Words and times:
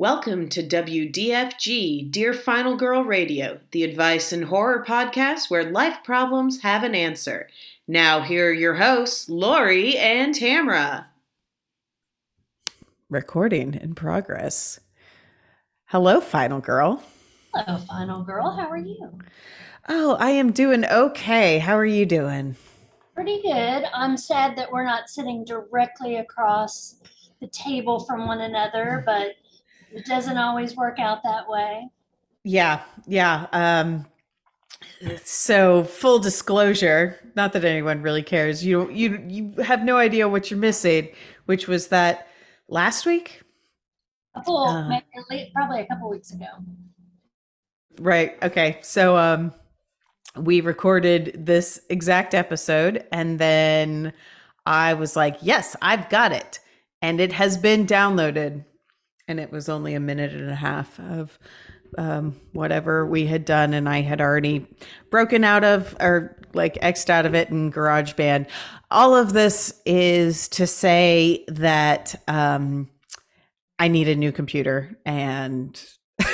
Welcome 0.00 0.48
to 0.48 0.62
WDFG, 0.62 2.10
Dear 2.10 2.32
Final 2.32 2.74
Girl 2.74 3.04
Radio, 3.04 3.60
the 3.72 3.84
advice 3.84 4.32
and 4.32 4.46
horror 4.46 4.82
podcast 4.82 5.50
where 5.50 5.70
life 5.70 5.98
problems 6.04 6.62
have 6.62 6.84
an 6.84 6.94
answer. 6.94 7.50
Now, 7.86 8.22
here 8.22 8.48
are 8.48 8.52
your 8.54 8.76
hosts, 8.76 9.28
Lori 9.28 9.98
and 9.98 10.34
Tamra. 10.34 11.04
Recording 13.10 13.74
in 13.74 13.94
progress. 13.94 14.80
Hello, 15.84 16.22
Final 16.22 16.60
Girl. 16.60 17.02
Hello, 17.54 17.78
Final 17.80 18.22
Girl. 18.22 18.56
How 18.56 18.70
are 18.70 18.78
you? 18.78 19.18
Oh, 19.86 20.16
I 20.18 20.30
am 20.30 20.50
doing 20.50 20.86
okay. 20.86 21.58
How 21.58 21.76
are 21.76 21.84
you 21.84 22.06
doing? 22.06 22.56
Pretty 23.14 23.42
good. 23.42 23.84
I'm 23.92 24.16
sad 24.16 24.56
that 24.56 24.72
we're 24.72 24.86
not 24.86 25.10
sitting 25.10 25.44
directly 25.44 26.16
across 26.16 26.94
the 27.42 27.48
table 27.48 28.00
from 28.00 28.26
one 28.26 28.40
another, 28.40 29.02
but 29.04 29.34
it 29.92 30.06
doesn't 30.06 30.36
always 30.36 30.76
work 30.76 30.98
out 30.98 31.22
that 31.22 31.48
way. 31.48 31.88
Yeah, 32.44 32.82
yeah. 33.06 33.46
Um, 33.52 34.06
so 35.24 35.84
full 35.84 36.18
disclosure, 36.18 37.18
not 37.36 37.52
that 37.52 37.64
anyone 37.64 38.02
really 38.02 38.22
cares. 38.22 38.64
You 38.64 38.90
you 38.90 39.22
you 39.28 39.62
have 39.62 39.84
no 39.84 39.96
idea 39.96 40.28
what 40.28 40.50
you're 40.50 40.58
missing, 40.58 41.08
which 41.46 41.68
was 41.68 41.88
that 41.88 42.28
last 42.68 43.06
week. 43.06 43.42
A 44.34 44.40
couple, 44.40 44.58
uh, 44.58 44.88
maybe, 44.88 45.50
probably 45.54 45.80
a 45.80 45.86
couple 45.86 46.08
weeks 46.08 46.32
ago. 46.32 46.46
Right. 47.98 48.42
Okay. 48.42 48.78
So 48.82 49.16
um, 49.16 49.52
we 50.36 50.60
recorded 50.60 51.34
this 51.44 51.80
exact 51.90 52.34
episode, 52.34 53.04
and 53.12 53.38
then 53.38 54.12
I 54.66 54.94
was 54.94 55.16
like, 55.16 55.36
"Yes, 55.42 55.76
I've 55.82 56.08
got 56.08 56.32
it," 56.32 56.60
and 57.02 57.20
it 57.20 57.32
has 57.32 57.58
been 57.58 57.86
downloaded 57.86 58.64
and 59.30 59.38
it 59.38 59.52
was 59.52 59.68
only 59.68 59.94
a 59.94 60.00
minute 60.00 60.32
and 60.32 60.50
a 60.50 60.56
half 60.56 60.98
of 60.98 61.38
um, 61.96 62.34
whatever 62.52 63.06
we 63.06 63.26
had 63.26 63.44
done, 63.44 63.72
and 63.74 63.88
I 63.88 64.00
had 64.00 64.20
already 64.20 64.66
broken 65.08 65.44
out 65.44 65.62
of 65.62 65.96
or 66.00 66.36
like 66.52 66.74
xed 66.80 67.08
out 67.08 67.26
of 67.26 67.34
it 67.34 67.48
in 67.48 67.72
GarageBand. 67.72 68.48
All 68.90 69.14
of 69.14 69.32
this 69.32 69.80
is 69.86 70.48
to 70.48 70.66
say 70.66 71.44
that 71.46 72.20
um, 72.26 72.90
I 73.78 73.86
need 73.86 74.08
a 74.08 74.16
new 74.16 74.32
computer, 74.32 74.98
and 75.06 75.80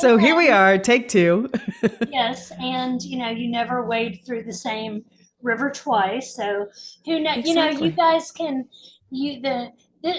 so 0.00 0.16
here 0.16 0.36
we 0.36 0.48
are, 0.48 0.78
take 0.78 1.08
two. 1.08 1.50
yes, 2.10 2.50
and 2.58 3.02
you 3.02 3.18
know, 3.18 3.28
you 3.28 3.50
never 3.50 3.86
wade 3.86 4.20
through 4.24 4.44
the 4.44 4.54
same 4.54 5.04
river 5.42 5.70
twice, 5.70 6.34
so 6.34 6.68
who 7.04 7.20
know? 7.20 7.34
Exactly. 7.34 7.50
You 7.50 7.54
know, 7.54 7.70
you 7.72 7.90
guys 7.90 8.30
can 8.30 8.66
you 9.10 9.40
the 9.40 9.70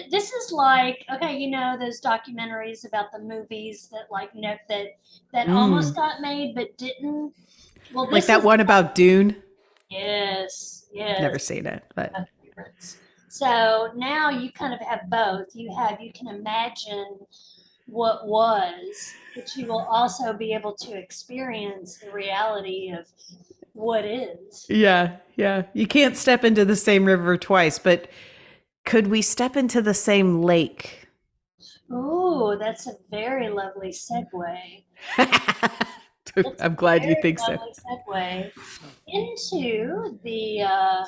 this 0.10 0.32
is 0.32 0.52
like 0.52 1.06
okay 1.14 1.38
you 1.38 1.50
know 1.50 1.78
those 1.80 2.02
documentaries 2.02 2.86
about 2.86 3.12
the 3.12 3.20
movies 3.20 3.90
that 3.92 4.08
like 4.12 4.34
no, 4.36 4.56
that 4.70 4.88
that 5.34 5.48
mm. 5.48 5.54
almost 5.54 5.96
got 5.96 6.22
made 6.22 6.56
but 6.56 6.78
didn't? 6.78 7.34
Well 7.94 8.10
like 8.12 8.26
that 8.26 8.44
one 8.44 8.60
about 8.60 8.96
dune? 8.96 9.36
Yes 9.90 10.88
yes. 10.92 11.22
Never 11.22 11.40
seen 11.40 11.66
it 11.66 11.84
but 11.96 12.14
so 13.30 13.92
now 13.96 14.30
you 14.30 14.52
kind 14.52 14.74
of 14.74 14.80
have 14.80 15.10
both. 15.10 15.56
You 15.56 15.74
have 15.76 16.02
you 16.02 16.12
can 16.12 16.28
imagine 16.28 17.20
what 17.86 18.28
was 18.28 19.14
but 19.36 19.56
you 19.56 19.66
will 19.68 19.86
also 19.90 20.34
be 20.34 20.54
able 20.54 20.74
to 20.74 20.98
experience 20.98 21.98
the 21.98 22.12
reality 22.12 22.92
of 22.92 23.08
what 23.74 24.06
is. 24.06 24.66
Yeah 24.70 25.18
yeah. 25.36 25.64
You 25.74 25.88
can't 25.88 26.18
step 26.18 26.44
into 26.44 26.66
the 26.66 26.76
same 26.76 27.06
river 27.06 27.38
twice 27.38 27.80
but 27.80 28.10
could 28.88 29.08
we 29.08 29.22
step 29.22 29.58
into 29.58 29.82
the 29.82 29.94
same 29.94 30.42
lake? 30.42 31.10
Oh, 31.92 32.58
that's 32.58 32.88
a 32.88 32.94
very 33.12 33.50
lovely 33.50 33.90
segue. 33.90 34.84
I'm 36.62 36.76
glad 36.76 37.04
you 37.04 37.16
think 37.22 37.40
so. 37.40 37.58
Segue 37.58 38.52
into 39.08 40.18
the 40.24 40.62
uh, 40.62 41.04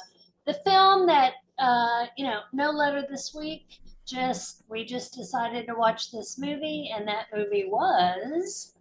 the 0.45 0.55
film 0.65 1.07
that 1.07 1.33
uh, 1.57 2.07
you 2.17 2.25
know, 2.25 2.41
no 2.51 2.69
letter 2.69 3.05
this 3.09 3.33
week. 3.33 3.79
Just 4.05 4.63
we 4.67 4.83
just 4.83 5.13
decided 5.13 5.65
to 5.67 5.75
watch 5.75 6.11
this 6.11 6.37
movie, 6.37 6.91
and 6.93 7.07
that 7.07 7.27
movie 7.33 7.69
was 7.69 8.73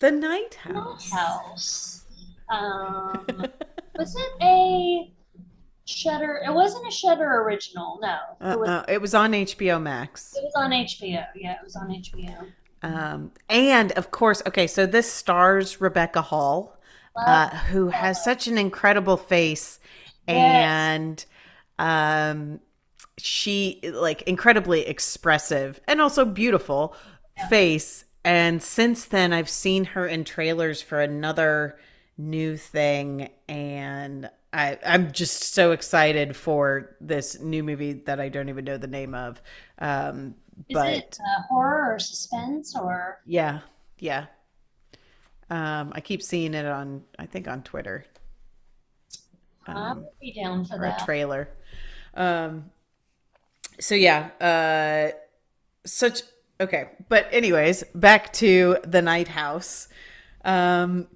The 0.00 0.10
Night 0.10 0.54
House. 0.56 1.10
Night 1.10 1.18
House. 1.18 2.04
Um, 2.50 3.24
was 3.96 4.16
it 4.16 4.32
a 4.42 5.12
Shudder. 5.86 6.42
It 6.44 6.52
wasn't 6.52 6.86
a 6.86 6.90
Shudder 6.90 7.42
original. 7.42 7.98
No, 8.02 8.18
it 8.40 8.58
was, 8.58 8.68
uh, 8.68 8.84
it 8.88 9.00
was 9.00 9.14
on 9.14 9.32
HBO 9.32 9.80
Max. 9.80 10.34
It 10.36 10.42
was 10.44 10.54
on 10.56 10.72
HBO. 10.72 11.26
Yeah, 11.34 11.52
it 11.52 11.64
was 11.64 11.76
on 11.76 11.88
HBO. 11.88 12.46
Um, 12.82 13.32
and 13.48 13.92
of 13.92 14.10
course, 14.10 14.42
okay, 14.46 14.66
so 14.66 14.84
this 14.84 15.10
stars 15.10 15.80
Rebecca 15.80 16.22
Hall, 16.22 16.76
uh, 17.16 17.48
who 17.48 17.88
has 17.88 18.22
such 18.22 18.46
an 18.46 18.58
incredible 18.58 19.16
face, 19.16 19.78
yes. 20.28 20.36
and 20.36 21.24
um, 21.78 22.60
she 23.16 23.80
like 23.94 24.22
incredibly 24.22 24.86
expressive 24.86 25.80
and 25.86 26.00
also 26.00 26.24
beautiful 26.24 26.94
yeah. 27.36 27.48
face. 27.48 28.04
And 28.24 28.60
since 28.60 29.04
then, 29.04 29.32
I've 29.32 29.48
seen 29.48 29.84
her 29.84 30.04
in 30.06 30.24
trailers 30.24 30.82
for 30.82 31.00
another 31.00 31.78
new 32.18 32.56
thing, 32.56 33.30
and 33.48 34.28
I, 34.56 34.78
I'm 34.86 35.12
just 35.12 35.52
so 35.52 35.72
excited 35.72 36.34
for 36.34 36.96
this 36.98 37.38
new 37.38 37.62
movie 37.62 37.92
that 37.92 38.18
I 38.20 38.30
don't 38.30 38.48
even 38.48 38.64
know 38.64 38.78
the 38.78 38.86
name 38.86 39.14
of. 39.14 39.42
Um, 39.78 40.34
Is 40.70 40.74
but 40.74 40.92
it 40.94 41.18
uh, 41.20 41.42
horror 41.50 41.92
or 41.94 41.98
suspense 41.98 42.74
or? 42.74 43.20
Yeah, 43.26 43.60
yeah. 43.98 44.26
Um, 45.50 45.92
I 45.94 46.00
keep 46.00 46.22
seeing 46.22 46.54
it 46.54 46.64
on, 46.64 47.02
I 47.18 47.26
think 47.26 47.48
on 47.48 47.64
Twitter. 47.64 48.06
Um, 49.66 49.76
I'll 49.76 50.12
be 50.22 50.32
down 50.32 50.64
for 50.64 50.78
that. 50.78 51.02
A 51.02 51.04
trailer. 51.04 51.50
Um, 52.14 52.70
so 53.78 53.94
yeah, 53.94 54.30
uh, 54.40 55.16
such 55.84 56.22
okay. 56.58 56.88
But 57.10 57.28
anyways, 57.30 57.84
back 57.94 58.32
to 58.34 58.78
the 58.84 59.02
Night 59.02 59.28
House. 59.28 59.88
Um, 60.46 61.08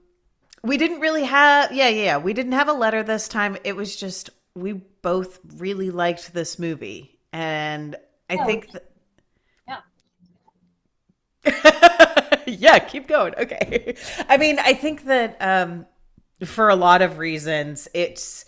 we 0.62 0.76
didn't 0.76 1.00
really 1.00 1.24
have, 1.24 1.72
yeah, 1.72 1.88
yeah, 1.88 2.18
we 2.18 2.32
didn't 2.32 2.52
have 2.52 2.68
a 2.68 2.72
letter 2.72 3.02
this 3.02 3.28
time. 3.28 3.56
It 3.64 3.76
was 3.76 3.96
just 3.96 4.30
we 4.54 4.72
both 4.72 5.38
really 5.56 5.90
liked 5.90 6.34
this 6.34 6.58
movie, 6.58 7.18
and 7.32 7.96
I 8.28 8.36
oh. 8.36 8.46
think 8.46 8.70
that. 8.72 8.90
Yeah. 11.46 12.42
yeah, 12.46 12.78
keep 12.78 13.06
going. 13.06 13.34
Okay. 13.38 13.96
I 14.28 14.36
mean, 14.36 14.58
I 14.58 14.74
think 14.74 15.04
that 15.04 15.36
um, 15.40 15.86
for 16.44 16.68
a 16.68 16.76
lot 16.76 17.02
of 17.02 17.18
reasons, 17.18 17.88
it's 17.94 18.44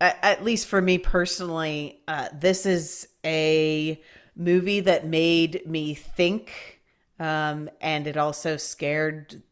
at 0.00 0.44
least 0.44 0.68
for 0.68 0.82
me 0.82 0.98
personally, 0.98 2.02
uh, 2.06 2.28
this 2.34 2.66
is 2.66 3.08
a 3.24 4.00
movie 4.36 4.80
that 4.80 5.06
made 5.06 5.62
me 5.66 5.94
think, 5.94 6.82
um, 7.18 7.70
and 7.80 8.06
it 8.06 8.18
also 8.18 8.58
scared 8.58 9.42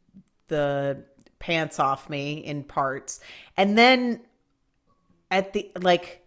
the 0.48 1.02
pants 1.44 1.78
off 1.78 2.08
me 2.08 2.38
in 2.38 2.64
parts. 2.64 3.20
And 3.58 3.76
then 3.76 4.20
at 5.30 5.52
the 5.52 5.70
like 5.78 6.26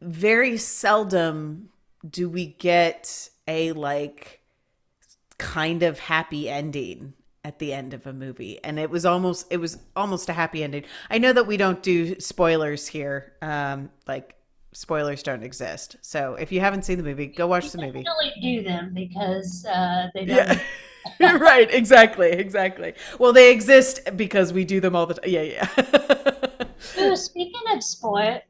very 0.00 0.56
seldom 0.56 1.68
do 2.08 2.28
we 2.28 2.46
get 2.46 3.28
a 3.48 3.72
like 3.72 4.40
kind 5.38 5.82
of 5.82 5.98
happy 5.98 6.48
ending 6.48 7.14
at 7.42 7.58
the 7.58 7.72
end 7.72 7.92
of 7.92 8.06
a 8.06 8.12
movie 8.12 8.62
and 8.62 8.78
it 8.78 8.88
was 8.88 9.04
almost 9.04 9.46
it 9.50 9.56
was 9.56 9.78
almost 9.96 10.28
a 10.28 10.32
happy 10.32 10.62
ending 10.62 10.84
i 11.10 11.18
know 11.18 11.32
that 11.32 11.46
we 11.46 11.56
don't 11.56 11.82
do 11.82 12.18
spoilers 12.20 12.86
here 12.86 13.32
um 13.42 13.90
like 14.06 14.36
spoilers 14.72 15.22
don't 15.22 15.42
exist 15.42 15.96
so 16.02 16.34
if 16.34 16.52
you 16.52 16.60
haven't 16.60 16.84
seen 16.84 16.98
the 16.98 17.04
movie 17.04 17.26
go 17.26 17.46
watch 17.46 17.70
the 17.72 17.78
movie 17.78 18.02
definitely 18.02 18.32
do 18.42 18.62
them 18.62 18.92
because 18.94 19.64
uh 19.66 20.08
they 20.14 20.24
don't 20.24 20.36
yeah. 20.36 20.60
right, 21.20 21.72
exactly, 21.72 22.30
exactly. 22.30 22.94
Well, 23.18 23.32
they 23.32 23.52
exist 23.52 24.00
because 24.16 24.52
we 24.52 24.64
do 24.64 24.80
them 24.80 24.96
all 24.96 25.06
the 25.06 25.14
time. 25.14 25.30
Yeah, 25.30 25.42
yeah. 25.42 27.02
Ooh, 27.02 27.16
speaking 27.16 27.62
of 27.72 27.82
spoil 27.82 28.40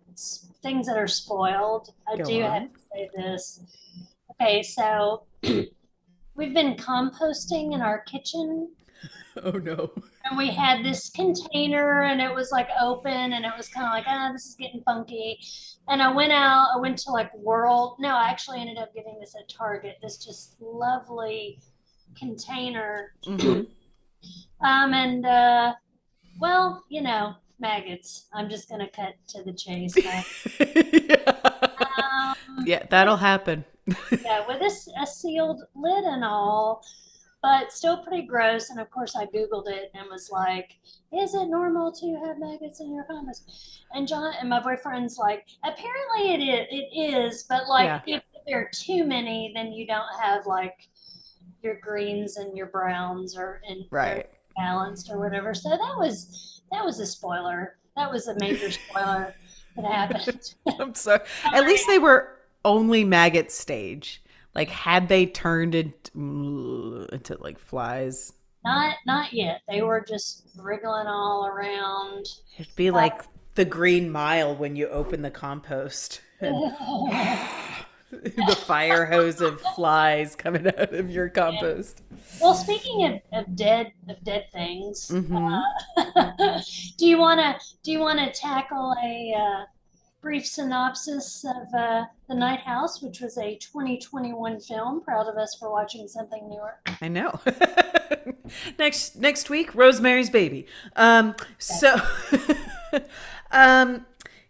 things 0.66 0.86
that 0.88 0.98
are 0.98 1.06
spoiled, 1.06 1.90
I 2.08 2.16
Go 2.16 2.24
do 2.24 2.42
on. 2.42 2.52
have 2.62 2.72
to 2.72 2.80
say 2.92 3.10
this. 3.16 3.60
Okay, 4.32 4.62
so 4.64 5.22
we've 5.42 6.54
been 6.54 6.74
composting 6.74 7.72
in 7.74 7.80
our 7.80 8.00
kitchen. 8.00 8.72
Oh 9.44 9.50
no. 9.50 9.90
And 10.24 10.38
we 10.38 10.48
had 10.48 10.82
this 10.82 11.10
container 11.10 12.04
and 12.04 12.22
it 12.22 12.34
was 12.34 12.50
like 12.52 12.70
open 12.80 13.34
and 13.34 13.44
it 13.44 13.52
was 13.54 13.68
kind 13.68 13.84
of 13.84 13.92
like, 13.92 14.06
ah, 14.08 14.30
this 14.32 14.46
is 14.46 14.54
getting 14.54 14.80
funky. 14.82 15.38
And 15.88 16.02
I 16.02 16.10
went 16.10 16.32
out, 16.32 16.68
I 16.74 16.80
went 16.80 16.96
to 17.00 17.10
like 17.10 17.30
World. 17.36 17.96
No, 18.00 18.16
I 18.16 18.30
actually 18.30 18.62
ended 18.62 18.78
up 18.78 18.94
getting 18.94 19.18
this 19.20 19.34
at 19.38 19.46
Target. 19.50 19.98
This 20.00 20.24
just 20.24 20.56
lovely 20.58 21.60
container. 22.18 23.12
Mm-hmm. 23.26 23.62
Um, 24.66 24.94
and 24.94 25.26
uh, 25.26 25.74
well, 26.40 26.84
you 26.88 27.02
know, 27.02 27.34
maggots. 27.58 28.26
I'm 28.32 28.48
just 28.48 28.68
gonna 28.68 28.88
cut 28.88 29.14
to 29.28 29.42
the 29.42 29.52
chase. 29.52 29.94
yeah. 29.96 30.22
Um, 31.98 32.64
yeah, 32.66 32.84
that'll 32.90 33.16
happen. 33.16 33.64
yeah, 34.22 34.46
with 34.46 34.60
a, 34.60 35.00
a 35.02 35.06
sealed 35.06 35.62
lid 35.74 36.04
and 36.04 36.24
all, 36.24 36.82
but 37.42 37.72
still 37.72 37.98
pretty 38.04 38.26
gross. 38.26 38.70
And 38.70 38.80
of 38.80 38.90
course, 38.90 39.16
I 39.16 39.24
Googled 39.26 39.68
it 39.68 39.90
and 39.94 40.06
was 40.10 40.30
like, 40.30 40.72
is 41.12 41.34
it 41.34 41.46
normal 41.46 41.90
to 41.92 42.20
have 42.24 42.38
maggots 42.38 42.80
in 42.80 42.92
your 42.94 43.04
compost? 43.04 43.82
And 43.92 44.06
John 44.06 44.34
and 44.38 44.48
my 44.50 44.60
boyfriend's 44.60 45.16
like, 45.18 45.46
apparently 45.64 46.34
it 46.34 46.40
is, 46.40 46.66
it 46.70 46.98
is 46.98 47.42
but 47.48 47.66
like 47.68 48.02
Yeah. 48.06 48.16
if 48.16 48.22
there 48.46 48.60
are 48.60 48.70
too 48.72 49.04
many, 49.04 49.52
then 49.54 49.72
you 49.72 49.86
don't 49.86 50.20
have 50.20 50.46
like 50.46 50.88
your 51.66 51.76
greens 51.82 52.36
and 52.38 52.56
your 52.56 52.66
browns 52.66 53.36
or 53.36 53.60
in 53.68 53.84
Right. 53.90 54.30
balanced 54.56 55.10
or 55.10 55.18
whatever. 55.18 55.52
So 55.52 55.68
that 55.70 55.94
was 55.98 56.62
that 56.72 56.84
was 56.84 56.98
a 57.00 57.06
spoiler. 57.06 57.76
That 57.96 58.10
was 58.10 58.28
a 58.28 58.34
major 58.40 58.70
spoiler 58.70 59.34
that 59.76 59.84
happened. 59.84 60.54
I'm 60.80 60.94
sorry. 60.94 61.20
At 61.44 61.64
least 61.66 61.86
they 61.86 61.98
were 61.98 62.36
only 62.64 63.04
maggot 63.04 63.50
stage. 63.52 64.22
Like, 64.54 64.68
had 64.70 65.08
they 65.08 65.26
turned 65.26 65.74
into, 65.74 66.10
mm, 66.12 67.08
into 67.10 67.36
like 67.40 67.58
flies, 67.58 68.32
Not 68.64 68.96
not 69.06 69.32
yet. 69.32 69.60
They 69.68 69.82
were 69.82 70.00
just 70.06 70.48
wriggling 70.58 71.06
all 71.06 71.46
around. 71.46 72.26
it'd 72.58 72.74
be 72.76 72.90
like 72.90 73.22
the 73.54 73.64
green 73.66 74.10
mile 74.10 74.54
when 74.56 74.74
you 74.76 74.88
open 74.88 75.22
the 75.22 75.30
compost. 75.30 76.20
And 76.40 76.54
the 78.22 78.56
fire 78.66 79.04
hose 79.06 79.40
of 79.40 79.60
flies 79.74 80.34
coming 80.36 80.66
out 80.66 80.92
of 80.94 81.10
your 81.10 81.28
compost. 81.28 82.02
well, 82.40 82.54
speaking 82.54 83.04
of, 83.04 83.20
of 83.46 83.56
dead 83.56 83.92
of 84.08 84.22
dead 84.24 84.46
things, 84.52 85.08
Mhm. 85.12 85.62
uh, 85.96 86.60
do 86.98 87.06
you 87.06 87.18
want 87.18 87.40
to 87.40 87.56
do 87.82 87.92
you 87.92 88.00
want 88.00 88.18
to 88.18 88.38
tackle 88.40 88.94
a 89.04 89.34
uh, 89.34 89.64
brief 90.20 90.46
synopsis 90.46 91.44
of 91.44 91.72
uh, 91.78 92.04
the 92.28 92.34
Night 92.34 92.60
House, 92.60 93.00
which 93.00 93.20
was 93.20 93.38
a 93.38 93.56
2021 93.58 94.60
film? 94.60 95.00
Proud 95.02 95.28
of 95.28 95.36
us 95.36 95.54
for 95.58 95.70
watching 95.70 96.08
something 96.08 96.48
newer. 96.48 96.78
I 97.00 97.08
know. 97.08 97.38
next 98.78 99.16
next 99.16 99.50
week, 99.50 99.74
Rosemary's 99.74 100.30
Baby. 100.30 100.66
Um, 100.96 101.34
so, 101.58 101.96
um, 103.50 104.06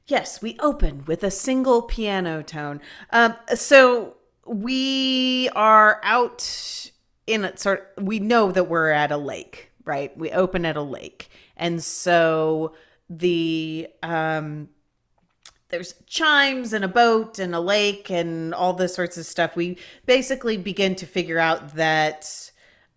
yes, 0.06 0.40
we 0.40 0.56
open 0.60 1.04
with 1.06 1.22
a 1.22 1.30
single 1.30 1.82
piano 1.82 2.42
tone. 2.42 2.80
Um, 3.10 3.34
so 3.54 4.16
we 4.46 5.48
are 5.54 6.00
out 6.02 6.90
in 7.26 7.44
a 7.44 7.56
sort. 7.56 7.92
We 7.98 8.18
know 8.18 8.52
that 8.52 8.64
we're 8.64 8.90
at 8.90 9.10
a 9.10 9.16
lake, 9.16 9.70
right? 9.84 10.16
We 10.16 10.30
open 10.30 10.64
at 10.64 10.76
a 10.76 10.82
lake, 10.82 11.30
and 11.56 11.82
so 11.82 12.74
the 13.08 13.88
um 14.02 14.68
there's 15.68 15.94
chimes 16.06 16.72
and 16.72 16.84
a 16.84 16.88
boat 16.88 17.38
and 17.38 17.54
a 17.54 17.60
lake 17.60 18.10
and 18.10 18.54
all 18.54 18.72
this 18.72 18.94
sorts 18.94 19.18
of 19.18 19.26
stuff. 19.26 19.56
We 19.56 19.78
basically 20.06 20.56
begin 20.56 20.94
to 20.96 21.06
figure 21.06 21.38
out 21.38 21.74
that 21.74 22.50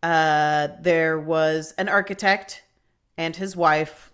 uh, 0.03 0.69
there 0.79 1.19
was 1.19 1.73
an 1.77 1.89
architect 1.89 2.63
and 3.17 3.35
his 3.35 3.55
wife, 3.55 4.08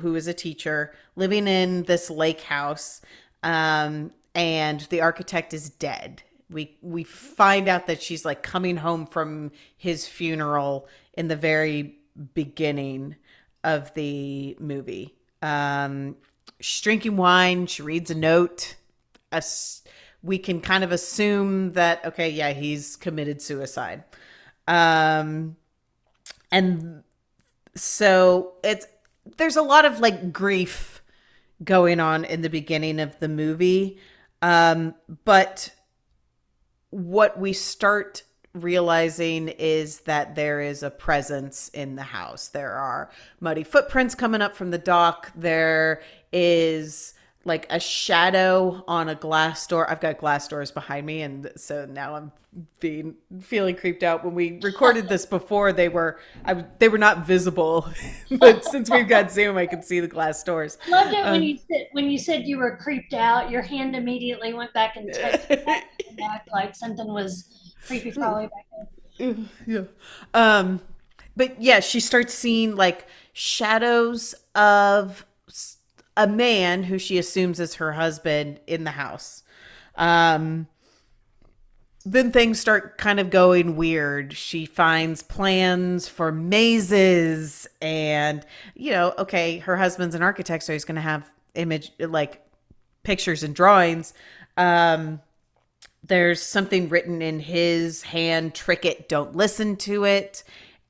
who 0.00 0.14
is 0.14 0.26
a 0.26 0.34
teacher, 0.34 0.94
living 1.16 1.46
in 1.46 1.84
this 1.84 2.10
lake 2.10 2.42
house, 2.42 3.00
um, 3.42 4.10
and 4.34 4.80
the 4.82 5.00
architect 5.00 5.52
is 5.52 5.70
dead. 5.70 6.22
We 6.50 6.76
we 6.82 7.04
find 7.04 7.68
out 7.68 7.86
that 7.86 8.02
she's 8.02 8.24
like 8.24 8.42
coming 8.42 8.76
home 8.76 9.06
from 9.06 9.52
his 9.76 10.06
funeral 10.06 10.88
in 11.14 11.28
the 11.28 11.36
very 11.36 11.96
beginning 12.34 13.16
of 13.64 13.92
the 13.94 14.56
movie. 14.60 15.14
Um, 15.40 16.16
she's 16.60 16.80
drinking 16.80 17.16
wine. 17.16 17.66
She 17.66 17.82
reads 17.82 18.10
a 18.10 18.14
note. 18.14 18.76
As 19.30 19.82
we 20.22 20.38
can 20.38 20.60
kind 20.60 20.84
of 20.84 20.92
assume 20.92 21.72
that 21.72 22.04
okay, 22.04 22.28
yeah, 22.28 22.52
he's 22.52 22.96
committed 22.96 23.40
suicide. 23.40 24.04
Um, 24.68 25.56
and 26.50 27.02
so 27.74 28.54
it's 28.62 28.86
there's 29.36 29.56
a 29.56 29.62
lot 29.62 29.84
of 29.84 30.00
like 30.00 30.32
grief 30.32 31.02
going 31.62 32.00
on 32.00 32.24
in 32.24 32.42
the 32.42 32.50
beginning 32.50 33.00
of 33.00 33.18
the 33.20 33.28
movie. 33.28 33.98
Um, 34.40 34.94
but 35.24 35.70
what 36.90 37.38
we 37.38 37.52
start 37.52 38.24
realizing 38.54 39.48
is 39.48 40.00
that 40.00 40.34
there 40.34 40.60
is 40.60 40.82
a 40.82 40.90
presence 40.90 41.68
in 41.70 41.96
the 41.96 42.02
house. 42.02 42.48
There 42.48 42.72
are 42.72 43.10
muddy 43.40 43.64
footprints 43.64 44.14
coming 44.14 44.42
up 44.42 44.54
from 44.54 44.70
the 44.70 44.78
dock. 44.78 45.32
There 45.34 46.02
is 46.32 47.14
like 47.44 47.66
a 47.70 47.80
shadow 47.80 48.84
on 48.86 49.08
a 49.08 49.14
glass 49.14 49.66
door. 49.66 49.90
I've 49.90 50.00
got 50.00 50.18
glass 50.18 50.46
doors 50.48 50.70
behind 50.70 51.06
me 51.06 51.22
and 51.22 51.50
so 51.56 51.86
now 51.86 52.14
I'm 52.14 52.32
being 52.80 53.14
feeling 53.40 53.74
creeped 53.76 54.02
out. 54.02 54.24
When 54.24 54.34
we 54.34 54.60
recorded 54.62 55.08
this 55.08 55.26
before, 55.26 55.72
they 55.72 55.88
were 55.88 56.20
I, 56.44 56.64
they 56.78 56.88
were 56.88 56.98
not 56.98 57.26
visible. 57.26 57.88
but 58.38 58.64
since 58.64 58.90
we've 58.90 59.08
got 59.08 59.30
Zoom, 59.30 59.56
I 59.56 59.66
can 59.66 59.82
see 59.82 60.00
the 60.00 60.08
glass 60.08 60.42
doors. 60.44 60.78
Loved 60.86 61.14
it 61.14 61.28
when 61.28 61.36
Um, 61.36 61.42
you 61.42 61.58
said 61.70 61.88
when 61.92 62.10
you 62.10 62.18
said 62.18 62.46
you 62.46 62.58
were 62.58 62.76
creeped 62.76 63.14
out. 63.14 63.50
Your 63.50 63.62
hand 63.62 63.96
immediately 63.96 64.52
went 64.54 64.72
back 64.74 64.96
and 64.96 65.12
touched 65.12 65.48
back, 65.64 65.84
back 66.16 66.46
like 66.52 66.74
something 66.76 67.06
was 67.12 67.74
creepy 67.86 68.12
crawly 68.12 68.46
back 68.46 68.66
there. 69.18 69.36
yeah. 69.66 69.82
Um, 70.34 70.80
but 71.36 71.60
yeah, 71.60 71.80
she 71.80 72.00
starts 72.00 72.34
seeing 72.34 72.76
like 72.76 73.06
shadows 73.32 74.34
of 74.54 75.24
a 76.16 76.26
man 76.26 76.84
who 76.84 76.98
she 76.98 77.18
assumes 77.18 77.60
is 77.60 77.76
her 77.76 77.92
husband 77.92 78.60
in 78.66 78.84
the 78.84 78.92
house. 78.92 79.42
Um, 79.96 80.66
then 82.04 82.32
things 82.32 82.58
start 82.58 82.98
kind 82.98 83.20
of 83.20 83.30
going 83.30 83.76
weird. 83.76 84.32
She 84.32 84.66
finds 84.66 85.22
plans 85.22 86.08
for 86.08 86.32
mazes, 86.32 87.68
and 87.80 88.44
you 88.74 88.90
know, 88.90 89.14
okay, 89.18 89.58
her 89.58 89.76
husband's 89.76 90.14
an 90.14 90.22
architect, 90.22 90.64
so 90.64 90.72
he's 90.72 90.84
going 90.84 90.96
to 90.96 91.02
have 91.02 91.30
image 91.54 91.92
like 91.98 92.42
pictures 93.04 93.42
and 93.42 93.54
drawings. 93.54 94.14
Um, 94.56 95.20
there's 96.04 96.42
something 96.42 96.88
written 96.88 97.22
in 97.22 97.40
his 97.40 98.02
hand 98.02 98.54
trick 98.54 98.84
it 98.84 99.08
don't 99.08 99.36
listen 99.36 99.76
to 99.76 100.04
it 100.04 100.42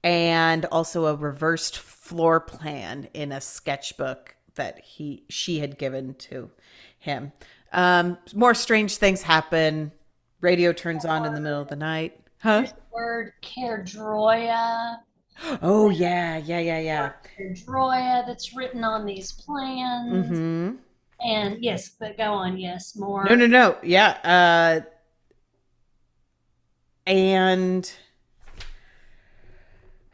and 0.02 0.64
also 0.66 1.06
a 1.06 1.14
reversed 1.14 1.78
floor 1.78 2.40
plan 2.40 3.08
in 3.14 3.30
a 3.30 3.40
sketchbook 3.40 4.31
that 4.54 4.78
he 4.80 5.24
she 5.28 5.58
had 5.60 5.78
given 5.78 6.14
to 6.14 6.50
him 6.98 7.32
um 7.72 8.18
more 8.34 8.54
strange 8.54 8.96
things 8.96 9.22
happen 9.22 9.92
radio 10.40 10.72
turns 10.72 11.04
on 11.04 11.24
in 11.24 11.34
the 11.34 11.40
middle 11.40 11.60
of 11.60 11.68
the 11.68 11.76
night 11.76 12.18
huh 12.38 12.58
There's 12.60 12.72
the 12.72 12.78
word 12.92 13.32
Kerdroya. 13.42 14.96
oh 15.62 15.90
yeah 15.90 16.36
yeah 16.36 16.58
yeah 16.60 16.78
yeah 16.78 17.12
Kerdroya 17.38 18.26
that's 18.26 18.54
written 18.54 18.84
on 18.84 19.06
these 19.06 19.32
plans. 19.32 20.28
hmm 20.28 20.70
And 21.24 21.62
yes, 21.62 21.90
but 21.98 22.16
go 22.18 22.32
on. 22.32 22.58
Yes, 22.58 22.96
more. 22.96 23.24
No, 23.24 23.36
no, 23.36 23.46
no. 23.46 23.76
Yeah. 23.84 24.18
Uh, 24.24 24.80
and 27.06 27.92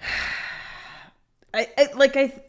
I, 1.54 1.66
I 1.78 1.88
like 1.94 2.16
I 2.16 2.42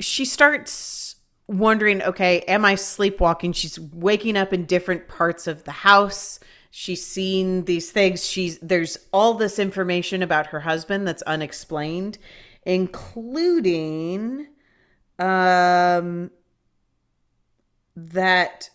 she 0.00 0.24
starts 0.24 1.16
wondering, 1.46 2.02
okay, 2.02 2.40
am 2.40 2.64
I 2.64 2.74
sleepwalking? 2.74 3.52
She's 3.52 3.78
waking 3.78 4.36
up 4.36 4.52
in 4.52 4.66
different 4.66 5.08
parts 5.08 5.46
of 5.46 5.64
the 5.64 5.72
house. 5.72 6.38
She's 6.70 7.04
seen 7.04 7.64
these 7.64 7.90
things. 7.90 8.26
She's 8.26 8.58
there's 8.60 8.96
all 9.12 9.34
this 9.34 9.58
information 9.58 10.22
about 10.22 10.48
her 10.48 10.60
husband 10.60 11.06
that's 11.06 11.22
unexplained, 11.22 12.18
including 12.64 14.46
um 15.18 16.30
that 17.96 18.70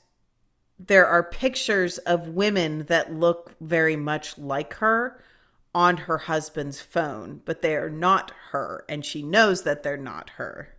there 0.77 1.07
are 1.07 1.23
pictures 1.23 1.97
of 1.99 2.27
women 2.29 2.85
that 2.87 3.13
look 3.13 3.55
very 3.61 3.95
much 3.95 4.37
like 4.37 4.73
her 4.75 5.23
on 5.73 5.97
her 5.97 6.17
husband's 6.19 6.81
phone, 6.81 7.41
but 7.45 7.61
they 7.61 7.75
are 7.75 7.89
not 7.89 8.31
her, 8.51 8.85
and 8.87 9.05
she 9.05 9.23
knows 9.23 9.63
that 9.63 9.83
they're 9.83 9.97
not 9.97 10.31
her. 10.31 10.75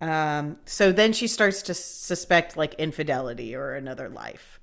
Um, 0.00 0.58
so 0.66 0.92
then 0.92 1.12
she 1.12 1.26
starts 1.26 1.62
to 1.62 1.74
suspect 1.74 2.56
like 2.56 2.74
infidelity 2.74 3.54
or 3.54 3.74
another 3.74 4.08
life. 4.08 4.60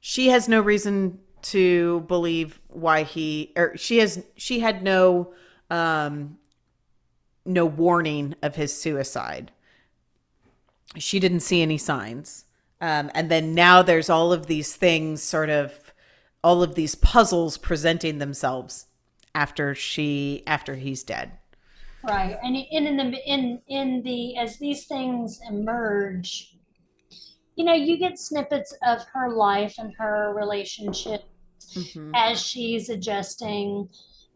She 0.00 0.28
has 0.28 0.48
no 0.48 0.60
reason 0.60 1.18
to 1.42 2.00
believe 2.02 2.60
why 2.68 3.02
he 3.02 3.52
or 3.54 3.76
she 3.76 3.98
has 3.98 4.24
she 4.34 4.60
had 4.60 4.82
no 4.82 5.34
um 5.70 6.38
no 7.44 7.66
warning 7.66 8.34
of 8.42 8.56
his 8.56 8.74
suicide. 8.74 9.52
She 10.96 11.20
didn't 11.20 11.40
see 11.40 11.60
any 11.60 11.76
signs. 11.76 12.46
Um, 12.80 13.10
and 13.14 13.30
then 13.30 13.54
now 13.54 13.82
there's 13.82 14.08
all 14.10 14.32
of 14.32 14.46
these 14.46 14.74
things 14.74 15.22
sort 15.22 15.50
of 15.50 15.92
all 16.42 16.62
of 16.62 16.74
these 16.74 16.94
puzzles 16.94 17.56
presenting 17.56 18.18
themselves 18.18 18.86
after 19.34 19.74
she 19.74 20.42
after 20.46 20.76
he's 20.76 21.02
dead. 21.02 21.32
Right, 22.06 22.36
and 22.42 22.54
in 22.56 22.86
in 22.86 22.96
the 22.96 23.18
in 23.26 23.60
in 23.68 24.02
the 24.02 24.36
as 24.36 24.58
these 24.58 24.86
things 24.86 25.40
emerge, 25.48 26.56
you 27.56 27.64
know, 27.64 27.72
you 27.72 27.98
get 27.98 28.18
snippets 28.18 28.76
of 28.86 29.04
her 29.12 29.30
life 29.30 29.76
and 29.78 29.92
her 29.98 30.34
relationship 30.34 31.22
mm-hmm. 31.72 32.12
as 32.14 32.40
she's 32.40 32.90
adjusting. 32.90 33.88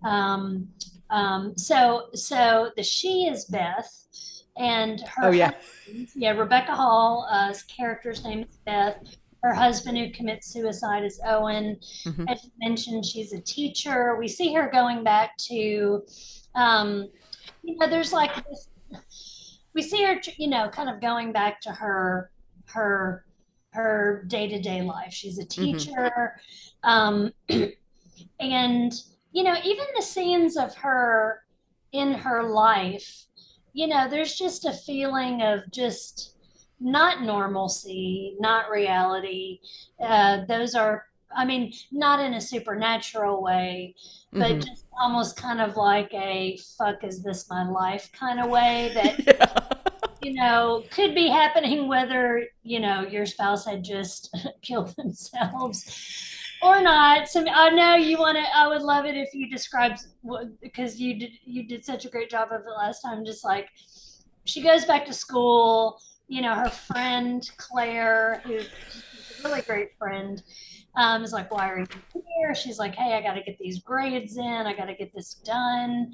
Um, 0.05 0.69
um, 1.11 1.57
so 1.59 2.09
so 2.15 2.71
the 2.77 2.83
she 2.83 3.27
is 3.27 3.45
Beth, 3.47 3.93
and 4.57 5.01
her 5.01 5.29
oh 5.29 5.31
yeah 5.31 5.51
husband, 5.87 6.09
yeah 6.15 6.31
Rebecca 6.31 6.75
Hall's 6.75 7.27
uh, 7.31 7.55
character's 7.69 8.25
name 8.25 8.47
is 8.49 8.57
Beth. 8.65 8.97
Her 9.43 9.55
husband 9.55 9.97
who 9.99 10.11
commits 10.11 10.53
suicide 10.53 11.05
is 11.05 11.21
Owen. 11.25 11.79
Mm-hmm. 12.05 12.29
As 12.29 12.45
you 12.45 12.51
mentioned, 12.59 13.05
she's 13.05 13.33
a 13.33 13.41
teacher. 13.41 14.17
We 14.19 14.27
see 14.27 14.53
her 14.55 14.69
going 14.69 15.05
back 15.05 15.37
to, 15.49 16.03
um, 16.57 17.09
you 17.63 17.77
know, 17.77 17.89
there's 17.89 18.13
like 18.13 18.35
this. 18.47 18.69
We 19.75 19.83
see 19.83 20.03
her, 20.05 20.21
you 20.37 20.49
know, 20.49 20.69
kind 20.69 20.89
of 20.89 21.01
going 21.01 21.33
back 21.33 21.61
to 21.63 21.71
her 21.71 22.31
her 22.67 23.25
her 23.71 24.25
day 24.29 24.49
to 24.49 24.61
day 24.61 24.83
life. 24.83 25.13
She's 25.13 25.39
a 25.39 25.45
mm-hmm. 25.45 25.77
teacher, 25.77 26.41
mm-hmm. 26.85 26.89
um, 26.89 27.33
and 28.41 28.93
you 29.33 29.45
know, 29.45 29.55
even 29.65 29.85
the 29.95 30.03
scenes 30.03 30.57
of 30.57 30.75
her 30.77 31.43
in 31.93 32.13
her 32.13 32.43
life, 32.43 33.27
you 33.73 33.87
know, 33.87 34.09
there's 34.09 34.35
just 34.35 34.65
a 34.65 34.73
feeling 34.73 35.43
of 35.43 35.61
just 35.71 36.35
not 36.81 37.23
normalcy, 37.23 38.37
not 38.41 38.71
reality. 38.71 39.61
Uh, 40.01 40.45
those 40.47 40.75
are, 40.75 41.07
I 41.35 41.45
mean, 41.45 41.73
not 41.93 42.21
in 42.21 42.35
a 42.35 42.41
supernatural 42.41 43.43
way, 43.43 43.95
but 44.33 44.53
mm-hmm. 44.53 44.61
just 44.61 44.87
almost 45.01 45.37
kind 45.37 45.61
of 45.61 45.77
like 45.77 46.13
a 46.15 46.59
fuck 46.77 47.05
is 47.05 47.23
this 47.23 47.49
my 47.49 47.69
life 47.69 48.11
kind 48.13 48.41
of 48.41 48.51
way 48.51 48.91
that, 48.95 49.19
yeah. 49.27 50.09
you 50.23 50.35
know, 50.35 50.85
could 50.91 51.15
be 51.15 51.29
happening 51.29 51.87
whether, 51.89 52.45
you 52.63 52.81
know, 52.81 53.03
your 53.03 53.27
spouse 53.27 53.67
had 53.67 53.85
just 53.85 54.35
killed 54.63 54.95
themselves 54.97 56.35
or 56.63 56.83
not. 56.83 57.29
So 57.29 57.45
I 57.47 57.71
know 57.71 57.95
you 57.95 58.19
want 58.19 58.37
to. 58.37 58.45
I 58.57 58.69
would 58.69 58.83
love 58.83 59.05
it 59.05 59.17
if 59.17 59.33
you 59.35 59.49
described 59.49 60.01
because 60.63 61.01
you 61.01 61.19
did 61.19 61.33
you 61.45 61.67
did 61.67 61.85
such 61.85 62.05
a 62.05 62.09
great 62.09 62.31
job 62.31 62.49
of 62.53 62.63
it 62.63 62.71
last 62.77 63.01
time. 63.01 63.25
Just 63.25 63.45
like 63.45 63.69
she 64.45 64.63
goes 64.63 64.85
back 64.85 65.05
to 65.07 65.13
school, 65.13 66.01
you 66.27 66.43
know, 66.43 66.55
her 66.55 66.71
friend 66.71 67.49
Claire, 67.57 68.43
who's 68.45 68.67
a 68.67 69.49
really 69.49 69.63
great 69.63 69.97
friend, 69.99 70.43
um, 70.99 71.23
is 71.23 71.33
like, 71.33 71.51
"Why 71.51 71.71
are 71.71 71.79
you 71.79 71.87
here?" 72.13 72.55
She's 72.55 72.79
like, 72.79 72.95
"Hey, 72.95 73.15
I 73.15 73.23
got 73.23 73.35
to 73.35 73.43
get 73.43 73.57
these 73.59 73.79
grades 73.79 74.37
in. 74.37 74.45
I 74.45 74.75
got 74.75 74.87
to 74.87 74.95
get 74.95 75.13
this 75.15 75.35
done," 75.35 76.13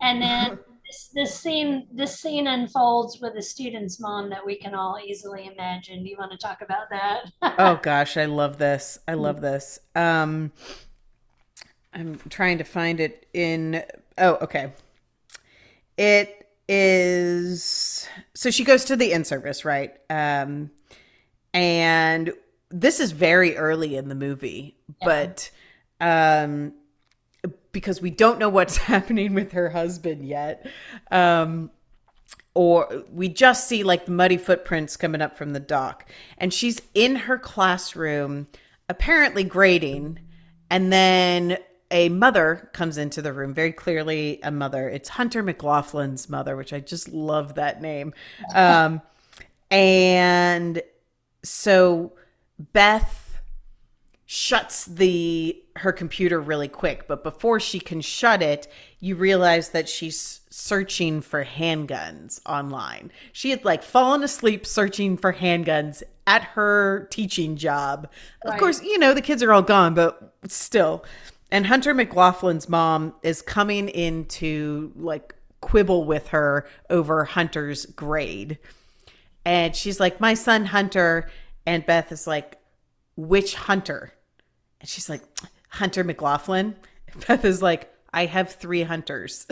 and 0.00 0.22
then. 0.22 0.58
this, 0.90 1.10
this 1.14 1.34
scene 1.38 1.86
this 1.92 2.18
scene 2.18 2.46
unfolds 2.46 3.20
with 3.20 3.36
a 3.36 3.42
student's 3.42 4.00
mom 4.00 4.28
that 4.30 4.44
we 4.44 4.56
can 4.56 4.74
all 4.74 4.98
easily 5.04 5.48
imagine. 5.52 6.04
You 6.04 6.16
want 6.18 6.32
to 6.32 6.38
talk 6.38 6.62
about 6.62 6.90
that? 6.90 7.30
oh 7.58 7.78
gosh, 7.80 8.16
I 8.16 8.24
love 8.24 8.58
this. 8.58 8.98
I 9.06 9.14
love 9.14 9.40
this. 9.40 9.78
Um 9.94 10.52
I'm 11.92 12.18
trying 12.28 12.58
to 12.58 12.64
find 12.64 13.00
it 13.00 13.26
in 13.32 13.84
Oh, 14.18 14.34
okay. 14.42 14.72
It 15.96 16.48
is 16.68 18.08
so 18.34 18.50
she 18.50 18.64
goes 18.64 18.84
to 18.86 18.96
the 18.96 19.12
in 19.12 19.24
service, 19.24 19.64
right? 19.64 19.94
Um 20.08 20.70
and 21.54 22.32
this 22.70 23.00
is 23.00 23.12
very 23.12 23.56
early 23.56 23.96
in 23.96 24.08
the 24.08 24.14
movie, 24.14 24.76
yeah. 25.00 25.06
but 25.06 25.50
um 26.00 26.72
because 27.72 28.00
we 28.00 28.10
don't 28.10 28.38
know 28.38 28.48
what's 28.48 28.76
happening 28.88 29.34
with 29.34 29.52
her 29.52 29.70
husband 29.70 30.26
yet. 30.26 30.66
Um, 31.10 31.70
or 32.54 33.04
we 33.12 33.28
just 33.28 33.68
see 33.68 33.82
like 33.84 34.06
the 34.06 34.12
muddy 34.12 34.36
footprints 34.36 34.96
coming 34.96 35.22
up 35.22 35.36
from 35.36 35.52
the 35.52 35.60
dock. 35.60 36.08
And 36.36 36.52
she's 36.52 36.80
in 36.94 37.16
her 37.16 37.38
classroom, 37.38 38.48
apparently 38.88 39.44
grading. 39.44 40.18
And 40.68 40.92
then 40.92 41.58
a 41.92 42.08
mother 42.08 42.70
comes 42.72 42.98
into 42.98 43.22
the 43.22 43.32
room, 43.32 43.54
very 43.54 43.72
clearly 43.72 44.40
a 44.42 44.50
mother. 44.50 44.88
It's 44.88 45.08
Hunter 45.08 45.42
McLaughlin's 45.42 46.28
mother, 46.28 46.56
which 46.56 46.72
I 46.72 46.80
just 46.80 47.08
love 47.08 47.54
that 47.54 47.80
name. 47.80 48.14
Um, 48.54 49.00
and 49.70 50.82
so 51.42 52.12
Beth 52.72 53.30
shuts 54.26 54.84
the 54.84 55.60
her 55.74 55.90
computer 55.90 56.40
really 56.40 56.68
quick 56.68 57.08
but 57.08 57.24
before 57.24 57.58
she 57.58 57.80
can 57.80 58.00
shut 58.00 58.40
it 58.40 58.68
you 59.00 59.16
realize 59.16 59.70
that 59.70 59.88
she's 59.88 60.42
searching 60.50 61.20
for 61.20 61.44
handguns 61.44 62.40
online. 62.46 63.10
She 63.32 63.50
had 63.50 63.64
like 63.64 63.82
fallen 63.82 64.22
asleep 64.22 64.66
searching 64.66 65.16
for 65.16 65.32
handguns 65.32 66.04
at 66.28 66.44
her 66.44 67.08
teaching 67.10 67.56
job. 67.56 68.08
Right. 68.44 68.54
of 68.54 68.60
course 68.60 68.80
you 68.84 69.00
know 69.00 69.14
the 69.14 69.20
kids 69.20 69.42
are 69.42 69.52
all 69.52 69.62
gone 69.62 69.94
but 69.94 70.32
still. 70.46 71.04
And 71.50 71.66
hunter 71.66 71.92
mclaughlin's 71.92 72.68
mom 72.68 73.14
is 73.24 73.42
coming 73.42 73.88
in 73.88 74.26
to 74.26 74.92
like 74.94 75.34
quibble 75.60 76.04
with 76.04 76.28
her 76.28 76.68
over 76.88 77.24
hunter's 77.24 77.84
grade. 77.84 78.58
And 79.44 79.74
she's 79.74 79.98
like 79.98 80.20
my 80.20 80.34
son 80.34 80.66
hunter 80.66 81.28
and 81.70 81.86
beth 81.86 82.12
is 82.12 82.26
like 82.26 82.58
which 83.16 83.54
hunter 83.54 84.12
and 84.80 84.88
she's 84.88 85.08
like, 85.08 85.22
Hunter 85.68 86.02
McLaughlin. 86.04 86.74
Beth 87.26 87.44
is 87.44 87.62
like, 87.62 87.92
I 88.12 88.26
have 88.26 88.52
three 88.52 88.82
hunters. 88.82 89.46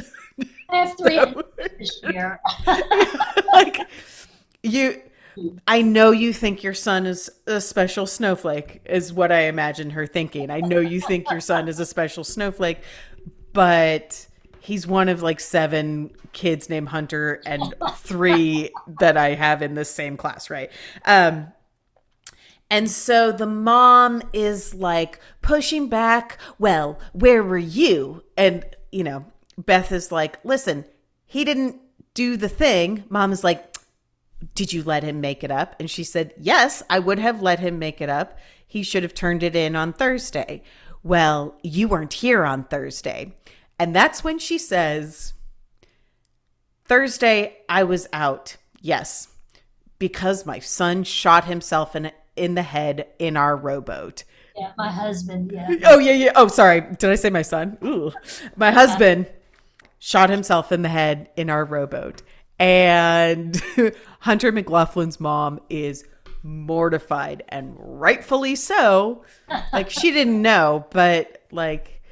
I 0.70 0.76
have 0.76 0.96
three 0.96 1.18
this 1.78 2.00
year. 2.10 2.40
like 3.52 3.78
you 4.62 5.02
I 5.68 5.82
know 5.82 6.10
you 6.10 6.32
think 6.32 6.64
your 6.64 6.75
son 6.75 7.06
is 7.06 7.30
a 7.46 7.60
special 7.60 8.06
snowflake, 8.06 8.80
is 8.84 9.12
what 9.12 9.30
I 9.30 9.42
imagine 9.42 9.90
her 9.90 10.04
thinking. 10.04 10.50
I 10.50 10.60
know 10.60 10.80
you 10.80 11.00
think 11.00 11.30
your 11.30 11.40
son 11.40 11.68
is 11.68 11.78
a 11.78 11.87
special 11.87 12.25
snowflake, 12.25 12.78
but 13.52 14.26
he's 14.58 14.84
one 14.84 15.08
of 15.08 15.22
like 15.22 15.38
seven 15.38 16.10
kids 16.32 16.68
named 16.68 16.88
Hunter 16.88 17.40
and 17.46 17.72
three 17.98 18.70
that 18.98 19.16
I 19.16 19.34
have 19.34 19.62
in 19.62 19.75
the 19.75 19.84
same 19.84 20.16
class, 20.16 20.50
right? 20.50 20.72
Um, 21.04 21.52
and 22.70 22.90
so 22.90 23.32
the 23.32 23.46
mom 23.46 24.22
is 24.32 24.75
like 24.75 25.20
pushing 25.40 25.88
back, 25.88 26.38
well, 26.58 26.98
where 27.12 27.42
were 27.42 27.58
you? 27.58 28.25
And, 28.37 28.64
you 28.92 29.04
know, 29.04 29.25
Beth 29.56 29.90
is 29.90 30.12
like, 30.12 30.38
listen, 30.44 30.84
he 31.25 31.44
didn't 31.44 31.80
do 32.14 32.37
the 32.37 32.48
thing. 32.48 33.04
Mom 33.08 33.32
is 33.32 33.42
like, 33.42 33.76
did 34.54 34.72
you 34.72 34.82
let 34.82 35.02
him 35.02 35.20
make 35.20 35.42
it 35.42 35.50
up? 35.50 35.75
And 35.80 35.90
she 35.90 36.04
said, 36.04 36.34
yes, 36.38 36.82
I 36.90 36.98
would 36.98 37.18
have 37.18 37.42
let 37.42 37.58
him 37.58 37.78
make 37.78 38.00
it 38.00 38.08
up. 38.08 38.38
He 38.66 38.82
should 38.82 39.02
have 39.02 39.14
turned 39.14 39.42
it 39.42 39.56
in 39.56 39.75
on 39.75 39.92
Thursday. 39.92 40.62
Well, 41.02 41.58
you 41.62 41.88
weren't 41.88 42.12
here 42.12 42.44
on 42.44 42.64
Thursday. 42.64 43.34
And 43.78 43.94
that's 43.94 44.22
when 44.22 44.38
she 44.38 44.58
says, 44.58 45.32
Thursday, 46.84 47.58
I 47.68 47.84
was 47.84 48.08
out. 48.12 48.56
Yes, 48.80 49.28
because 49.98 50.46
my 50.46 50.58
son 50.58 51.04
shot 51.04 51.44
himself 51.44 51.96
in 51.96 52.10
in 52.38 52.54
the 52.54 52.62
head 52.62 53.09
in 53.18 53.37
our 53.37 53.57
rowboat. 53.57 54.25
Yeah, 54.57 54.73
my 54.76 54.90
husband. 54.90 55.52
Yeah. 55.52 55.68
Oh 55.87 55.99
yeah, 55.99 56.12
yeah. 56.12 56.33
Oh, 56.35 56.49
sorry. 56.49 56.80
Did 56.80 57.11
I 57.11 57.14
say 57.14 57.30
my 57.30 57.42
son? 57.42 57.78
Ooh, 57.85 58.12
my 58.57 58.71
husband 58.71 59.26
shot 59.99 60.30
himself 60.30 60.73
in 60.73 60.83
the 60.83 60.88
head 60.88 61.30
in 61.37 61.50
our 61.50 61.64
rowboat, 61.64 62.23
and 62.59 63.61
Hunter 64.21 64.52
McLaughlin's 64.52 65.21
mom 65.21 65.61
is 65.68 66.04
mortified 66.42 67.45
and 67.49 67.75
rightfully 67.78 68.57
so. 68.57 69.25
like 69.73 69.90
she 69.90 70.11
didn't 70.11 70.40
know, 70.42 70.87
but 70.90 71.42
like 71.52 72.02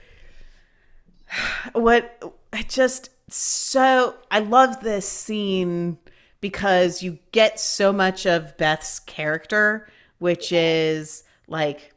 what 1.72 2.22
I 2.52 2.62
just 2.62 3.10
so 3.28 4.14
I 4.30 4.38
love 4.38 4.80
this 4.80 5.08
scene 5.08 5.98
because 6.40 7.02
you 7.02 7.18
get 7.32 7.58
so 7.58 7.92
much 7.92 8.26
of 8.26 8.56
Beth's 8.56 9.00
character 9.00 9.88
which 10.18 10.52
is 10.52 11.24
like 11.48 11.92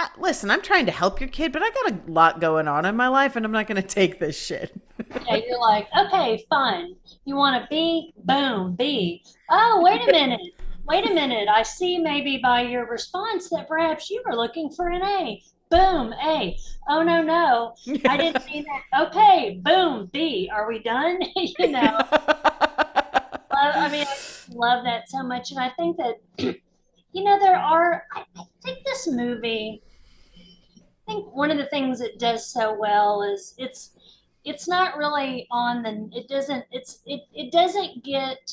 uh, 0.00 0.06
listen, 0.16 0.50
I'm 0.50 0.62
trying 0.62 0.86
to 0.86 0.92
help 0.92 1.20
your 1.20 1.28
kid, 1.28 1.52
but 1.52 1.62
I 1.62 1.70
got 1.70 1.92
a 1.92 2.10
lot 2.10 2.40
going 2.40 2.68
on 2.68 2.84
in 2.84 2.94
my 2.94 3.08
life 3.08 3.34
and 3.34 3.44
I'm 3.44 3.50
not 3.50 3.66
going 3.66 3.82
to 3.82 3.88
take 3.88 4.20
this 4.20 4.40
shit. 4.40 4.80
yeah, 5.26 5.36
you're 5.36 5.58
like, 5.58 5.88
okay, 5.98 6.44
fine. 6.48 6.94
You 7.24 7.34
want 7.34 7.56
a 7.56 7.66
B? 7.68 8.12
Boom, 8.24 8.76
B. 8.76 9.24
Oh, 9.50 9.80
wait 9.82 10.00
a 10.08 10.12
minute. 10.12 10.40
Wait 10.86 11.04
a 11.04 11.12
minute. 11.12 11.48
I 11.48 11.62
see 11.62 11.98
maybe 11.98 12.38
by 12.38 12.62
your 12.62 12.86
response 12.86 13.50
that 13.50 13.66
perhaps 13.68 14.08
you 14.08 14.22
were 14.24 14.36
looking 14.36 14.70
for 14.70 14.88
an 14.88 15.02
A. 15.02 15.42
Boom, 15.68 16.14
A. 16.24 16.56
Oh, 16.88 17.02
no, 17.02 17.20
no. 17.20 17.74
I 18.08 18.16
didn't 18.16 18.46
mean 18.46 18.64
that. 18.64 19.08
Okay, 19.08 19.60
boom, 19.62 20.08
B. 20.12 20.48
Are 20.52 20.68
we 20.68 20.78
done? 20.78 21.18
you 21.36 21.68
know. 21.68 21.98
I 23.50 23.88
mean, 23.90 24.06
I 24.06 24.16
love 24.52 24.84
that 24.84 25.10
so 25.10 25.24
much. 25.24 25.50
And 25.50 25.58
I 25.58 25.70
think 25.70 25.96
that 25.96 26.56
you 27.12 27.24
know, 27.24 27.38
there 27.38 27.56
are, 27.56 28.04
I, 28.14 28.24
I 28.36 28.42
think 28.62 28.84
this 28.84 29.08
movie, 29.08 29.82
I 30.36 31.12
think 31.12 31.34
one 31.34 31.50
of 31.50 31.58
the 31.58 31.66
things 31.66 32.00
it 32.00 32.18
does 32.18 32.46
so 32.46 32.76
well 32.78 33.22
is 33.22 33.54
it's, 33.58 33.90
it's 34.44 34.68
not 34.68 34.96
really 34.96 35.46
on 35.50 35.82
the, 35.82 36.10
it 36.16 36.28
doesn't, 36.28 36.64
it's, 36.70 37.00
it, 37.06 37.22
it 37.34 37.50
doesn't 37.52 38.04
get, 38.04 38.52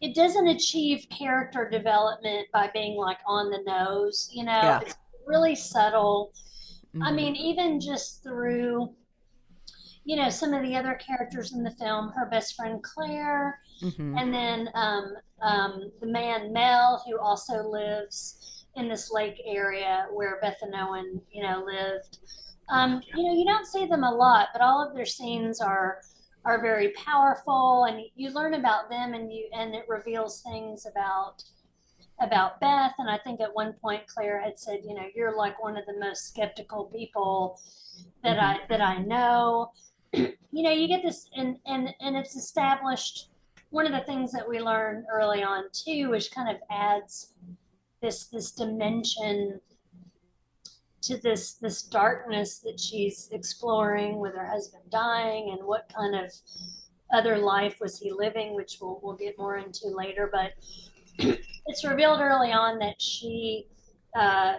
it 0.00 0.14
doesn't 0.14 0.46
achieve 0.48 1.06
character 1.10 1.68
development 1.68 2.46
by 2.52 2.68
being 2.72 2.96
like 2.96 3.18
on 3.26 3.50
the 3.50 3.62
nose, 3.66 4.30
you 4.32 4.44
know, 4.44 4.52
yeah. 4.52 4.80
it's 4.80 4.96
really 5.26 5.54
subtle. 5.54 6.32
I 7.02 7.10
Mhm. 7.10 7.14
mean, 7.14 7.36
even 7.36 7.80
just 7.80 8.22
through, 8.22 8.94
you 10.06 10.14
know, 10.14 10.30
some 10.30 10.54
of 10.54 10.62
the 10.62 10.76
other 10.76 10.94
characters 10.94 11.52
in 11.52 11.64
the 11.64 11.70
film, 11.72 12.12
her 12.14 12.26
best 12.26 12.54
friend 12.54 12.80
Claire, 12.82 13.58
Mhm. 13.82 14.18
and 14.18 14.32
then 14.32 14.70
um, 14.74 15.16
um, 15.42 15.92
the 16.00 16.06
man 16.06 16.52
Mel, 16.52 17.02
who 17.04 17.18
also 17.18 17.68
lives 17.68 18.64
in 18.76 18.88
this 18.88 19.10
lake 19.10 19.42
area 19.44 20.06
where 20.12 20.38
Beth 20.40 20.58
and 20.62 20.74
Owen, 20.74 21.20
you 21.30 21.42
know, 21.42 21.64
lived. 21.64 22.18
Um, 22.68 23.02
you 23.14 23.22
know, 23.24 23.34
you 23.34 23.44
don't 23.44 23.66
see 23.66 23.84
them 23.86 24.04
a 24.04 24.10
lot, 24.14 24.48
but 24.52 24.62
all 24.62 24.80
of 24.86 24.94
their 24.94 25.06
scenes 25.06 25.60
are 25.60 26.00
are 26.44 26.62
very 26.62 26.90
powerful, 26.90 27.84
and 27.86 28.00
you 28.14 28.30
learn 28.30 28.54
about 28.54 28.88
them, 28.88 29.12
and 29.14 29.32
you 29.32 29.48
and 29.52 29.74
it 29.74 29.84
reveals 29.88 30.40
things 30.42 30.86
about 30.86 31.42
about 32.20 32.60
Beth. 32.60 32.94
And 32.98 33.10
I 33.10 33.18
think 33.18 33.40
at 33.40 33.52
one 33.54 33.72
point 33.74 34.06
Claire 34.06 34.40
had 34.40 34.58
said, 34.58 34.80
you 34.84 34.94
know, 34.94 35.06
you're 35.16 35.36
like 35.36 35.60
one 35.60 35.76
of 35.76 35.84
the 35.86 35.98
most 35.98 36.28
skeptical 36.28 36.84
people 36.86 37.60
that 38.22 38.38
I 38.38 38.60
that 38.68 38.80
I 38.80 38.98
know. 38.98 39.72
You 40.12 40.62
know, 40.62 40.70
you 40.70 40.88
get 40.88 41.02
this, 41.02 41.28
and 41.36 41.56
and 41.66 41.94
and 42.00 42.16
it's 42.16 42.36
established. 42.36 43.30
One 43.70 43.86
of 43.86 43.92
the 43.92 44.06
things 44.06 44.32
that 44.32 44.48
we 44.48 44.60
learn 44.60 45.04
early 45.12 45.42
on 45.42 45.64
too, 45.72 46.10
which 46.10 46.30
kind 46.30 46.48
of 46.48 46.56
adds 46.70 47.32
this 48.00 48.26
this 48.26 48.52
dimension 48.52 49.60
to 51.02 51.16
this 51.18 51.54
this 51.54 51.82
darkness 51.82 52.58
that 52.58 52.80
she's 52.80 53.28
exploring 53.32 54.18
with 54.18 54.34
her 54.34 54.46
husband 54.46 54.82
dying 54.90 55.50
and 55.56 55.66
what 55.66 55.90
kind 55.94 56.14
of 56.14 56.32
other 57.12 57.38
life 57.38 57.76
was 57.80 57.98
he 57.98 58.10
living 58.10 58.54
which 58.54 58.78
we'll, 58.80 58.98
we'll 59.02 59.14
get 59.14 59.38
more 59.38 59.58
into 59.58 59.86
later 59.88 60.28
but 60.32 60.52
it's 61.66 61.84
revealed 61.84 62.20
early 62.20 62.50
on 62.52 62.78
that 62.78 63.00
she 63.00 63.66
uh, 64.18 64.54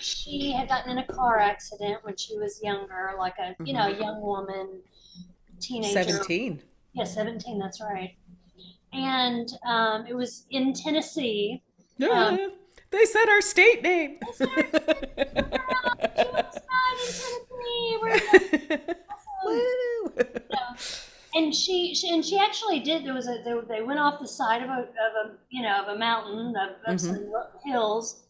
she 0.00 0.52
had 0.52 0.68
gotten 0.68 0.90
in 0.92 0.98
a 0.98 1.06
car 1.06 1.38
accident 1.38 1.98
when 2.04 2.16
she 2.16 2.36
was 2.38 2.60
younger 2.62 3.12
like 3.18 3.34
a 3.38 3.54
you 3.64 3.72
know 3.72 3.86
a 3.88 3.98
young 3.98 4.20
woman 4.20 4.80
teenager 5.60 6.04
17. 6.12 6.62
yeah 6.92 7.04
17 7.04 7.58
that's 7.58 7.80
right 7.80 8.16
and 8.92 9.48
um, 9.66 10.06
it 10.06 10.14
was 10.14 10.46
in 10.50 10.72
tennessee 10.72 11.62
Um, 12.10 12.52
they 12.90 13.04
said 13.04 13.28
our 13.28 13.40
state 13.40 13.82
name. 13.82 14.18
She 14.38 14.44
was 14.44 14.50
not 16.70 16.92
in 17.00 17.06
Tennessee. 17.50 18.78
Woo. 19.44 20.12
and 21.34 21.54
she, 21.54 21.94
she 21.94 22.10
and 22.12 22.24
she 22.24 22.38
actually 22.38 22.80
did 22.80 23.04
there 23.04 23.14
was 23.14 23.28
a 23.28 23.42
they, 23.44 23.54
they 23.76 23.82
went 23.82 23.98
off 24.00 24.20
the 24.20 24.28
side 24.28 24.62
of 24.62 24.68
a 24.70 24.72
of 24.80 25.12
a 25.24 25.34
you 25.50 25.62
know 25.62 25.82
of 25.82 25.88
a 25.94 25.98
mountain 25.98 26.54
of, 26.56 26.70
of 26.86 26.96
Mhm. 26.96 27.00
some 27.00 27.32
hills 27.64 28.22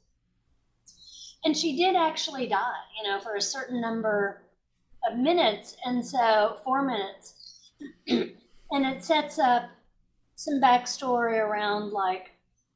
and 1.46 1.56
she 1.56 1.76
did 1.76 1.94
actually 1.94 2.48
die 2.48 2.82
you 3.00 3.08
know 3.08 3.20
for 3.20 3.36
a 3.36 3.40
certain 3.40 3.80
number 3.80 4.42
of 5.08 5.16
minutes. 5.18 5.76
And 5.84 6.04
so 6.04 6.58
four 6.64 6.82
minutes. 6.82 7.70
And 8.72 8.84
it 8.84 9.04
sets 9.04 9.38
up 9.38 9.70
some 10.34 10.60
backstory 10.60 11.38
around 11.38 11.92
like 11.92 12.32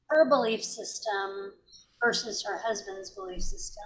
her 0.09 0.29
belief 0.29 0.63
system 0.63 1.53
versus 2.01 2.45
her 2.45 2.59
husband's 2.65 3.11
belief 3.11 3.43
system. 3.43 3.83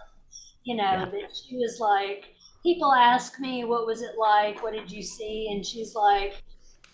You 0.64 0.76
know 0.76 0.82
Yeah. 0.82 1.04
that 1.06 1.34
she 1.34 1.56
was 1.56 1.78
like 1.80 2.34
people 2.62 2.92
ask 2.92 3.40
me 3.40 3.64
what 3.64 3.86
was 3.86 4.02
it 4.02 4.18
like? 4.18 4.62
What 4.62 4.74
did 4.74 4.90
you 4.90 5.02
see? 5.02 5.48
And 5.50 5.64
she's 5.64 5.94
like 5.94 6.34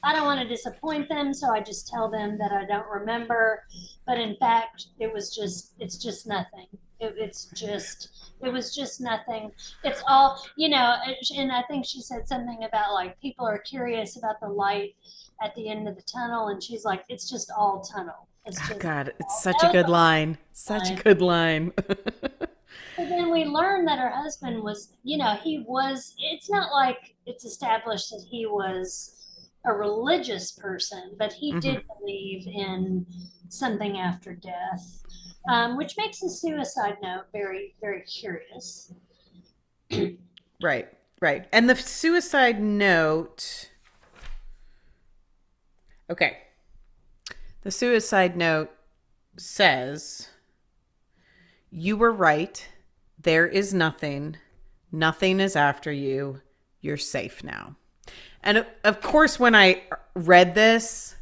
i 0.03 0.15
don't 0.15 0.25
want 0.25 0.41
to 0.41 0.49
disappoint 0.49 1.07
them 1.11 1.35
so 1.35 1.53
i 1.53 1.61
just 1.61 1.87
tell 1.87 2.11
them 2.11 2.39
that 2.39 2.53
i 2.53 2.65
don't 2.65 2.87
remember. 2.89 3.65
But 4.07 4.19
in 4.19 4.37
fact 4.37 4.87
it 5.01 5.13
was 5.13 5.35
just 5.35 5.73
it's 5.81 5.99
just 5.99 6.27
nothing 6.29 6.69
it, 7.01 7.15
it's 7.17 7.47
just 7.55 8.33
it 8.43 8.53
was 8.53 8.75
just 8.75 9.01
nothing 9.01 9.51
it's 9.85 10.03
all 10.09 10.43
you 10.57 10.69
know 10.69 10.97
and- 11.37 11.53
i 11.53 11.63
think 11.69 11.85
she 11.85 12.01
said 12.01 12.27
something 12.29 12.65
about 12.65 12.95
like 12.95 13.21
people 13.21 13.47
are 13.47 13.59
curious 13.59 14.17
about 14.17 14.41
the 14.41 14.49
light 14.49 14.95
at 15.43 15.55
the 15.55 15.69
end 15.69 15.89
of 15.89 15.97
the 15.97 16.03
tunnel 16.03 16.49
and 16.49 16.63
she's 16.63 16.85
like 16.85 17.05
it's 17.09 17.29
just 17.29 17.51
all 17.57 17.81
tunnel 17.81 18.27
it's 18.47 18.59
Oh, 18.71 18.79
God, 18.79 19.13
it's 19.21 19.43
such 19.43 19.63
a 19.63 19.71
good 19.71 19.91
line. 19.91 20.39
Such 20.53 20.91
a 20.91 20.95
good 20.95 21.21
line. 21.21 21.73
But 22.97 23.09
then 23.09 23.31
we 23.31 23.45
learned 23.45 23.89
that 23.89 23.99
her 23.99 24.11
husband 24.11 24.63
was, 24.63 24.93
you 25.05 25.17
know, 25.17 25.35
he 25.43 25.65
was, 25.67 26.15
it's 26.19 26.51
not 26.51 26.71
like 26.71 27.15
it's 27.25 27.45
established 27.45 28.11
that 28.11 28.25
he 28.29 28.47
was 28.47 29.17
a 29.65 29.73
religious 29.73 30.53
person, 30.53 31.15
but 31.19 31.33
he 31.33 31.51
mm-hmm. 31.51 31.61
did 31.61 31.85
believe 31.99 32.47
in 32.47 33.07
something 33.49 33.99
after 33.99 34.35
death, 34.35 35.00
um, 35.49 35.77
which 35.77 35.97
makes 35.97 36.21
the 36.21 36.29
suicide 36.29 36.97
note 37.03 37.25
very, 37.33 37.75
very 37.81 38.03
curious. 38.03 38.93
right, 40.63 40.89
right. 41.21 41.47
And 41.53 41.69
the 41.69 41.77
suicide 41.77 42.61
note. 42.61 43.71
Okay. 46.09 46.39
The 47.63 47.71
suicide 47.71 48.37
note 48.37 48.71
says, 49.37 50.29
You 51.71 51.97
were 51.97 52.13
right. 52.13 52.67
There 53.23 53.47
is 53.47 53.75
nothing. 53.75 54.37
Nothing 54.93 55.41
is 55.41 55.57
after 55.57 55.93
you. 55.93 56.41
You're 56.81 56.97
safe 56.97 57.45
now. 57.45 57.77
And 58.43 58.59
of- 58.59 58.67
of 58.85 59.01
course, 59.03 59.39
when 59.39 59.55
I 59.55 59.83
read 60.15 60.55
this, 60.55 61.17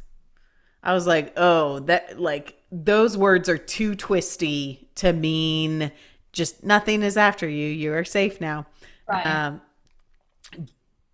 I 0.81 0.93
was 0.93 1.05
like, 1.05 1.33
oh, 1.35 1.79
that, 1.79 2.19
like, 2.19 2.55
those 2.71 3.17
words 3.17 3.49
are 3.49 3.57
too 3.57 3.95
twisty 3.95 4.89
to 4.95 5.13
mean 5.13 5.91
just 6.31 6.63
nothing 6.63 7.01
is 7.01 7.17
after 7.17 7.47
you. 7.47 7.67
You 7.67 7.93
are 7.93 8.05
safe 8.05 8.39
now. 8.39 8.67
Right. 9.07 9.25
Um, 9.25 9.61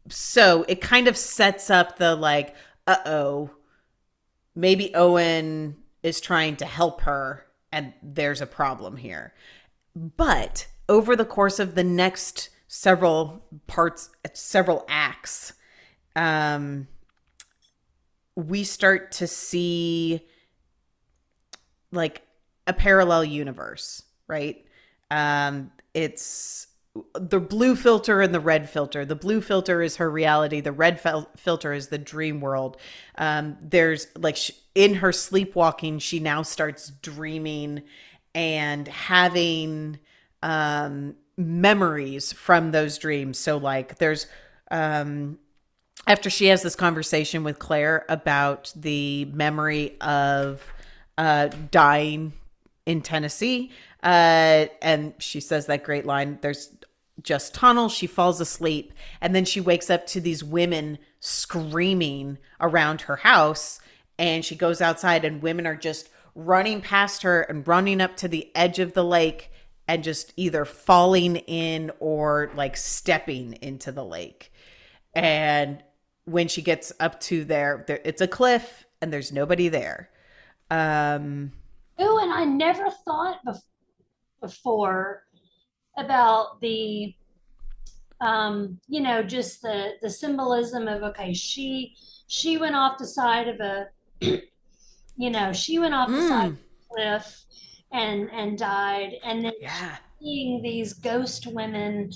so 0.09 0.65
it 0.67 0.81
kind 0.81 1.07
of 1.07 1.17
sets 1.17 1.69
up 1.69 1.97
the 1.97 2.15
like, 2.15 2.55
uh 2.87 2.97
oh, 3.05 3.49
maybe 4.55 4.93
Owen 4.93 5.77
is 6.03 6.21
trying 6.21 6.57
to 6.57 6.65
help 6.65 7.01
her 7.01 7.45
and 7.71 7.93
there's 8.03 8.41
a 8.41 8.47
problem 8.47 8.97
here. 8.97 9.33
But 9.95 10.67
over 10.87 11.15
the 11.15 11.25
course 11.25 11.59
of 11.59 11.75
the 11.75 11.83
next 11.83 12.49
several 12.67 13.43
parts, 13.67 14.09
several 14.33 14.85
acts, 14.87 15.53
um, 16.15 16.87
we 18.35 18.63
start 18.63 19.11
to 19.13 19.27
see 19.27 20.25
like 21.91 22.21
a 22.67 22.73
parallel 22.73 23.23
universe, 23.25 24.03
right? 24.27 24.65
Um, 25.11 25.71
it's 25.93 26.67
the 27.13 27.39
blue 27.39 27.75
filter 27.75 28.21
and 28.21 28.33
the 28.33 28.39
red 28.39 28.69
filter. 28.69 29.05
The 29.05 29.15
blue 29.15 29.41
filter 29.41 29.81
is 29.81 29.97
her 29.97 30.09
reality. 30.09 30.61
The 30.61 30.71
red 30.71 30.99
fel- 30.99 31.29
filter 31.35 31.73
is 31.73 31.89
the 31.89 31.97
dream 31.97 32.39
world. 32.39 32.77
Um, 33.17 33.57
there's 33.61 34.07
like 34.17 34.37
sh- 34.37 34.51
in 34.73 34.95
her 34.95 35.11
sleepwalking, 35.11 35.99
she 35.99 36.19
now 36.19 36.41
starts 36.41 36.89
dreaming 36.89 37.83
and 38.33 38.87
having 38.87 39.99
um, 40.41 41.15
memories 41.37 42.31
from 42.31 42.71
those 42.71 42.97
dreams. 42.97 43.37
So 43.37 43.57
like 43.57 43.97
there's 43.97 44.27
um, 44.71 45.37
after 46.07 46.29
she 46.29 46.47
has 46.47 46.61
this 46.61 46.75
conversation 46.75 47.43
with 47.43 47.59
Claire 47.59 48.05
about 48.09 48.71
the 48.75 49.25
memory 49.25 49.99
of 50.01 50.63
uh, 51.17 51.49
dying 51.71 52.33
in 52.85 53.01
Tennessee. 53.01 53.71
Uh, 54.03 54.67
and 54.81 55.13
she 55.17 55.39
says 55.39 55.65
that 55.65 55.83
great 55.83 56.05
line 56.05 56.37
there's 56.41 56.69
just 57.21 57.53
tunnel. 57.53 57.89
She 57.89 58.07
falls 58.07 58.39
asleep. 58.41 58.93
And 59.21 59.35
then 59.35 59.45
she 59.45 59.61
wakes 59.61 59.89
up 59.89 60.05
to 60.07 60.21
these 60.21 60.43
women 60.43 60.99
screaming 61.19 62.37
around 62.59 63.01
her 63.01 63.17
house. 63.17 63.79
And 64.17 64.45
she 64.45 64.55
goes 64.55 64.81
outside, 64.81 65.25
and 65.25 65.41
women 65.41 65.67
are 65.67 65.75
just 65.75 66.09
running 66.35 66.81
past 66.81 67.23
her 67.23 67.41
and 67.41 67.67
running 67.67 68.01
up 68.01 68.15
to 68.17 68.27
the 68.27 68.49
edge 68.55 68.79
of 68.79 68.93
the 68.93 69.03
lake 69.03 69.51
and 69.87 70.03
just 70.03 70.33
either 70.35 70.65
falling 70.65 71.37
in 71.37 71.91
or 71.99 72.51
like 72.55 72.75
stepping 72.75 73.53
into 73.61 73.91
the 73.91 74.03
lake. 74.03 74.51
And 75.13 75.83
when 76.25 76.47
she 76.47 76.61
gets 76.61 76.91
up 76.99 77.19
to 77.21 77.45
there, 77.45 77.83
there 77.87 78.01
it's 78.03 78.21
a 78.21 78.27
cliff 78.27 78.85
and 79.01 79.13
there's 79.13 79.31
nobody 79.31 79.69
there. 79.69 80.09
Um, 80.71 81.51
Oh, 81.97 82.19
and 82.21 82.31
I 82.31 82.43
never 82.43 82.89
thought 82.89 83.39
bef- 83.45 83.61
before 84.41 85.23
about 85.97 86.59
the, 86.61 87.15
um, 88.19 88.79
you 88.87 89.01
know, 89.01 89.23
just 89.23 89.61
the 89.61 89.93
the 90.01 90.09
symbolism 90.09 90.87
of 90.87 91.03
okay, 91.03 91.33
she 91.33 91.95
she 92.27 92.57
went 92.57 92.75
off 92.75 92.97
the 92.97 93.07
side 93.07 93.47
of 93.47 93.59
a, 93.61 93.87
you 95.17 95.29
know, 95.29 95.53
she 95.53 95.79
went 95.79 95.93
off 95.93 96.09
the 96.09 96.27
side 96.27 96.47
of 96.47 96.53
mm, 96.53 96.57
a 96.57 96.93
cliff 96.93 97.45
and 97.93 98.29
and 98.31 98.57
died, 98.57 99.13
and 99.23 99.45
then 99.45 99.53
yeah. 99.61 99.95
seeing 100.21 100.61
these 100.61 100.93
ghost 100.93 101.47
women 101.47 102.11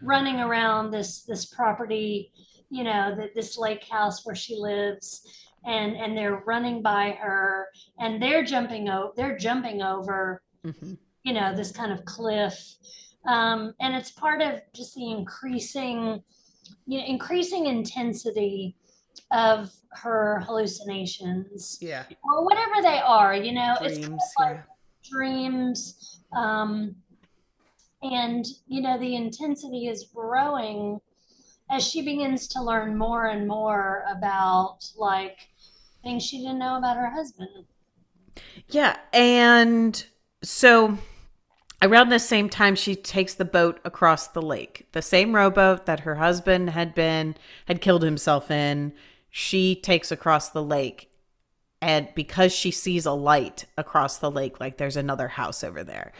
running 0.00 0.36
around 0.40 0.92
this 0.92 1.22
this 1.22 1.46
property, 1.46 2.30
you 2.70 2.84
know, 2.84 3.16
that 3.16 3.34
this 3.34 3.58
lake 3.58 3.84
house 3.90 4.24
where 4.24 4.36
she 4.36 4.54
lives, 4.56 5.26
and 5.66 5.96
and 5.96 6.16
they're 6.16 6.42
running 6.46 6.82
by 6.82 7.12
her, 7.20 7.68
and 7.98 8.22
they're 8.22 8.44
jumping 8.44 8.88
over, 8.88 9.12
they're 9.16 9.38
jumping 9.38 9.82
over, 9.82 10.42
Mhm. 10.64 10.98
you 11.24 11.32
know, 11.32 11.54
this 11.54 11.72
kind 11.72 11.92
of 11.92 12.04
cliff. 12.04 12.76
Um, 13.26 13.74
and 13.80 13.94
it's 13.94 14.10
part 14.12 14.42
of 14.42 14.60
just 14.74 14.94
the 14.94 15.10
increasing, 15.10 16.22
you 16.86 16.98
know, 16.98 17.04
increasing 17.06 17.66
intensity 17.66 18.76
of 19.30 19.72
her 19.92 20.40
hallucinations. 20.40 21.78
Yeah. 21.80 22.04
Or 22.22 22.44
whatever 22.44 22.82
they 22.82 22.98
are, 22.98 23.34
you 23.34 23.52
know, 23.52 23.76
Dreams. 23.80 23.96
it's 23.98 24.06
kind 24.06 24.14
of 24.14 24.20
like 24.38 24.56
yeah. 24.56 25.10
dreams. 25.10 26.20
Um, 26.36 26.96
and, 28.02 28.44
you 28.66 28.82
know, 28.82 28.98
the 28.98 29.16
intensity 29.16 29.86
is 29.88 30.04
growing 30.14 31.00
as 31.70 31.82
she 31.86 32.02
begins 32.02 32.46
to 32.48 32.62
learn 32.62 32.98
more 32.98 33.26
and 33.26 33.48
more 33.48 34.04
about 34.10 34.78
like 34.96 35.48
things 36.04 36.22
she 36.22 36.38
didn't 36.38 36.58
know 36.58 36.76
about 36.78 36.96
her 36.96 37.10
husband. 37.10 37.66
Yeah, 38.68 38.96
and 39.12 40.04
so 40.42 40.98
around 41.82 42.08
the 42.08 42.18
same 42.18 42.48
time 42.48 42.74
she 42.74 42.96
takes 42.96 43.34
the 43.34 43.44
boat 43.44 43.80
across 43.84 44.28
the 44.28 44.42
lake. 44.42 44.86
The 44.92 45.02
same 45.02 45.34
rowboat 45.34 45.86
that 45.86 46.00
her 46.00 46.16
husband 46.16 46.70
had 46.70 46.94
been 46.94 47.36
had 47.66 47.80
killed 47.80 48.02
himself 48.02 48.50
in, 48.50 48.92
she 49.30 49.74
takes 49.74 50.10
across 50.10 50.50
the 50.50 50.62
lake. 50.62 51.10
And 51.82 52.08
because 52.14 52.54
she 52.54 52.70
sees 52.70 53.04
a 53.04 53.12
light 53.12 53.66
across 53.76 54.18
the 54.18 54.30
lake 54.30 54.60
like 54.60 54.78
there's 54.78 54.96
another 54.96 55.28
house 55.28 55.62
over 55.62 55.84
there. 55.84 56.12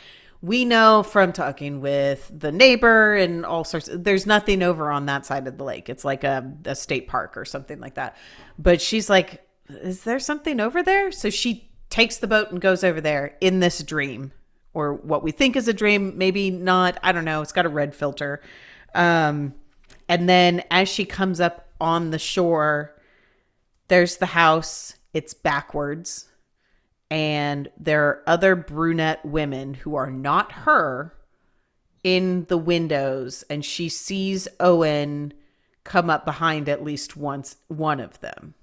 We 0.43 0.67
know 0.67 1.03
from 1.03 1.33
talking 1.33 1.81
with 1.81 2.31
the 2.37 2.53
neighbor 2.53 3.15
and 3.15 3.47
all 3.47 3.65
sorts 3.65 3.89
there's 3.91 4.27
nothing 4.27 4.63
over 4.63 4.91
on 4.91 5.07
that 5.07 5.25
side 5.25 5.47
of 5.47 5.57
the 5.57 5.65
lake. 5.65 5.89
It's 5.89 6.05
like 6.05 6.23
a, 6.23 6.53
a 6.67 6.75
state 6.75 7.09
park 7.09 7.39
or 7.39 7.47
something 7.47 7.81
like 7.81 7.95
that. 7.95 8.19
But 8.59 8.83
she's 8.83 9.09
like 9.09 9.44
is 9.69 10.05
there 10.05 10.19
something 10.19 10.61
over 10.61 10.83
there? 10.83 11.11
So 11.11 11.31
she 11.31 11.71
takes 11.91 12.17
the 12.19 12.27
boat 12.27 12.51
and 12.51 12.61
goes 12.61 12.83
over 12.83 13.01
there 13.01 13.37
in 13.41 13.61
this 13.61 13.83
dream 13.83 14.33
or 14.73 14.95
what 14.95 15.23
we 15.23 15.31
think 15.31 15.55
is 15.55 15.69
a 15.69 15.73
dream 15.73 16.19
maybe 16.19 16.51
not 16.51 16.99
i 17.05 17.13
don't 17.13 17.25
know 17.25 17.41
it's 17.41 17.53
got 17.53 17.65
a 17.65 17.69
red 17.69 17.95
filter 17.95 18.43
um 18.97 19.55
and 20.09 20.29
then 20.29 20.61
as 20.73 20.89
she 20.89 21.05
comes 21.05 21.41
up 21.41 21.69
on 21.81 22.11
the 22.11 22.19
shore 22.19 23.01
there's 23.87 24.17
the 24.17 24.27
house 24.27 24.97
it's 25.13 25.35
backwards 25.35 26.27
and 27.11 27.71
there 27.79 28.05
are 28.05 28.23
other 28.27 28.57
brunette 28.57 29.25
women 29.25 29.75
who 29.75 29.95
are 29.95 30.11
not 30.11 30.51
her 30.51 31.15
in 32.03 32.45
the 32.47 32.59
windows 32.59 33.45
and 33.49 33.65
she 33.65 33.89
sees 33.89 34.49
owen 34.59 35.33
come 35.85 36.11
up 36.11 36.25
behind 36.25 36.69
at 36.69 36.83
least 36.83 37.17
once 37.17 37.57
one 37.69 38.01
of 38.01 38.19
them 38.21 38.55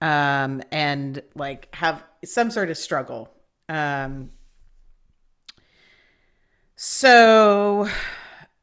um, 0.00 0.62
and 0.70 1.22
like 1.34 1.74
have 1.74 2.02
some 2.24 2.50
sort 2.50 2.70
of 2.70 2.76
struggle. 2.76 3.30
Um, 3.68 4.30
so 6.76 7.88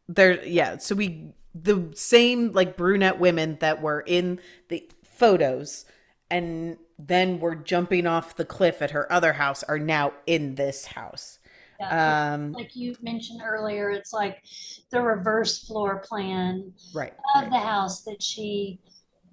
there, 0.08 0.44
yeah. 0.46 0.78
So 0.78 0.96
we 0.96 1.34
the 1.54 1.91
same 1.96 2.52
like 2.52 2.78
brunette 2.78 3.20
women 3.20 3.58
that 3.60 3.82
were 3.82 4.02
in 4.02 4.39
the 4.70 4.89
photos, 5.04 5.86
and 6.30 6.78
then 6.98 7.39
were 7.39 7.56
jumping 7.56 8.08
off 8.08 8.36
the 8.36 8.46
cliff 8.46 8.82
at 8.82 8.91
her 8.91 9.12
other 9.12 9.34
house 9.34 9.63
are 9.63 9.80
now 9.80 10.13
in 10.26 10.56
this 10.56 10.86
house. 10.86 11.39
Yeah. 11.80 12.34
Um, 12.34 12.52
like 12.52 12.76
you 12.76 12.96
mentioned 13.02 13.41
earlier, 13.44 13.89
it's 13.89 14.13
like 14.13 14.44
the 14.91 15.02
reverse 15.02 15.65
floor 15.65 15.98
plan 16.08 16.72
right. 16.94 17.13
of 17.36 17.44
right. 17.44 17.52
the 17.52 17.58
house 17.58 18.04
that 18.04 18.22
she, 18.22 18.80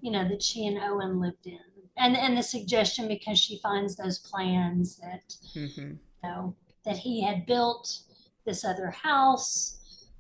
you 0.01 0.11
know, 0.11 0.27
that 0.27 0.43
she 0.43 0.67
and 0.67 0.79
Owen 0.79 1.21
lived 1.21 1.47
in. 1.47 1.59
And 1.99 2.17
and 2.17 2.37
the 2.37 2.43
suggestion 2.43 3.09
because 3.09 3.39
she 3.39 3.59
finds 3.59 3.97
those 3.97 4.19
plans 4.19 4.97
that 4.97 5.35
Mhm. 5.55 5.77
you 5.77 5.99
know 6.23 6.55
that 6.85 6.97
he 6.97 7.23
had 7.23 7.47
built 7.47 8.01
this 8.45 8.65
other 8.65 8.91
house. 8.91 9.75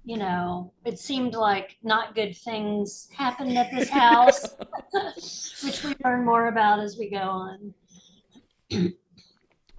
You 0.05 0.17
know, 0.17 0.73
it 0.85 0.99
seemed 0.99 1.35
like 1.35 1.77
not 1.83 2.15
good 2.15 2.37
things 2.37 3.09
happened 3.15 3.59
at 3.59 3.71
this 3.71 3.89
house, 3.91 4.57
which 5.63 5.85
we 5.85 5.95
learn 6.05 6.25
more 6.25 6.49
about 6.49 6.79
as 6.81 6.97
we 6.97 7.11
go 7.11 7.19
on. 7.19 7.75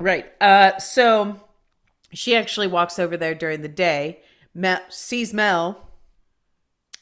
Right. 0.02 0.32
Uh, 0.40 0.78
so 0.80 1.42
she 2.14 2.34
actually 2.34 2.68
walks 2.68 3.00
over 3.00 3.18
there 3.18 3.36
during 3.36 3.62
the 3.62 3.68
day, 3.68 4.22
Mel, 4.54 4.80
sees 4.88 5.34
Mel, 5.34 5.90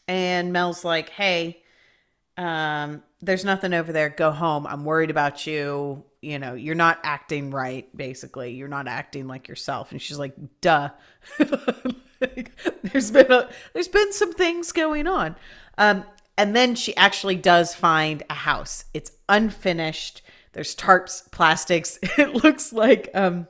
and 0.07 0.51
Mel's 0.51 0.83
like, 0.83 1.09
"Hey, 1.09 1.61
um, 2.37 3.03
there's 3.21 3.45
nothing 3.45 3.73
over 3.73 3.91
there. 3.91 4.09
Go 4.09 4.31
home. 4.31 4.67
I'm 4.67 4.85
worried 4.85 5.09
about 5.09 5.47
you. 5.47 6.03
You 6.21 6.39
know, 6.39 6.53
you're 6.53 6.75
not 6.75 6.99
acting 7.03 7.51
right. 7.51 7.95
Basically, 7.95 8.53
you're 8.53 8.67
not 8.67 8.87
acting 8.87 9.27
like 9.27 9.47
yourself." 9.47 9.91
And 9.91 10.01
she's 10.01 10.19
like, 10.19 10.35
"Duh." 10.61 10.89
Like, 12.19 12.51
there's 12.81 13.11
been 13.11 13.31
a 13.31 13.47
there's 13.73 13.87
been 13.87 14.11
some 14.11 14.33
things 14.33 14.71
going 14.71 15.07
on. 15.07 15.35
Um, 15.77 16.03
and 16.37 16.55
then 16.55 16.75
she 16.75 16.95
actually 16.97 17.35
does 17.35 17.75
find 17.75 18.23
a 18.29 18.33
house. 18.33 18.85
It's 18.93 19.11
unfinished. 19.29 20.21
There's 20.53 20.75
tarps, 20.75 21.29
plastics. 21.31 21.99
It 22.17 22.43
looks 22.43 22.73
like 22.73 23.09
um 23.13 23.47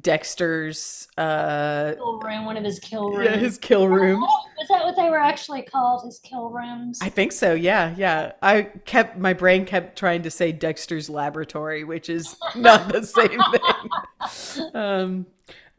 Dexter's 0.00 1.06
uh 1.18 1.92
Kill 1.94 2.18
room, 2.20 2.44
one 2.46 2.56
of 2.56 2.64
his 2.64 2.78
kill 2.78 3.10
rooms. 3.12 3.24
yeah, 3.30 3.36
his 3.36 3.58
kill 3.58 3.88
room. 3.88 4.20
Was 4.20 4.68
that 4.68 4.84
what 4.84 4.96
they 4.96 5.10
were 5.10 5.18
actually 5.18 5.62
called? 5.62 6.04
His 6.04 6.18
kill 6.20 6.48
rooms? 6.50 6.98
I 7.02 7.08
think 7.08 7.32
so. 7.32 7.52
Yeah, 7.52 7.94
yeah. 7.96 8.32
I 8.42 8.62
kept 8.62 9.18
my 9.18 9.32
brain 9.34 9.64
kept 9.66 9.98
trying 9.98 10.22
to 10.22 10.30
say 10.30 10.50
Dexter's 10.52 11.10
laboratory, 11.10 11.84
which 11.84 12.08
is 12.08 12.36
not 12.56 12.90
the 12.92 13.04
same 13.04 13.40
thing. 13.52 14.74
Um, 14.74 15.26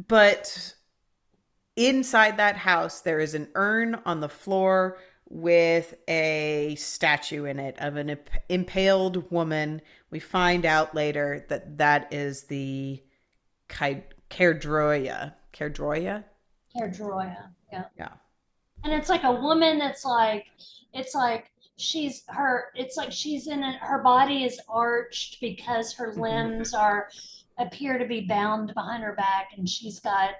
but 0.07 0.75
inside 1.75 2.37
that 2.37 2.57
house, 2.57 3.01
there 3.01 3.19
is 3.19 3.33
an 3.33 3.47
urn 3.55 3.99
on 4.05 4.19
the 4.19 4.29
floor 4.29 4.97
with 5.29 5.95
a 6.07 6.75
statue 6.77 7.45
in 7.45 7.59
it 7.59 7.75
of 7.79 7.95
an 7.95 8.11
imp- 8.11 8.29
impaled 8.49 9.31
woman. 9.31 9.81
We 10.11 10.19
find 10.19 10.65
out 10.65 10.93
later 10.93 11.45
that 11.49 11.79
that 11.79 12.13
is 12.13 12.43
the 12.43 13.01
Kerdroya. 14.29 15.33
Kerdroya? 15.53 16.23
Kerdroya. 16.75 17.49
Yeah. 17.71 17.85
Yeah. 17.97 18.09
And 18.83 18.93
it's 18.93 19.09
like 19.09 19.23
a 19.23 19.31
woman 19.31 19.77
that's 19.79 20.05
like, 20.05 20.47
it's 20.93 21.15
like 21.15 21.51
she's 21.77 22.23
her, 22.27 22.65
it's 22.75 22.97
like 22.97 23.11
she's 23.11 23.47
in 23.47 23.63
a, 23.63 23.73
her 23.79 23.99
body 24.03 24.43
is 24.43 24.59
arched 24.67 25.39
because 25.41 25.93
her 25.93 26.13
Mhm. 26.13 26.17
limbs 26.21 26.73
are, 26.73 27.09
appear 27.59 27.99
to 27.99 28.05
be 28.05 28.21
bound 28.21 28.73
behind 28.73 29.03
her 29.03 29.13
back. 29.13 29.49
And 29.55 29.69
she's 29.69 29.99
got 29.99 30.31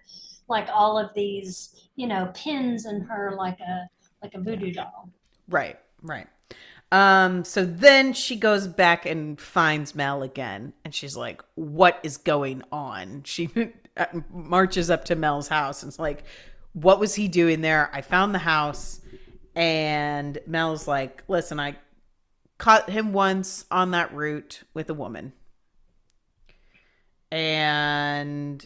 like 0.48 0.67
all 0.74 0.98
of 0.98 1.13
these, 1.13 1.88
you 1.96 2.08
know, 2.08 2.32
pins 2.34 2.86
in 2.88 3.02
her 3.02 3.36
like 3.38 3.60
a, 3.60 3.88
like 4.24 4.34
a 4.34 4.39
voodoo 4.39 4.72
doll. 4.74 5.10
Right, 5.48 5.80
right. 6.02 6.28
Um, 6.93 7.43
so 7.43 7.65
then 7.65 8.13
she 8.13 8.36
goes 8.36 8.67
back 8.67 9.08
and 9.08 9.41
finds 9.41 9.95
Mel 9.95 10.21
again, 10.21 10.73
and 10.86 10.93
she's 10.93 11.17
like, 11.17 11.43
"What 11.56 11.99
is 12.03 12.17
going 12.17 12.62
on?" 12.71 13.23
She 13.23 13.49
marches 14.29 14.91
up 14.91 15.06
to 15.06 15.15
Mel's 15.15 15.47
house 15.47 15.82
and 15.82 15.97
like, 15.97 16.23
"What 16.73 16.99
was 16.99 17.15
he 17.15 17.27
doing 17.27 17.62
there?" 17.62 17.89
I 17.91 18.01
found 18.01 18.36
the 18.36 18.39
house, 18.39 19.01
and 19.56 20.38
Mel's 20.45 20.88
like, 20.88 21.23
"Listen, 21.27 21.60
I 21.60 21.77
caught 22.60 22.91
him 22.91 23.12
once 23.12 23.65
on 23.71 23.89
that 23.91 24.13
route 24.13 24.62
with 24.75 24.88
a 24.88 24.93
woman." 24.93 25.34
And 27.32 28.63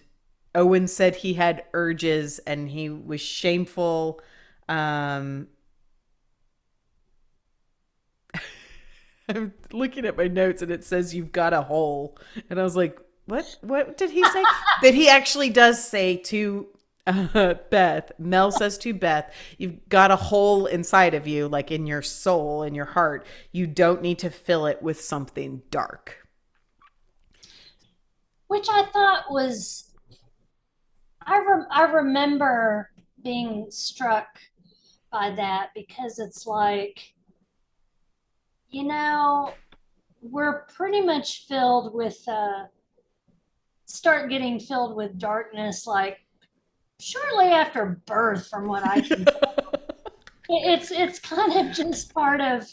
Owen 0.53 0.89
said 0.89 1.15
he 1.15 1.35
had 1.35 1.63
urges 1.73 2.39
and 2.39 2.67
he 2.67 2.89
was 2.89 3.21
shameful. 3.21 4.19
Um, 4.67 5.47
I'm 9.35 9.53
looking 9.71 10.05
at 10.05 10.17
my 10.17 10.27
notes 10.27 10.61
and 10.61 10.71
it 10.71 10.83
says 10.83 11.13
you've 11.13 11.31
got 11.31 11.53
a 11.53 11.61
hole, 11.61 12.17
and 12.49 12.59
I 12.59 12.63
was 12.63 12.75
like, 12.75 12.99
"What? 13.25 13.57
What 13.61 13.97
did 13.97 14.11
he 14.11 14.23
say?" 14.23 14.43
that 14.81 14.93
he 14.93 15.09
actually 15.09 15.49
does 15.49 15.83
say 15.83 16.17
to 16.17 16.67
uh, 17.05 17.53
Beth. 17.69 18.11
Mel 18.17 18.51
says 18.51 18.77
to 18.79 18.93
Beth, 18.93 19.33
"You've 19.57 19.87
got 19.89 20.11
a 20.11 20.15
hole 20.15 20.65
inside 20.65 21.13
of 21.13 21.27
you, 21.27 21.47
like 21.47 21.71
in 21.71 21.87
your 21.87 22.01
soul, 22.01 22.63
in 22.63 22.75
your 22.75 22.85
heart. 22.85 23.25
You 23.51 23.67
don't 23.67 24.01
need 24.01 24.19
to 24.19 24.29
fill 24.29 24.65
it 24.65 24.81
with 24.81 25.01
something 25.01 25.61
dark." 25.71 26.27
which 28.47 28.67
I 28.69 28.85
thought 28.85 29.25
was 29.29 29.91
I 31.25 31.39
rem- 31.39 31.67
I 31.69 31.83
remember 31.83 32.89
being 33.23 33.67
struck 33.69 34.27
by 35.11 35.31
that 35.35 35.69
because 35.75 36.19
it's 36.19 36.45
like 36.45 37.13
you 38.69 38.83
know 38.83 39.51
we're 40.21 40.63
pretty 40.63 41.01
much 41.01 41.45
filled 41.47 41.93
with 41.93 42.17
uh 42.27 42.65
start 43.85 44.29
getting 44.29 44.59
filled 44.59 44.95
with 44.95 45.17
darkness 45.17 45.87
like 45.87 46.17
shortly 46.99 47.45
after 47.45 48.01
birth 48.05 48.47
from 48.49 48.67
what 48.67 48.85
I 48.85 49.01
can 49.01 49.25
tell. 49.25 49.71
it's 50.49 50.91
it's 50.91 51.19
kind 51.19 51.53
of 51.67 51.75
just 51.75 52.13
part 52.13 52.41
of 52.41 52.67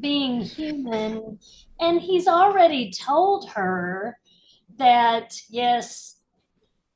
being 0.00 0.40
human 0.40 1.38
and 1.80 2.00
he's 2.00 2.26
already 2.26 2.90
told 2.90 3.48
her 3.50 4.18
that 4.78 5.34
yes 5.48 6.17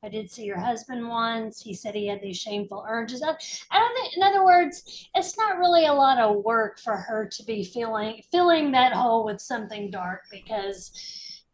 I 0.04 0.08
did 0.08 0.28
see 0.28 0.44
your 0.44 0.58
husband 0.58 1.08
once. 1.08 1.62
He 1.62 1.74
said 1.74 1.94
he 1.94 2.08
had 2.08 2.20
these 2.20 2.36
shameful 2.36 2.84
urges. 2.88 3.22
I, 3.22 3.78
don't 3.78 3.94
think, 3.94 4.16
in 4.16 4.22
other 4.24 4.44
words, 4.44 5.08
it's 5.14 5.38
not 5.38 5.58
really 5.58 5.86
a 5.86 5.92
lot 5.92 6.18
of 6.18 6.42
work 6.44 6.80
for 6.80 6.96
her 6.96 7.28
to 7.28 7.44
be 7.44 7.62
filling 7.62 8.20
filling 8.32 8.72
that 8.72 8.92
hole 8.92 9.24
with 9.24 9.40
something 9.40 9.92
dark 9.92 10.22
because 10.28 10.90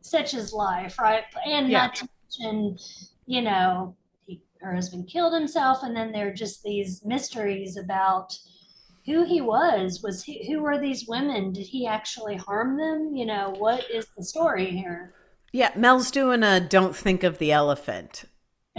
such 0.01 0.33
is 0.33 0.55
life, 0.55 0.99
right? 0.99 1.25
And 1.45 1.69
Yeah. 1.69 1.79
not 1.79 1.95
to 1.97 2.09
mention, 2.41 2.79
you 3.27 3.43
know, 3.43 3.95
he, 4.27 4.41
her 4.63 4.75
husband 4.75 5.09
killed 5.09 5.35
himself, 5.35 5.83
and 5.83 5.95
then 5.95 6.11
there 6.11 6.29
are 6.29 6.35
just 6.35 6.63
these 6.63 7.05
mysteries 7.05 7.77
about 7.77 8.35
who 9.05 9.25
he 9.25 9.43
was. 9.43 10.03
Was 10.03 10.25
he, 10.25 10.51
who 10.51 10.63
were 10.63 10.79
these 10.79 11.07
women? 11.07 11.53
Did 11.53 11.67
he 11.67 11.87
actually 11.87 12.37
harm 12.37 12.79
them? 12.79 13.15
You 13.15 13.27
know, 13.27 13.55
what 13.59 13.85
is 13.91 14.07
the 14.17 14.25
story 14.25 14.71
here? 14.71 15.13
Yeah, 15.53 15.73
Mel's 15.77 16.11
doing 16.11 16.43
a 16.43 16.61
don't 16.61 16.97
think 16.97 17.23
of 17.23 17.37
the 17.37 17.53
elephant. 17.53 18.25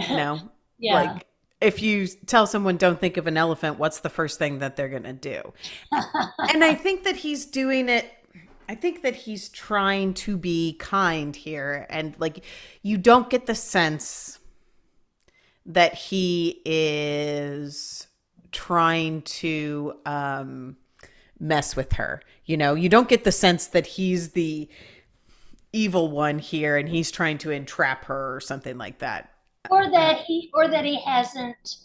You 0.08 0.16
know? 0.16 0.40
Yeah. 0.78 0.94
Like 0.94 1.26
if 1.60 1.82
you 1.82 2.06
tell 2.06 2.46
someone 2.46 2.78
don't 2.78 2.98
think 2.98 3.18
of 3.18 3.26
an 3.26 3.36
elephant, 3.36 3.78
what's 3.78 4.00
the 4.00 4.08
first 4.08 4.38
thing 4.38 4.60
that 4.60 4.76
they're 4.76 4.88
going 4.88 5.02
to 5.02 5.12
do? 5.12 5.52
and 5.92 6.64
I 6.64 6.74
think 6.74 7.04
that 7.04 7.16
he's 7.16 7.44
doing 7.44 7.88
it 7.88 8.10
I 8.70 8.76
think 8.76 9.02
that 9.02 9.16
he's 9.16 9.48
trying 9.48 10.14
to 10.14 10.36
be 10.36 10.74
kind 10.74 11.34
here 11.34 11.88
and 11.90 12.14
like 12.20 12.44
you 12.82 12.98
don't 12.98 13.28
get 13.28 13.46
the 13.46 13.54
sense 13.56 14.38
that 15.66 15.92
he 15.94 16.62
is 16.64 18.06
trying 18.52 19.22
to 19.22 19.94
um 20.06 20.76
mess 21.40 21.74
with 21.74 21.94
her. 21.94 22.22
You 22.44 22.56
know, 22.56 22.76
you 22.76 22.88
don't 22.88 23.08
get 23.08 23.24
the 23.24 23.32
sense 23.32 23.66
that 23.66 23.86
he's 23.86 24.30
the 24.30 24.68
evil 25.72 26.08
one 26.08 26.38
here 26.38 26.76
and 26.76 26.88
he's 26.88 27.10
trying 27.10 27.38
to 27.38 27.50
entrap 27.50 28.04
her 28.04 28.36
or 28.36 28.40
something 28.40 28.78
like 28.78 28.98
that. 28.98 29.29
Or 29.68 29.90
that 29.90 30.18
he 30.18 30.50
or 30.54 30.68
that 30.68 30.84
he 30.84 31.00
hasn't 31.02 31.76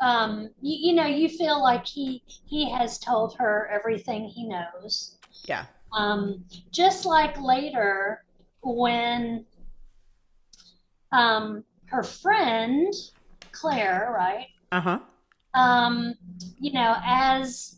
um 0.00 0.50
you, 0.60 0.90
you 0.90 0.92
know 0.94 1.06
you 1.06 1.28
feel 1.28 1.62
like 1.62 1.86
he 1.86 2.22
he 2.26 2.68
has 2.70 2.98
told 2.98 3.36
her 3.36 3.68
everything 3.72 4.24
he 4.24 4.46
knows 4.46 5.16
Yeah. 5.46 5.64
um 5.96 6.44
just 6.70 7.06
like 7.06 7.40
later 7.40 8.24
when 8.62 9.46
um 11.12 11.64
her 11.86 12.02
friend 12.02 12.92
claire 13.52 14.12
right 14.14 14.48
Uh-huh. 14.72 14.98
um 15.54 16.14
you 16.58 16.72
know 16.72 16.96
as 17.04 17.76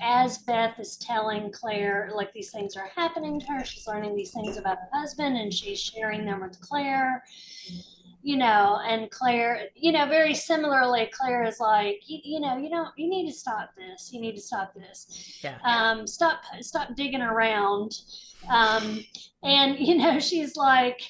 as 0.00 0.38
beth 0.38 0.78
is 0.78 0.96
telling 0.98 1.50
claire 1.50 2.10
like 2.14 2.32
these 2.32 2.50
things 2.52 2.76
are 2.76 2.88
happening 2.94 3.40
to 3.40 3.46
her 3.46 3.64
she's 3.64 3.86
learning 3.86 4.14
these 4.14 4.30
things 4.32 4.56
about 4.56 4.78
her 4.78 4.88
husband 5.00 5.36
and 5.36 5.52
she's 5.52 5.80
sharing 5.80 6.24
them 6.24 6.40
with 6.42 6.60
claire 6.60 7.24
you 8.26 8.36
know 8.36 8.80
and 8.84 9.08
claire 9.12 9.68
you 9.76 9.92
know 9.92 10.04
very 10.08 10.34
similarly 10.34 11.08
claire 11.12 11.44
is 11.44 11.60
like 11.60 12.00
you, 12.08 12.18
you 12.24 12.40
know 12.40 12.56
you 12.56 12.68
don't 12.68 12.88
you 12.96 13.08
need 13.08 13.24
to 13.30 13.32
stop 13.32 13.70
this 13.76 14.10
you 14.12 14.20
need 14.20 14.34
to 14.34 14.40
stop 14.40 14.74
this 14.74 15.38
Yeah. 15.44 15.58
um 15.64 16.08
stop 16.08 16.40
stop 16.60 16.96
digging 16.96 17.22
around 17.22 17.92
um 18.50 18.98
and 19.44 19.78
you 19.78 19.94
know 19.96 20.18
she's 20.28 20.56
like 20.56 21.00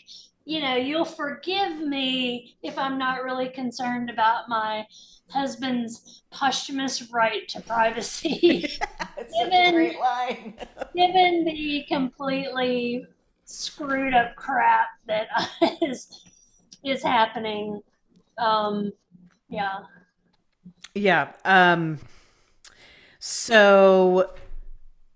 you 0.44 0.60
know 0.60 0.76
you'll 0.76 1.06
forgive 1.06 1.78
me 1.80 2.54
if 2.62 2.76
i'm 2.76 2.98
not 2.98 3.24
really 3.24 3.48
concerned 3.48 4.10
about 4.10 4.50
my 4.50 4.84
husband's 5.30 6.22
posthumous 6.30 7.10
right 7.10 7.48
to 7.48 7.62
privacy 7.62 8.68
It's 9.18 9.34
such 9.40 9.52
a 9.54 9.72
great 9.72 9.98
line. 9.98 10.54
given 10.94 11.44
the 11.46 11.82
completely 11.88 13.06
screwed 13.46 14.12
up 14.12 14.36
crap 14.36 14.88
that 15.06 15.28
is 15.80 16.22
is 16.90 17.02
happening 17.02 17.80
um 18.38 18.92
yeah 19.48 19.80
Yeah. 20.94 21.32
Um 21.44 21.98
so 23.18 24.32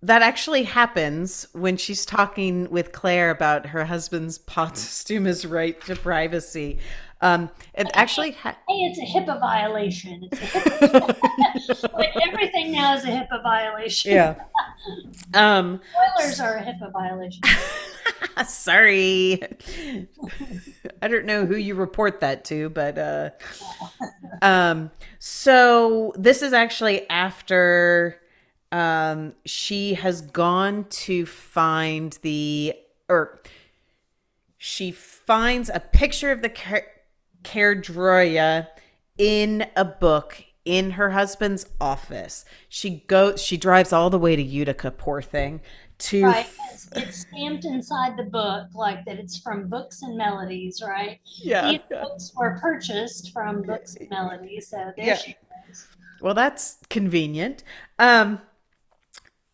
that 0.02 0.22
actually 0.22 0.64
happens 0.64 1.46
when 1.52 1.76
she's 1.76 2.04
talking 2.04 2.68
with 2.70 2.92
Claire 2.92 3.30
about 3.30 3.66
her 3.66 3.84
husband's 3.84 4.38
posthumous 4.56 5.44
right 5.44 5.80
to 5.82 5.96
privacy. 5.96 6.78
Um 7.22 7.50
it 7.74 7.88
actually 7.94 8.32
ha- 8.32 8.56
hey 8.68 8.74
it's 8.84 8.98
a 8.98 9.02
hipaa 9.02 9.38
violation 9.40 10.28
it's 10.30 10.40
a 10.40 10.44
HIPAA, 10.46 11.92
like 11.92 12.14
everything 12.26 12.72
now 12.72 12.94
is 12.94 13.04
a 13.04 13.08
hipaa 13.08 13.42
violation 13.42 14.12
yeah. 14.12 14.34
Um 15.34 15.80
spoilers 16.16 16.40
are 16.40 16.56
a 16.56 16.62
hipaa 16.62 16.92
violation 16.92 17.42
sorry. 18.46 19.42
I 21.02 21.08
don't 21.08 21.24
know 21.26 21.46
who 21.46 21.56
you 21.56 21.74
report 21.74 22.20
that 22.20 22.44
to, 22.46 22.68
but 22.70 22.98
uh 22.98 23.30
um 24.42 24.90
so 25.18 26.12
this 26.16 26.42
is 26.42 26.52
actually 26.52 27.08
after 27.10 28.20
um 28.72 29.34
she 29.44 29.94
has 29.94 30.22
gone 30.22 30.86
to 30.90 31.26
find 31.26 32.18
the 32.22 32.74
or 33.08 33.40
she 34.56 34.90
finds 34.92 35.70
a 35.72 35.80
picture 35.80 36.30
of 36.30 36.42
the 36.42 36.48
Kerdroya 37.42 38.68
in 39.18 39.66
a 39.76 39.84
book 39.84 40.44
in 40.64 40.92
her 40.92 41.10
husband's 41.10 41.66
office. 41.80 42.44
She 42.68 43.04
goes 43.06 43.42
she 43.42 43.56
drives 43.56 43.92
all 43.92 44.10
the 44.10 44.18
way 44.18 44.36
to 44.36 44.42
Utica, 44.42 44.90
poor 44.90 45.22
thing, 45.22 45.60
to 45.98 46.24
right 46.24 46.46
it's, 46.72 46.88
it's 46.96 47.18
stamped 47.20 47.64
inside 47.64 48.16
the 48.16 48.24
book 48.24 48.68
like 48.74 49.04
that 49.04 49.18
it's 49.18 49.38
from 49.38 49.68
books 49.68 50.02
and 50.02 50.16
melodies 50.16 50.82
right 50.86 51.20
yeah. 51.42 51.70
These 51.72 51.80
books 51.90 52.32
were 52.36 52.58
purchased 52.60 53.32
from 53.32 53.62
books 53.62 53.96
and 53.96 54.08
melodies 54.10 54.68
so 54.68 54.92
there 54.96 55.06
Yeah. 55.06 55.16
she 55.16 55.32
goes. 55.68 55.86
Well, 56.22 56.34
that's 56.34 56.76
convenient. 56.90 57.64
Um, 57.98 58.42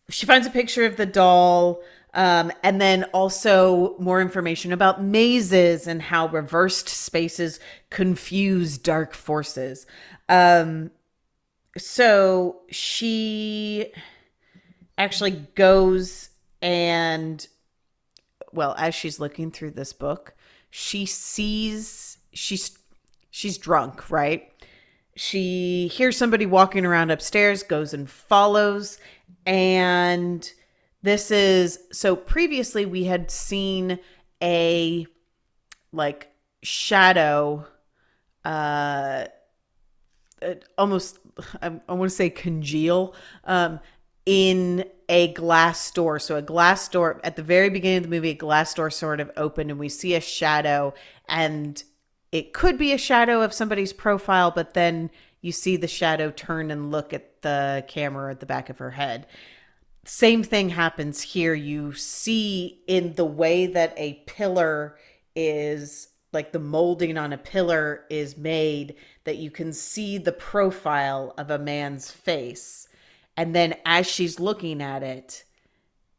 she 0.09 0.25
finds 0.25 0.45
a 0.47 0.49
picture 0.49 0.85
of 0.85 0.97
the 0.97 1.05
doll, 1.05 1.81
um, 2.17 2.51
and 2.63 2.81
then 2.81 3.05
also 3.13 3.95
more 3.99 4.19
information 4.19 4.73
about 4.73 5.01
mazes 5.01 5.87
and 5.87 6.01
how 6.01 6.27
reversed 6.27 6.89
spaces 6.89 7.61
confuse 7.89 8.77
dark 8.77 9.13
forces. 9.13 9.85
Um, 10.27 10.91
so 11.77 12.61
she 12.69 13.93
actually 14.97 15.47
goes 15.55 16.31
and, 16.61 17.47
well, 18.51 18.75
as 18.77 18.93
she's 18.93 19.19
looking 19.19 19.51
through 19.51 19.71
this 19.71 19.93
book, 19.93 20.35
she 20.69 21.05
sees 21.05 22.17
she's 22.33 22.77
she's 23.29 23.57
drunk, 23.57 24.09
right? 24.11 24.51
she 25.17 25.87
hears 25.87 26.15
somebody 26.15 26.45
walking 26.45 26.85
around 26.85 27.09
upstairs 27.09 27.63
goes 27.63 27.93
and 27.93 28.07
follows 28.07 28.99
and 29.45 30.53
this 31.07 31.31
is 31.31 31.79
so 31.91 32.15
previously 32.15 32.85
we 32.85 33.05
had 33.05 33.31
seen 33.31 33.99
a 34.41 35.05
like 35.91 36.29
shadow 36.61 37.65
uh 38.45 39.25
uh, 40.41 40.53
almost 40.77 41.19
i, 41.61 41.67
I 41.87 41.93
want 41.93 42.09
to 42.09 42.15
say 42.15 42.29
congeal 42.29 43.15
um 43.45 43.79
in 44.25 44.83
a 45.09 45.31
glass 45.33 45.89
door 45.91 46.19
so 46.19 46.35
a 46.35 46.41
glass 46.41 46.87
door 46.89 47.21
at 47.23 47.35
the 47.35 47.43
very 47.43 47.69
beginning 47.69 47.97
of 47.97 48.03
the 48.03 48.09
movie 48.09 48.31
a 48.31 48.35
glass 48.35 48.73
door 48.73 48.89
sort 48.89 49.19
of 49.19 49.31
opened 49.37 49.71
and 49.71 49.79
we 49.79 49.89
see 49.89 50.13
a 50.15 50.21
shadow 50.21 50.93
and 51.29 51.83
it 52.31 52.53
could 52.53 52.77
be 52.77 52.91
a 52.91 52.97
shadow 52.97 53.41
of 53.41 53.53
somebody's 53.53 53.93
profile, 53.93 54.51
but 54.51 54.73
then 54.73 55.09
you 55.41 55.51
see 55.51 55.77
the 55.77 55.87
shadow 55.87 56.31
turn 56.31 56.71
and 56.71 56.91
look 56.91 57.13
at 57.13 57.41
the 57.41 57.85
camera 57.87 58.31
at 58.31 58.39
the 58.39 58.45
back 58.45 58.69
of 58.69 58.79
her 58.79 58.91
head. 58.91 59.27
Same 60.09 60.41
thing 60.41 60.69
happens 60.69 61.21
here. 61.21 61.53
You 61.53 61.91
see 61.91 62.79
in 62.87 63.15
the 63.15 63.25
way 63.25 63.65
that 63.65 63.93
a 63.97 64.23
pillar 64.25 64.97
is 65.35 66.07
like 66.31 66.53
the 66.53 66.59
molding 66.59 67.17
on 67.17 67.33
a 67.33 67.37
pillar 67.37 68.05
is 68.09 68.37
made 68.37 68.95
that 69.25 69.35
you 69.35 69.51
can 69.51 69.73
see 69.73 70.17
the 70.17 70.31
profile 70.31 71.33
of 71.37 71.51
a 71.51 71.59
man's 71.59 72.09
face. 72.09 72.87
And 73.35 73.53
then 73.53 73.75
as 73.85 74.07
she's 74.07 74.39
looking 74.39 74.81
at 74.81 75.03
it, 75.03 75.43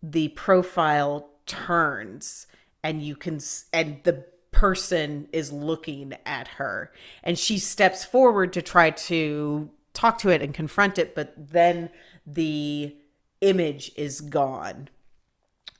the 0.03 0.29
profile 0.29 1.31
turns 1.47 2.47
and 2.85 3.03
you 3.03 3.17
can 3.17 3.41
and 3.73 4.01
the 4.05 4.27
person 4.51 5.29
is 5.33 5.51
looking 5.51 6.15
at 6.27 6.47
her 6.47 6.93
and 7.25 7.39
she 7.39 7.59
steps 7.59 8.05
forward 8.05 8.53
to 8.53 8.61
try 8.61 8.91
to 8.91 9.71
talk 9.95 10.19
to 10.19 10.29
it 10.29 10.43
and 10.43 10.53
confront 10.53 10.99
it 10.99 11.15
but 11.15 11.33
then 11.37 11.89
the 12.27 12.95
image 13.41 13.93
is 13.97 14.21
gone. 14.21 14.89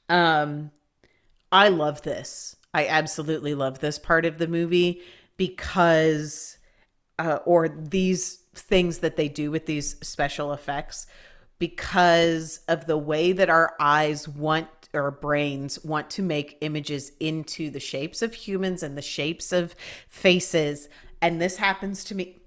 Um 0.09 0.71
i 1.51 1.69
love 1.69 2.03
this. 2.03 2.57
I 2.75 2.87
absolutely 2.87 3.55
love 3.55 3.79
this 3.79 3.99
part 3.99 4.25
of 4.27 4.39
the 4.39 4.47
movie 4.47 5.01
because 5.37 6.59
uh, 7.19 7.39
or 7.45 7.69
these 7.69 8.37
things 8.55 8.99
that 8.99 9.17
they 9.17 9.29
do 9.29 9.51
with 9.51 9.67
these 9.67 9.97
special 10.03 10.53
effects 10.53 11.07
because 11.59 12.61
of 12.69 12.87
the 12.87 12.99
way 12.99 13.33
that 13.33 13.51
our 13.51 13.75
eyes 13.81 14.29
want 14.29 14.69
or 14.95 15.11
brains 15.11 15.83
want 15.85 16.09
to 16.11 16.23
make 16.23 16.57
images 16.61 17.13
into 17.21 17.71
the 17.71 17.81
shapes 17.81 18.23
of 18.23 18.35
humans 18.35 18.83
and 18.83 18.97
the 18.97 19.03
shapes 19.03 19.53
of 19.53 19.75
faces. 20.09 20.89
And 21.21 21.41
this 21.41 21.57
happens 21.57 22.05
to 22.05 22.15
me 22.15 22.38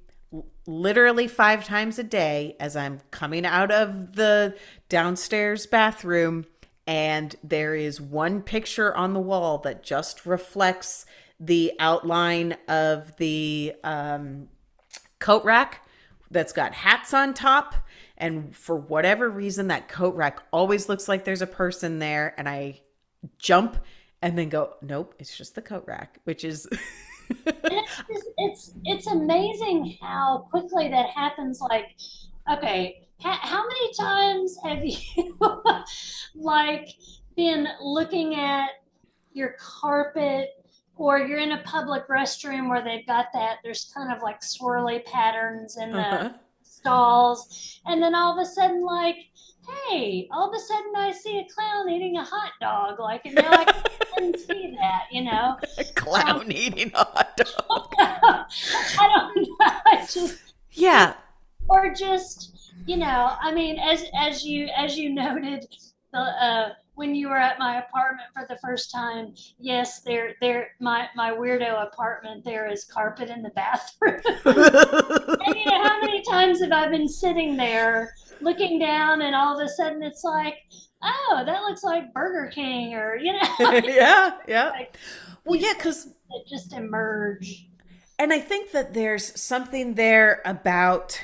literally 0.72 1.28
five 1.28 1.66
times 1.66 2.00
a 2.00 2.04
day 2.04 2.56
as 2.60 2.76
I'm 2.76 3.02
coming 3.12 3.46
out 3.46 3.72
of 3.72 4.16
the 4.16 4.56
downstairs 4.90 5.66
bathroom. 5.66 6.46
And 6.88 7.36
there 7.44 7.76
is 7.76 8.02
one 8.02 8.42
picture 8.42 8.96
on 8.96 9.14
the 9.14 9.20
wall 9.20 9.60
that 9.60 9.84
just 9.84 10.26
reflects 10.26 11.06
the 11.40 11.74
outline 11.80 12.56
of 12.68 13.16
the 13.18 13.74
um, 13.84 14.48
coat 15.20 15.44
rack 15.44 15.86
that's 16.30 16.54
got 16.54 16.74
hats 16.74 17.14
on 17.14 17.34
top. 17.34 17.76
And 18.18 18.56
for 18.56 18.76
whatever 18.76 19.30
reason, 19.30 19.68
that 19.68 19.88
coat 19.88 20.16
rack 20.16 20.42
always 20.52 20.88
looks 20.88 21.08
like 21.08 21.26
there's 21.26 21.42
a 21.42 21.48
person 21.48 22.00
there. 22.00 22.34
And 22.38 22.48
I 22.48 22.82
jump 23.38 23.78
and 24.22 24.38
then 24.38 24.50
go, 24.50 24.76
nope, 24.82 25.16
it's 25.20 25.36
just 25.36 25.56
the 25.56 25.62
coat 25.62 25.84
rack, 25.88 26.20
which 26.24 26.44
is. 26.44 26.68
it's, 27.46 27.98
just, 27.98 28.30
it's 28.38 28.74
it's 28.84 29.08
amazing 29.08 29.98
how 30.02 30.48
quickly 30.50 30.90
that 30.90 31.10
happens. 31.10 31.62
Like, 31.62 31.96
okay, 32.52 33.08
ha- 33.22 33.40
how 33.42 33.64
many 33.68 33.94
times 33.94 34.58
have 34.64 34.84
you 34.84 35.38
like 36.36 36.90
been 37.36 37.68
looking 37.82 38.36
at 38.36 38.70
your 39.34 39.56
carpet 39.60 40.50
or 40.96 41.20
you're 41.20 41.40
in 41.40 41.54
a 41.54 41.64
public 41.64 42.08
restroom 42.08 42.70
where 42.70 42.84
they've 42.84 43.08
got 43.08 43.28
that 43.34 43.58
there's 43.64 43.92
kind 43.96 44.12
of 44.12 44.22
like 44.22 44.42
swirly 44.42 45.04
patterns 45.06 45.78
in 45.78 45.92
the 45.92 46.00
uh-huh. 46.00 46.30
stalls 46.64 47.80
and 47.86 48.02
then 48.02 48.14
all 48.14 48.38
of 48.38 48.46
a 48.46 48.46
sudden 48.46 48.84
like 48.84 49.16
hey 49.90 50.28
all 50.32 50.50
of 50.50 50.56
a 50.56 50.60
sudden 50.60 50.92
i 50.98 51.12
see 51.12 51.40
a 51.40 51.54
clown 51.54 51.90
eating 51.90 52.18
a 52.18 52.24
hot 52.24 52.52
dog 52.60 53.00
like 53.00 53.26
and 53.26 53.36
now 53.36 53.52
i 53.52 53.66
see 54.38 54.76
that 54.80 55.04
you 55.12 55.24
know 55.24 55.58
a 55.78 55.84
clown 55.96 56.42
um, 56.42 56.52
eating 56.52 56.92
a 56.94 57.04
hot 57.04 57.38
dog 57.38 57.94
i 58.00 59.10
don't 59.16 59.36
know 59.36 59.56
I 59.60 60.08
just 60.10 60.54
yeah 60.72 61.14
or 61.70 61.94
just 61.94 62.74
you 62.86 62.98
know 62.98 63.36
i 63.42 63.54
mean 63.54 63.80
as 63.80 64.06
as 64.16 64.44
you 64.46 64.68
as 64.76 64.98
you 64.98 65.14
noted 65.14 65.68
the 66.14 66.20
uh 66.20 66.70
when 66.96 67.16
you 67.16 67.30
were 67.30 67.38
at 67.38 67.58
my 67.58 67.80
apartment 67.80 68.28
for 68.34 68.46
the 68.48 68.60
first 68.60 68.92
time, 68.92 69.34
yes, 69.60 70.02
there, 70.02 70.36
there, 70.42 70.72
my 70.80 71.08
my 71.16 71.32
weirdo 71.32 71.82
apartment. 71.82 72.44
There 72.44 72.72
is 72.72 72.84
carpet 72.84 73.30
in 73.30 73.42
the 73.42 73.50
bathroom. 73.50 74.22
and 74.46 75.56
you 75.56 75.66
know 75.66 75.84
how 75.84 76.00
many 76.02 76.22
times 76.30 76.62
have 76.62 76.72
I 76.72 76.88
been 76.90 77.08
sitting 77.08 77.56
there 77.58 78.14
looking 78.42 78.78
down, 78.78 79.22
and 79.22 79.36
all 79.36 79.60
of 79.60 79.66
a 79.66 79.70
sudden 79.70 80.04
it's 80.04 80.24
like, 80.24 80.58
oh, 81.04 81.44
that 81.46 81.62
looks 81.62 81.84
like 81.84 82.14
Burger 82.14 82.52
King, 82.52 82.94
or 82.94 83.16
you 83.16 83.34
know, 83.34 83.50
yeah, 83.84 84.38
yeah. 84.48 84.70
Like, 84.72 84.98
well, 85.46 85.60
yeah, 85.60 85.74
because 85.74 86.06
it 86.06 86.48
just 86.48 86.74
emerge. 86.74 87.68
And 88.20 88.32
I 88.32 88.40
think 88.40 88.72
that 88.72 88.94
there's 88.94 89.40
something 89.40 89.96
there 89.96 90.42
about 90.46 91.20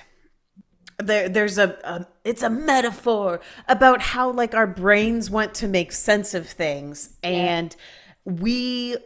there 0.98 1.30
there's 1.30 1.58
a, 1.58 1.78
a, 1.84 2.08
it's 2.24 2.42
a 2.42 2.50
metaphor 2.50 3.40
about 3.68 4.02
how 4.02 4.32
like 4.32 4.56
our 4.56 4.68
brains 4.68 5.30
want 5.30 5.54
to 5.56 5.68
make 5.68 5.92
sense 5.92 6.34
of 6.34 6.48
things 6.48 7.16
and 7.22 7.76
yeah. 8.26 8.34
we 8.34 8.98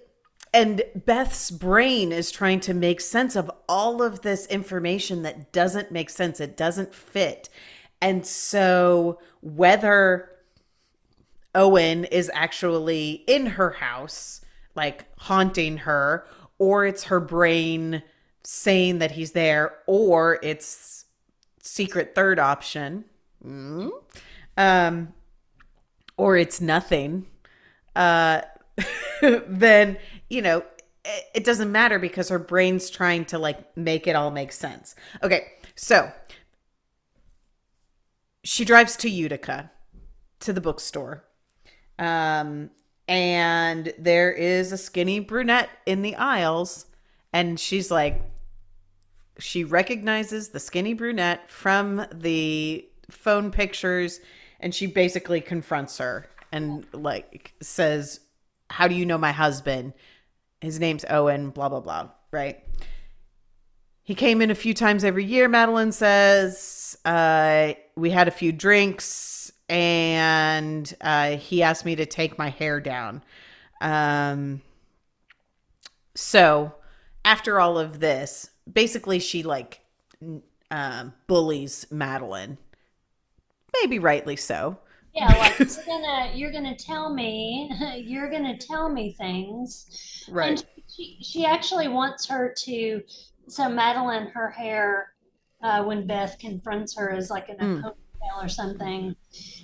and 0.53 0.83
Beth's 0.95 1.51
brain 1.51 2.11
is 2.11 2.31
trying 2.31 2.59
to 2.61 2.73
make 2.73 2.99
sense 3.01 3.35
of 3.35 3.49
all 3.69 4.01
of 4.01 4.21
this 4.21 4.45
information 4.47 5.23
that 5.23 5.51
doesn't 5.51 5.91
make 5.91 6.09
sense 6.09 6.39
it 6.39 6.55
doesn't 6.55 6.95
fit 6.95 7.49
and 8.01 8.25
so 8.25 9.19
whether 9.41 10.29
Owen 11.53 12.05
is 12.05 12.31
actually 12.33 13.23
in 13.27 13.45
her 13.45 13.71
house 13.71 14.41
like 14.75 15.05
haunting 15.17 15.77
her 15.77 16.25
or 16.57 16.85
it's 16.85 17.05
her 17.05 17.19
brain 17.19 18.03
saying 18.43 18.99
that 18.99 19.11
he's 19.11 19.31
there 19.31 19.77
or 19.87 20.39
it's 20.41 21.05
secret 21.61 22.13
third 22.15 22.39
option, 22.39 23.05
mm-hmm. 23.45 23.89
um, 24.57 25.13
or 26.17 26.37
it's 26.37 26.61
nothing, 26.61 27.27
uh, 27.95 28.41
then 29.21 29.97
you 30.29 30.41
know 30.41 30.63
it, 31.05 31.25
it 31.33 31.43
doesn't 31.43 31.71
matter 31.71 31.99
because 31.99 32.29
her 32.29 32.39
brain's 32.39 32.89
trying 32.89 33.25
to 33.25 33.39
like 33.39 33.75
make 33.77 34.07
it 34.07 34.15
all 34.15 34.31
make 34.31 34.51
sense. 34.51 34.95
Okay, 35.23 35.47
so 35.75 36.11
she 38.43 38.65
drives 38.65 38.95
to 38.97 39.09
Utica 39.09 39.71
to 40.39 40.53
the 40.53 40.61
bookstore. 40.61 41.23
Um, 41.99 42.71
and 43.07 43.93
there 43.97 44.31
is 44.31 44.71
a 44.71 44.77
skinny 44.77 45.19
brunette 45.19 45.69
in 45.85 46.01
the 46.01 46.15
aisles 46.15 46.85
and 47.33 47.59
she's 47.59 47.91
like 47.91 48.21
she 49.37 49.63
recognizes 49.63 50.49
the 50.49 50.59
skinny 50.59 50.93
brunette 50.93 51.49
from 51.51 52.05
the 52.13 52.87
phone 53.09 53.51
pictures 53.51 54.21
and 54.59 54.73
she 54.73 54.85
basically 54.85 55.41
confronts 55.41 55.97
her 55.97 56.29
and 56.51 56.85
like 56.93 57.53
says 57.61 58.21
how 58.69 58.87
do 58.87 58.95
you 58.95 59.05
know 59.05 59.17
my 59.17 59.33
husband? 59.33 59.91
His 60.61 60.79
name's 60.79 61.03
owen 61.09 61.49
blah 61.49 61.67
blah 61.67 61.81
blah 61.81 62.09
right? 62.31 62.63
He 64.03 64.15
came 64.15 64.41
in 64.41 64.51
a 64.51 64.55
few 64.55 64.73
times 64.73 65.03
every 65.03 65.25
year 65.25 65.49
madeline 65.49 65.91
says. 65.91 66.97
Uh, 67.03 67.73
we 67.95 68.09
had 68.09 68.27
a 68.27 68.31
few 68.31 68.51
drinks 68.51 69.50
and 69.71 70.93
uh, 71.01 71.37
he 71.37 71.63
asked 71.63 71.85
me 71.85 71.95
to 71.95 72.05
take 72.05 72.37
my 72.37 72.49
hair 72.49 72.79
down 72.79 73.23
um, 73.81 74.61
so 76.13 76.75
after 77.25 77.59
all 77.59 77.79
of 77.79 77.99
this 77.99 78.51
basically 78.71 79.19
she 79.19 79.41
like 79.41 79.81
um, 80.71 81.13
bullies 81.27 81.85
Madeline. 81.91 82.57
Maybe 83.81 83.99
rightly 83.99 84.35
so. 84.35 84.77
Yeah, 85.13 85.27
like 85.27 85.59
you're 85.59 85.85
gonna 85.85 86.31
you're 86.33 86.51
gonna 86.51 86.75
tell 86.75 87.13
me 87.13 87.69
you're 87.97 88.31
gonna 88.31 88.57
tell 88.57 88.89
me 88.89 89.13
things. 89.13 90.25
Right. 90.29 90.51
And 90.51 90.65
she 90.87 91.17
she 91.21 91.45
actually 91.45 91.89
wants 91.89 92.25
her 92.27 92.53
to 92.59 93.01
so 93.47 93.69
Madeline 93.69 94.27
her 94.27 94.49
hair 94.49 95.13
uh, 95.61 95.83
when 95.83 96.07
Beth 96.07 96.37
confronts 96.39 96.95
her 96.95 97.13
is 97.13 97.29
like 97.29 97.49
an 97.49 97.57
mm. 97.57 97.93
Or 98.41 98.47
something, 98.47 99.15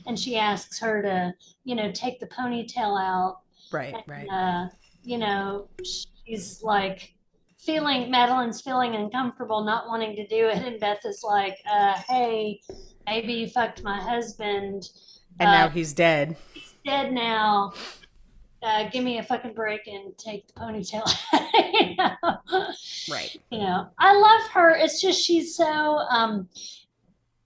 and 0.06 0.20
she 0.20 0.38
asks 0.38 0.80
her 0.80 1.02
to 1.02 1.34
you 1.64 1.76
know 1.76 1.92
take 1.92 2.20
the 2.20 2.28
ponytail 2.28 3.00
out. 3.00 3.40
Right. 3.72 3.94
And, 3.94 4.04
right. 4.08 4.28
Uh, 4.30 4.68
you 5.04 5.18
know 5.18 5.70
she's 5.84 6.62
like 6.64 7.14
feeling 7.58 8.10
Madeline's 8.10 8.62
feeling 8.62 8.96
uncomfortable, 8.96 9.64
not 9.64 9.88
wanting 9.88 10.16
to 10.16 10.28
do 10.28 10.48
it, 10.48 10.58
and 10.58 10.80
Beth 10.80 11.06
is 11.06 11.24
like, 11.24 11.58
uh, 11.70 11.94
"Hey, 12.08 12.62
maybe 13.06 13.34
you 13.34 13.50
fucked 13.50 13.84
my 13.84 14.00
husband, 14.00 14.90
and 15.40 15.50
uh, 15.50 15.52
now 15.52 15.70
he's 15.70 15.94
dead. 15.94 16.38
He's 16.54 16.74
dead 16.86 17.12
now. 17.12 17.74
Uh, 18.64 18.90
give 18.90 19.04
me 19.04 19.20
a 19.20 19.24
fucking 19.24 19.54
break 19.54 19.88
and 19.88 20.18
take 20.18 20.48
the 20.48 20.54
ponytail." 20.54 21.08
you 21.74 21.96
know? 21.96 22.72
Right. 23.10 23.36
You 23.52 23.60
know, 23.60 23.90
I 23.98 24.14
love 24.18 24.50
her. 24.52 24.72
It's 24.72 25.02
just 25.02 25.24
she's 25.24 25.56
so. 25.56 25.66
Um, 25.66 26.48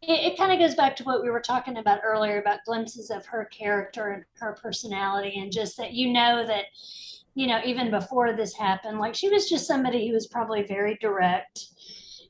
it, 0.01 0.33
it 0.33 0.37
kind 0.37 0.51
of 0.51 0.59
goes 0.59 0.75
back 0.75 0.95
to 0.97 1.03
what 1.03 1.21
we 1.21 1.29
were 1.29 1.41
talking 1.41 1.77
about 1.77 2.01
earlier 2.03 2.39
about 2.39 2.59
glimpses 2.65 3.11
of 3.11 3.25
her 3.25 3.45
character 3.45 4.11
and 4.11 4.23
her 4.39 4.57
personality, 4.61 5.39
and 5.39 5.51
just 5.51 5.77
that 5.77 5.93
you 5.93 6.11
know 6.11 6.45
that 6.45 6.65
you 7.33 7.47
know, 7.47 7.61
even 7.63 7.89
before 7.89 8.33
this 8.33 8.53
happened, 8.53 8.99
like 8.99 9.15
she 9.15 9.29
was 9.29 9.49
just 9.49 9.67
somebody 9.67 10.07
who 10.07 10.13
was 10.13 10.27
probably 10.27 10.63
very 10.63 10.97
direct, 10.99 11.67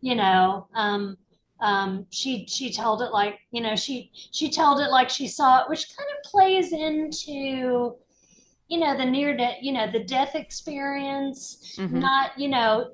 you 0.02 0.16
know. 0.16 0.68
Um, 0.76 1.18
um, 1.60 2.06
she 2.10 2.46
she 2.48 2.72
told 2.72 3.02
it 3.02 3.12
like 3.12 3.40
you 3.52 3.62
know 3.62 3.76
she 3.76 4.12
she 4.14 4.50
told 4.50 4.80
it 4.80 4.90
like 4.90 5.10
she 5.10 5.28
saw 5.28 5.62
it, 5.62 5.70
which 5.70 5.96
kind 5.96 6.10
of 6.18 6.32
plays 6.32 6.74
into 6.74 7.96
you 8.68 8.80
know 8.80 8.96
the 8.98 9.06
near 9.06 9.36
death 9.36 9.58
you 9.62 9.72
know 9.72 9.92
the 9.92 10.04
death 10.04 10.36
experience, 10.36 11.76
mm-hmm. 11.78 12.00
not 12.00 12.38
you 12.38 12.48
know 12.48 12.92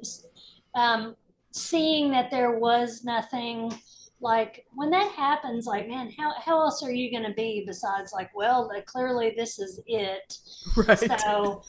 um, 0.75 1.15
seeing 1.51 2.11
that 2.11 2.29
there 2.29 2.59
was 2.59 3.03
nothing 3.03 3.73
like 4.19 4.65
when 4.73 4.89
that 4.89 5.11
happens 5.11 5.65
like 5.65 5.87
man 5.87 6.11
how, 6.17 6.33
how 6.43 6.59
else 6.59 6.81
are 6.83 6.91
you 6.91 7.11
going 7.11 7.23
to 7.23 7.33
be 7.33 7.63
besides 7.67 8.13
like 8.13 8.33
well 8.35 8.69
clearly 8.85 9.33
this 9.37 9.59
is 9.59 9.79
it 9.85 10.37
right 10.75 11.21
so 11.21 11.63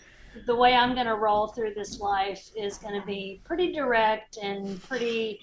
the 0.46 0.54
way 0.54 0.74
I'm 0.74 0.94
going 0.94 1.06
to 1.06 1.14
roll 1.14 1.48
through 1.48 1.74
this 1.74 2.00
life 2.00 2.50
is 2.56 2.78
going 2.78 2.98
to 3.00 3.06
be 3.06 3.40
pretty 3.44 3.72
direct 3.72 4.36
and 4.36 4.82
pretty, 4.84 5.40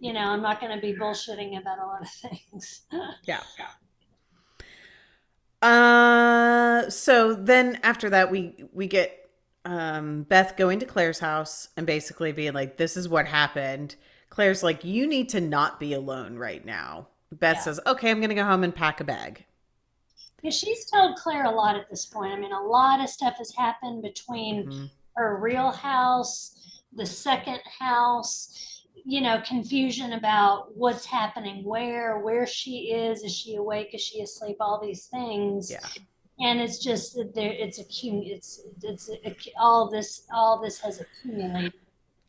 you 0.00 0.12
know, 0.12 0.20
I'm 0.20 0.42
not 0.42 0.60
going 0.60 0.74
to 0.74 0.80
be 0.80 0.94
bullshitting 0.94 1.60
about 1.60 1.78
a 1.78 1.86
lot 1.86 2.02
of 2.02 2.08
things. 2.48 2.82
yeah. 3.24 3.40
Uh, 5.60 6.88
so 6.88 7.34
then 7.34 7.80
after 7.82 8.10
that, 8.10 8.30
we 8.30 8.54
we 8.72 8.86
get 8.86 9.28
um, 9.64 10.22
Beth 10.22 10.56
going 10.56 10.78
to 10.78 10.86
Claire's 10.86 11.18
house 11.18 11.68
and 11.76 11.84
basically 11.84 12.30
being 12.30 12.52
like, 12.52 12.76
"This 12.76 12.96
is 12.96 13.08
what 13.08 13.26
happened." 13.26 13.96
Claire's 14.38 14.62
like, 14.62 14.84
"You 14.84 15.08
need 15.08 15.28
to 15.30 15.40
not 15.40 15.80
be 15.80 15.94
alone 15.94 16.36
right 16.36 16.64
now." 16.64 17.08
Beth 17.32 17.56
yeah. 17.56 17.62
says, 17.62 17.80
"Okay, 17.88 18.08
I'm 18.08 18.20
going 18.20 18.28
to 18.28 18.36
go 18.36 18.44
home 18.44 18.62
and 18.62 18.72
pack 18.72 19.00
a 19.00 19.04
bag." 19.04 19.44
Yeah, 20.42 20.52
she's 20.52 20.88
told 20.88 21.16
Claire 21.16 21.46
a 21.46 21.50
lot 21.50 21.74
at 21.74 21.90
this 21.90 22.06
point. 22.06 22.32
I 22.32 22.36
mean, 22.36 22.52
a 22.52 22.62
lot 22.62 23.00
of 23.00 23.08
stuff 23.08 23.34
has 23.38 23.52
happened 23.52 24.00
between 24.00 24.66
mm-hmm. 24.66 24.84
her 25.16 25.40
real 25.40 25.72
house 25.72 26.82
the 26.94 27.04
second 27.04 27.60
house 27.80 28.84
you 29.04 29.20
know 29.20 29.42
confusion 29.46 30.14
about 30.14 30.74
what's 30.74 31.04
happening 31.04 31.62
where 31.64 32.20
where 32.20 32.46
she 32.46 32.92
is 32.92 33.22
is 33.22 33.34
she 33.34 33.56
awake 33.56 33.90
is 33.92 34.00
she 34.00 34.22
asleep 34.22 34.56
all 34.58 34.80
these 34.80 35.06
things 35.06 35.70
Yeah. 35.70 35.80
and 36.40 36.60
it's 36.60 36.78
just 36.78 37.14
that 37.16 37.34
there 37.34 37.52
it's 37.52 37.78
a 37.78 37.82
it's 37.82 38.62
it's 38.82 39.10
a, 39.10 39.34
all 39.60 39.90
this 39.90 40.22
all 40.32 40.60
this 40.62 40.78
has 40.78 41.00
accumulated 41.00 41.74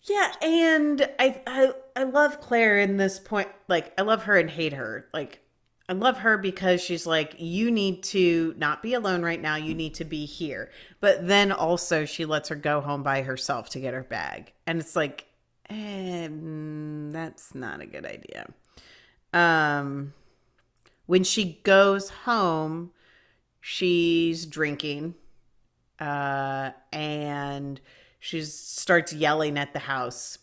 Yeah, 0.03 0.31
and 0.41 1.09
I, 1.19 1.41
I 1.45 1.73
I 1.95 2.03
love 2.03 2.39
Claire 2.39 2.79
in 2.79 2.97
this 2.97 3.19
point. 3.19 3.49
Like 3.67 3.93
I 3.97 4.03
love 4.03 4.23
her 4.23 4.37
and 4.37 4.49
hate 4.49 4.73
her. 4.73 5.07
Like 5.13 5.41
I 5.89 5.93
love 5.93 6.19
her 6.19 6.37
because 6.37 6.81
she's 6.81 7.05
like, 7.05 7.35
you 7.37 7.69
need 7.71 8.03
to 8.03 8.53
not 8.57 8.81
be 8.81 8.93
alone 8.93 9.23
right 9.23 9.41
now. 9.41 9.55
You 9.55 9.73
need 9.73 9.95
to 9.95 10.05
be 10.05 10.25
here. 10.25 10.69
But 10.99 11.27
then 11.27 11.51
also 11.51 12.05
she 12.05 12.25
lets 12.25 12.49
her 12.49 12.55
go 12.55 12.79
home 12.79 13.03
by 13.03 13.23
herself 13.23 13.69
to 13.71 13.79
get 13.79 13.93
her 13.93 14.03
bag, 14.03 14.53
and 14.65 14.79
it's 14.79 14.95
like, 14.95 15.25
eh, 15.69 16.27
mm, 16.27 17.11
that's 17.11 17.53
not 17.53 17.81
a 17.81 17.85
good 17.85 18.05
idea. 18.05 18.47
Um, 19.33 20.13
when 21.07 21.23
she 21.23 21.59
goes 21.63 22.09
home, 22.09 22.91
she's 23.59 24.45
drinking, 24.45 25.15
uh, 25.99 26.71
and 26.93 27.81
she 28.19 28.41
starts 28.41 29.13
yelling 29.13 29.57
at 29.57 29.73
the 29.73 29.79
house. 29.79 30.37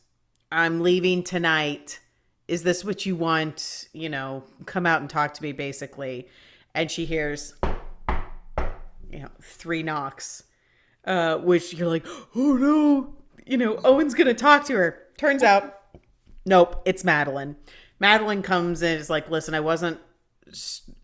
I'm 0.51 0.81
leaving 0.81 1.23
tonight. 1.23 2.01
Is 2.49 2.63
this 2.63 2.85
what 2.85 3.05
you 3.05 3.17
want? 3.17 3.89
You 3.93 4.09
know, 4.09 4.45
come 4.65 4.87
out 4.87 5.01
and 5.01 5.11
talk 5.11 5.35
to 5.35 5.43
me, 5.43 5.53
basically. 5.53 6.29
And 6.75 6.91
she 6.91 7.05
hears, 7.05 7.55
you 9.11 9.21
know, 9.21 9.29
three 9.43 9.83
knocks, 9.83 10.45
uh, 11.05 11.39
which 11.39 11.75
you're 11.75 11.89
like, 11.89 12.07
oh 12.35 12.55
no, 12.55 13.15
you 13.47 13.57
know, 13.57 13.79
Owen's 13.85 14.15
gonna 14.15 14.35
talk 14.35 14.65
to 14.67 14.75
her. 14.75 15.03
Turns 15.17 15.43
out, 15.43 15.81
nope, 16.45 16.83
it's 16.85 17.05
Madeline. 17.05 17.57
Madeline 17.99 18.43
comes 18.43 18.83
and 18.83 19.01
is 19.01 19.09
like, 19.09 19.31
listen, 19.31 19.55
I 19.55 19.61
wasn't, 19.61 19.99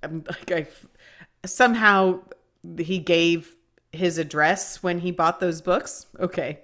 I'm 0.03 0.25
like, 0.29 0.53
I 0.53 0.67
somehow 1.47 2.21
he 2.79 2.99
gave 2.99 3.57
his 3.93 4.19
address 4.19 4.83
when 4.83 4.99
he 4.99 5.11
bought 5.11 5.41
those 5.41 5.61
books? 5.61 6.07
Okay. 6.19 6.61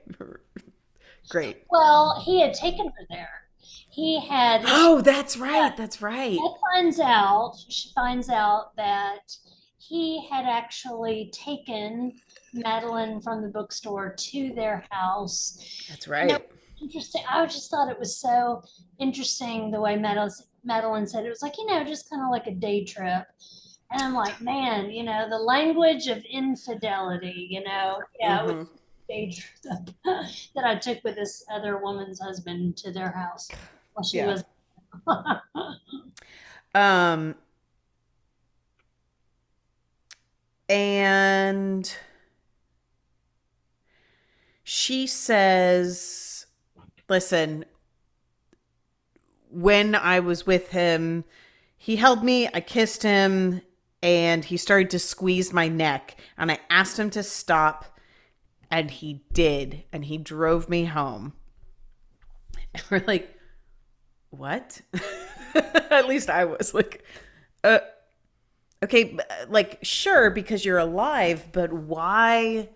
Great. 1.28 1.64
Well, 1.70 2.22
he 2.24 2.40
had 2.40 2.54
taken 2.54 2.86
her 2.86 3.06
there. 3.10 3.42
He 3.90 4.20
had 4.20 4.62
Oh, 4.64 5.00
that's 5.00 5.36
right. 5.36 5.76
That's 5.76 6.00
right. 6.00 6.32
She 6.32 6.48
finds 6.72 7.00
out 7.00 7.54
she 7.68 7.90
finds 7.94 8.30
out 8.30 8.76
that 8.76 9.36
he 9.78 10.26
had 10.30 10.44
actually 10.44 11.30
taken 11.32 12.12
Madeline 12.52 13.20
from 13.20 13.42
the 13.42 13.48
bookstore 13.48 14.14
to 14.16 14.52
their 14.54 14.84
house. 14.90 15.86
That's 15.88 16.06
right. 16.06 16.42
interesting. 16.80 17.22
I 17.28 17.44
just 17.46 17.70
thought 17.70 17.90
it 17.90 17.98
was 17.98 18.16
so 18.16 18.62
interesting 18.98 19.70
the 19.70 19.80
way 19.80 19.96
Madeline, 19.96 20.30
Madeline 20.64 21.06
said 21.06 21.24
it 21.24 21.30
was 21.30 21.42
like, 21.42 21.56
you 21.58 21.66
know, 21.66 21.82
just 21.84 22.08
kind 22.08 22.22
of 22.22 22.30
like 22.30 22.46
a 22.46 22.54
day 22.54 22.84
trip. 22.84 23.24
And 23.90 24.02
I'm 24.02 24.14
like, 24.14 24.40
man, 24.40 24.90
you 24.90 25.02
know, 25.02 25.28
the 25.30 25.38
language 25.38 26.08
of 26.08 26.22
infidelity, 26.30 27.46
you 27.50 27.62
know, 27.64 28.02
yeah, 28.20 28.40
mm-hmm. 28.40 28.64
that 30.54 30.64
I 30.64 30.76
took 30.76 31.02
with 31.02 31.14
this 31.14 31.44
other 31.50 31.78
woman's 31.78 32.20
husband 32.20 32.76
to 32.78 32.92
their 32.92 33.10
house 33.10 33.48
while 33.94 34.04
she 34.04 34.18
yeah. 34.18 34.26
was. 34.26 34.44
um, 36.74 37.34
and 40.68 41.96
she 44.62 45.06
says, 45.06 46.44
listen, 47.08 47.64
when 49.50 49.94
I 49.94 50.20
was 50.20 50.46
with 50.46 50.68
him, 50.68 51.24
he 51.78 51.96
held 51.96 52.22
me, 52.22 52.48
I 52.52 52.60
kissed 52.60 53.02
him, 53.02 53.62
and 54.02 54.44
he 54.44 54.56
started 54.56 54.90
to 54.90 54.98
squeeze 54.98 55.52
my 55.52 55.68
neck 55.68 56.16
and 56.36 56.52
I 56.52 56.58
asked 56.70 56.98
him 56.98 57.10
to 57.10 57.22
stop 57.22 57.98
and 58.70 58.90
he 58.90 59.22
did 59.32 59.84
and 59.92 60.04
he 60.04 60.18
drove 60.18 60.68
me 60.68 60.84
home. 60.84 61.32
And 62.74 62.82
we're 62.90 63.04
like, 63.06 63.34
"What?" 64.30 64.82
At 65.54 66.06
least 66.06 66.28
I 66.28 66.44
was 66.44 66.74
like, 66.74 67.02
"Uh 67.64 67.78
okay, 68.84 69.18
like 69.48 69.78
sure 69.82 70.30
because 70.30 70.64
you're 70.64 70.78
alive, 70.78 71.48
but 71.52 71.72
why 71.72 72.68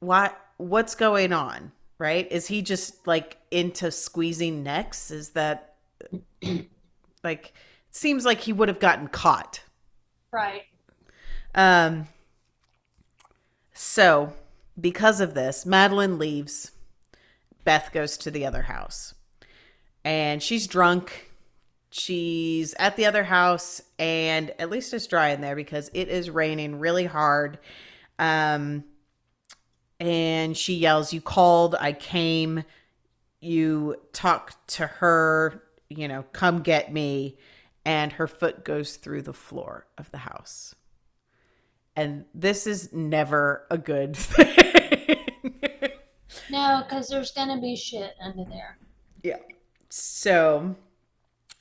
why 0.00 0.32
what's 0.56 0.96
going 0.96 1.32
on?" 1.32 1.70
Right? 1.98 2.30
Is 2.30 2.48
he 2.48 2.60
just 2.60 3.06
like 3.06 3.38
into 3.52 3.90
squeezing 3.92 4.64
necks? 4.64 5.12
Is 5.12 5.30
that 5.30 5.76
like 7.24 7.54
seems 7.92 8.24
like 8.24 8.40
he 8.40 8.52
would 8.52 8.68
have 8.68 8.80
gotten 8.80 9.06
caught 9.06 9.60
Right. 10.36 10.64
Um, 11.54 12.08
so, 13.72 14.34
because 14.78 15.22
of 15.22 15.32
this, 15.32 15.64
Madeline 15.64 16.18
leaves. 16.18 16.72
Beth 17.64 17.88
goes 17.90 18.18
to 18.18 18.30
the 18.30 18.44
other 18.44 18.60
house. 18.60 19.14
And 20.04 20.42
she's 20.42 20.66
drunk. 20.66 21.30
She's 21.88 22.74
at 22.78 22.96
the 22.96 23.06
other 23.06 23.24
house, 23.24 23.80
and 23.98 24.52
at 24.58 24.68
least 24.68 24.92
it's 24.92 25.06
dry 25.06 25.30
in 25.30 25.40
there 25.40 25.56
because 25.56 25.90
it 25.94 26.08
is 26.08 26.28
raining 26.28 26.80
really 26.80 27.06
hard. 27.06 27.58
Um, 28.18 28.84
and 29.98 30.54
she 30.54 30.74
yells, 30.74 31.14
You 31.14 31.22
called, 31.22 31.76
I 31.80 31.94
came. 31.94 32.62
You 33.40 33.96
talked 34.12 34.68
to 34.74 34.86
her, 34.86 35.62
you 35.88 36.08
know, 36.08 36.26
come 36.34 36.60
get 36.60 36.92
me 36.92 37.38
and 37.86 38.12
her 38.12 38.26
foot 38.26 38.64
goes 38.64 38.96
through 38.96 39.22
the 39.22 39.32
floor 39.32 39.86
of 39.96 40.10
the 40.10 40.18
house. 40.18 40.74
And 41.94 42.24
this 42.34 42.66
is 42.66 42.92
never 42.92 43.64
a 43.70 43.78
good 43.78 44.16
thing. 44.16 45.18
no, 46.50 46.82
because 46.82 47.08
there's 47.08 47.30
going 47.30 47.48
to 47.48 47.58
be 47.60 47.76
shit 47.76 48.14
under 48.20 48.44
there. 48.44 48.76
Yeah. 49.22 49.38
So, 49.88 50.74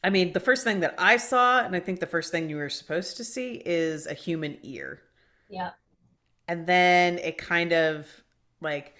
I 0.03 0.09
mean, 0.09 0.33
the 0.33 0.39
first 0.39 0.63
thing 0.63 0.79
that 0.79 0.95
I 0.97 1.17
saw, 1.17 1.63
and 1.63 1.75
I 1.75 1.79
think 1.79 1.99
the 1.99 2.07
first 2.07 2.31
thing 2.31 2.49
you 2.49 2.57
were 2.57 2.69
supposed 2.69 3.17
to 3.17 3.23
see, 3.23 3.61
is 3.63 4.07
a 4.07 4.15
human 4.15 4.57
ear. 4.63 5.01
Yeah. 5.47 5.69
And 6.47 6.65
then 6.65 7.19
it 7.19 7.37
kind 7.37 7.71
of 7.71 8.07
like 8.61 8.95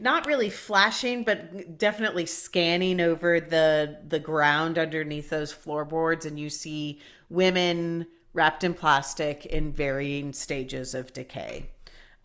not 0.00 0.26
really 0.26 0.50
flashing, 0.50 1.24
but 1.24 1.78
definitely 1.78 2.26
scanning 2.26 3.00
over 3.00 3.40
the 3.40 3.98
the 4.06 4.18
ground 4.18 4.78
underneath 4.78 5.30
those 5.30 5.52
floorboards, 5.52 6.26
and 6.26 6.38
you 6.38 6.50
see 6.50 7.00
women 7.28 8.06
wrapped 8.32 8.64
in 8.64 8.74
plastic 8.74 9.46
in 9.46 9.72
varying 9.72 10.32
stages 10.32 10.94
of 10.94 11.12
decay. 11.12 11.70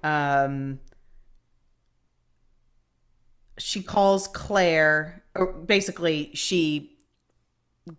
Um, 0.04 0.80
she 3.58 3.82
calls 3.82 4.28
Claire, 4.28 5.24
or 5.34 5.54
basically, 5.54 6.32
she 6.34 6.98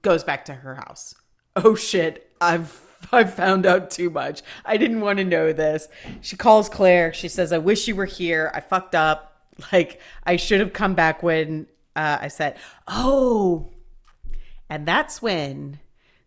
goes 0.02 0.24
back 0.24 0.44
to 0.46 0.54
her 0.54 0.76
house. 0.76 1.14
Oh 1.56 1.74
shit, 1.74 2.30
I've 2.40 2.82
I've 3.12 3.34
found 3.34 3.66
out 3.66 3.90
too 3.90 4.10
much. 4.10 4.42
I 4.64 4.76
didn't 4.76 5.00
want 5.00 5.18
to 5.18 5.24
know 5.24 5.52
this. 5.52 5.88
She 6.20 6.36
calls 6.36 6.68
Claire. 6.68 7.12
She 7.12 7.28
says, 7.28 7.52
I 7.52 7.58
wish 7.58 7.88
you 7.88 7.96
were 7.96 8.06
here. 8.06 8.50
I 8.54 8.60
fucked 8.60 8.94
up. 8.94 9.35
Like 9.72 10.00
I 10.24 10.36
should 10.36 10.60
have 10.60 10.74
come 10.74 10.94
back 10.94 11.22
when 11.22 11.66
uh, 11.94 12.18
I 12.20 12.28
said, 12.28 12.58
"Oh," 12.86 13.70
and 14.68 14.86
that's 14.86 15.22
when 15.22 15.80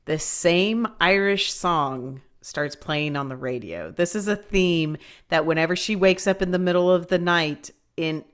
the 0.05 0.17
same 0.17 0.87
Irish 0.99 1.53
song 1.53 2.21
starts 2.41 2.75
playing 2.75 3.15
on 3.15 3.29
the 3.29 3.35
radio. 3.35 3.91
This 3.91 4.15
is 4.15 4.27
a 4.27 4.35
theme 4.35 4.97
that 5.27 5.45
whenever 5.45 5.75
she 5.75 5.95
wakes 5.95 6.25
up 6.25 6.41
in 6.41 6.51
the 6.51 6.59
middle 6.59 6.89
of 6.91 7.07
the 7.07 7.19
night 7.19 7.69
in 7.97 8.25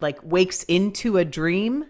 like 0.00 0.18
wakes 0.22 0.62
into 0.64 1.16
a 1.16 1.24
dream 1.24 1.86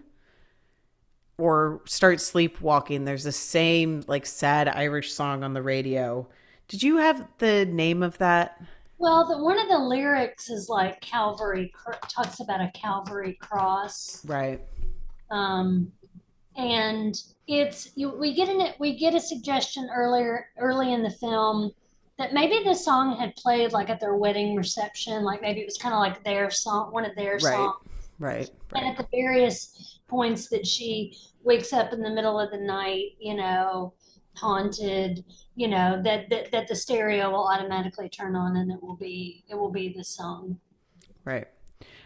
or 1.37 1.81
starts 1.85 2.23
sleepwalking, 2.23 3.05
there's 3.05 3.25
the 3.25 3.31
same 3.31 4.03
like 4.07 4.25
sad 4.25 4.67
Irish 4.69 5.11
song 5.11 5.43
on 5.43 5.53
the 5.53 5.61
radio. 5.61 6.27
Did 6.67 6.83
you 6.83 6.97
have 6.97 7.27
the 7.39 7.65
name 7.65 8.03
of 8.03 8.17
that? 8.19 8.61
Well, 8.99 9.27
the, 9.27 9.43
one 9.43 9.59
of 9.59 9.67
the 9.67 9.77
lyrics 9.77 10.49
is 10.49 10.69
like 10.69 10.99
Calvary 11.01 11.71
talks 12.09 12.39
about 12.39 12.61
a 12.61 12.71
Calvary 12.73 13.37
cross, 13.39 14.25
right? 14.25 14.59
Um, 15.29 15.91
and 16.55 17.15
it's 17.47 17.91
you, 17.95 18.09
we 18.09 18.33
get 18.33 18.49
in 18.49 18.59
it. 18.59 18.75
We 18.79 18.97
get 18.97 19.13
a 19.13 19.19
suggestion 19.19 19.89
earlier, 19.93 20.47
early 20.57 20.93
in 20.93 21.03
the 21.03 21.11
film, 21.11 21.71
that 22.17 22.33
maybe 22.33 22.63
the 22.63 22.73
song 22.73 23.17
had 23.17 23.35
played 23.35 23.71
like 23.71 23.89
at 23.89 23.99
their 23.99 24.15
wedding 24.15 24.55
reception, 24.55 25.23
like 25.23 25.41
maybe 25.41 25.61
it 25.61 25.65
was 25.65 25.77
kind 25.77 25.93
of 25.93 25.99
like 25.99 26.23
their 26.23 26.49
song, 26.49 26.91
one 26.91 27.05
of 27.05 27.15
their 27.15 27.33
right. 27.33 27.41
songs, 27.41 27.75
right? 28.17 28.49
Right. 28.71 28.83
And 28.83 28.87
at 28.87 28.97
the 28.97 29.07
various 29.11 29.99
points 30.07 30.47
that 30.49 30.65
she 30.65 31.15
wakes 31.43 31.71
up 31.73 31.93
in 31.93 32.01
the 32.01 32.09
middle 32.09 32.39
of 32.39 32.49
the 32.49 32.57
night, 32.57 33.11
you 33.19 33.35
know, 33.35 33.93
haunted 34.37 35.23
you 35.55 35.67
know 35.67 36.01
that, 36.03 36.29
that 36.29 36.51
that 36.51 36.67
the 36.67 36.75
stereo 36.75 37.29
will 37.31 37.47
automatically 37.47 38.07
turn 38.07 38.35
on 38.35 38.57
and 38.57 38.71
it 38.71 38.81
will 38.81 38.95
be 38.95 39.43
it 39.49 39.55
will 39.55 39.71
be 39.71 39.93
the 39.95 40.03
song 40.03 40.57
right 41.25 41.47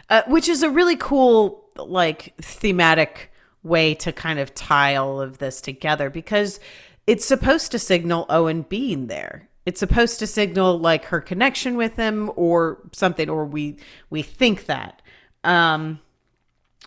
uh, 0.09 0.23
which 0.27 0.49
is 0.49 0.63
a 0.63 0.69
really 0.69 0.95
cool 0.95 1.69
like 1.77 2.33
thematic 2.41 3.31
way 3.63 3.93
to 3.93 4.11
kind 4.11 4.39
of 4.39 4.53
tie 4.55 4.95
all 4.95 5.21
of 5.21 5.37
this 5.37 5.61
together 5.61 6.09
because 6.09 6.59
it's 7.07 7.25
supposed 7.25 7.71
to 7.71 7.79
signal 7.79 8.25
Owen 8.29 8.63
being 8.63 9.07
there. 9.07 9.49
It's 9.65 9.79
supposed 9.79 10.19
to 10.19 10.27
signal 10.27 10.79
like 10.79 11.05
her 11.05 11.21
connection 11.21 11.77
with 11.77 11.95
him 11.95 12.31
or 12.35 12.79
something, 12.93 13.29
or 13.29 13.45
we 13.45 13.77
we 14.09 14.21
think 14.21 14.65
that. 14.65 15.01
Um, 15.43 15.99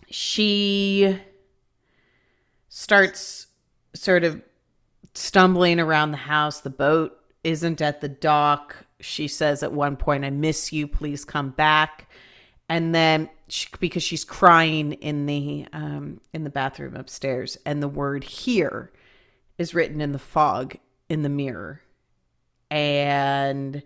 she 0.09 1.19
starts 2.69 3.47
sort 3.93 4.23
of 4.23 4.41
stumbling 5.17 5.79
around 5.79 6.11
the 6.11 6.17
house. 6.17 6.61
The 6.61 6.69
boat 6.69 7.19
isn't 7.43 7.81
at 7.81 8.01
the 8.01 8.09
dock. 8.09 8.85
She 8.99 9.27
says 9.27 9.63
at 9.63 9.73
one 9.73 9.97
point, 9.97 10.25
I 10.25 10.29
miss 10.29 10.71
you. 10.71 10.87
Please 10.87 11.25
come 11.25 11.49
back. 11.49 12.09
And 12.69 12.93
then 12.93 13.29
she, 13.47 13.67
because 13.79 14.03
she's 14.03 14.23
crying 14.23 14.93
in 14.93 15.25
the 15.27 15.67
um, 15.71 16.19
in 16.33 16.43
the 16.43 16.49
bathroom 16.49 16.95
upstairs, 16.95 17.57
and 17.65 17.81
the 17.81 17.87
word 17.87 18.23
here 18.23 18.91
is 19.57 19.75
written 19.75 20.01
in 20.01 20.11
the 20.11 20.19
fog 20.19 20.75
in 21.07 21.21
the 21.21 21.29
mirror. 21.29 21.81
And 22.71 23.83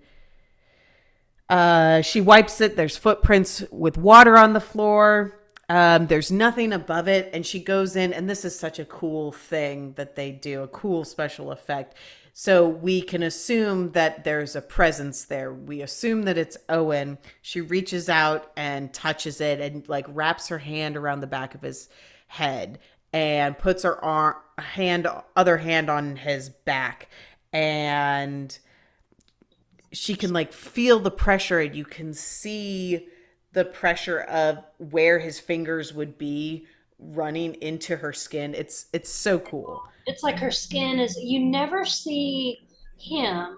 uh, 1.50 2.02
she 2.02 2.22
wipes 2.22 2.62
it. 2.62 2.76
There's 2.78 2.96
footprints 2.96 3.64
with 3.72 3.98
water 3.98 4.38
on 4.38 4.54
the 4.54 4.62
floor. 4.62 5.39
Um, 5.70 6.08
there's 6.08 6.32
nothing 6.32 6.74
above 6.74 7.08
it. 7.08 7.30
And 7.32 7.46
she 7.46 7.60
goes 7.60 7.96
in, 7.96 8.12
and 8.12 8.30
this 8.30 8.44
is 8.44 8.58
such 8.58 8.80
a 8.80 8.86
cool 8.86 9.32
thing 9.32 9.94
that 9.94 10.16
they 10.16 10.32
do, 10.32 10.64
a 10.64 10.68
cool 10.68 11.06
special 11.06 11.52
effect. 11.52 11.96
So 12.34 12.68
we 12.68 13.02
can 13.02 13.22
assume 13.22 13.92
that 13.92 14.24
there's 14.24 14.56
a 14.56 14.62
presence 14.62 15.26
there. 15.26 15.54
We 15.54 15.82
assume 15.82 16.24
that 16.24 16.38
it's 16.38 16.58
Owen. 16.70 17.18
She 17.42 17.62
reaches 17.62 18.10
out 18.10 18.52
and 18.56 18.94
touches 18.94 19.42
it 19.42 19.60
and 19.60 19.88
like 19.90 20.06
wraps 20.10 20.48
her 20.48 20.60
hand 20.60 20.96
around 20.98 21.20
the 21.20 21.28
back 21.28 21.54
of 21.54 21.62
his 21.62 21.90
head 22.28 22.80
and 23.12 23.58
puts 23.58 23.84
her 23.84 24.04
arm 24.04 24.36
hand 24.58 25.08
other 25.36 25.58
hand 25.58 25.90
on 25.90 26.16
his 26.16 26.50
back 26.50 27.10
and 27.52 28.60
she 29.92 30.16
can 30.16 30.32
like 30.32 30.54
feel 30.54 31.00
the 31.00 31.12
pressure 31.12 31.60
and 31.60 31.76
you 31.76 31.86
can 31.86 32.14
see 32.14 33.08
the 33.60 33.66
pressure 33.66 34.22
of 34.22 34.64
where 34.78 35.20
his 35.20 35.38
fingers 35.38 35.94
would 35.94 36.18
be 36.18 36.66
running 36.98 37.56
into 37.56 37.98
her 37.98 38.14
skin 38.14 38.56
it's 38.56 38.86
it's 38.94 39.10
so 39.10 39.38
cool 39.40 39.84
It's 40.08 40.24
like 40.24 40.40
her 40.40 40.50
skin 40.52 40.98
is, 41.00 41.18
you 41.22 41.40
never 41.42 41.84
see 41.86 42.60
him, 42.98 43.58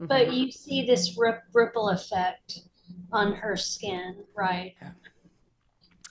but 0.00 0.28
Mhm. 0.28 0.36
you 0.36 0.50
see 0.52 0.86
this 0.86 1.18
rip, 1.18 1.40
ripple 1.52 1.90
effect 1.90 2.60
on 3.12 3.34
her 3.34 3.56
skin, 3.56 4.24
right? 4.34 4.74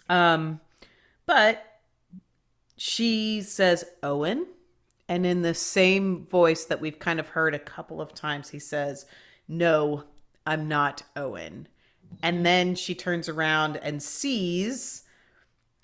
um 0.09 0.59
but 1.25 1.65
she 2.77 3.41
says 3.41 3.85
owen 4.03 4.45
and 5.07 5.25
in 5.25 5.41
the 5.41 5.53
same 5.55 6.27
voice 6.27 6.65
that 6.65 6.79
we've 6.81 6.99
kind 6.99 7.19
of 7.19 7.29
heard 7.29 7.55
a 7.55 7.59
couple 7.59 7.99
of 8.01 8.13
times 8.13 8.49
he 8.49 8.59
says 8.59 9.05
no 9.47 10.03
i'm 10.45 10.67
not 10.67 11.01
owen 11.15 11.67
and 12.21 12.45
then 12.45 12.75
she 12.75 12.95
turns 12.95 13.29
around 13.29 13.77
and 13.77 14.01
sees 14.01 15.03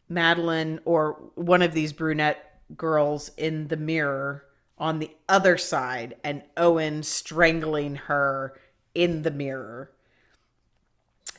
madeline 0.09 0.80
or 0.86 1.13
one 1.36 1.61
of 1.61 1.74
these 1.74 1.93
brunette 1.93 2.59
girls 2.76 3.32
in 3.38 3.67
the 3.67 3.78
mirror 3.78 4.45
on 4.78 4.99
the 4.99 5.11
other 5.30 5.57
side 5.57 6.15
and 6.24 6.41
owen 6.57 7.03
strangling 7.03 7.95
her 7.95 8.53
in 8.93 9.22
the 9.22 9.32
mirror 9.32 9.91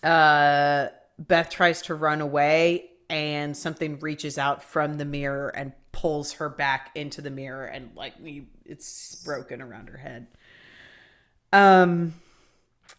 uh 0.02 0.88
Beth 1.18 1.50
tries 1.50 1.82
to 1.82 1.94
run 1.94 2.20
away 2.20 2.90
and 3.08 3.56
something 3.56 3.98
reaches 4.00 4.38
out 4.38 4.62
from 4.62 4.96
the 4.96 5.04
mirror 5.04 5.48
and 5.48 5.72
pulls 5.92 6.32
her 6.34 6.48
back 6.48 6.90
into 6.94 7.20
the 7.20 7.30
mirror 7.30 7.66
and 7.66 7.90
like 7.94 8.14
it's 8.64 9.14
broken 9.16 9.60
around 9.60 9.88
her 9.88 9.98
head. 9.98 10.26
Um 11.52 12.14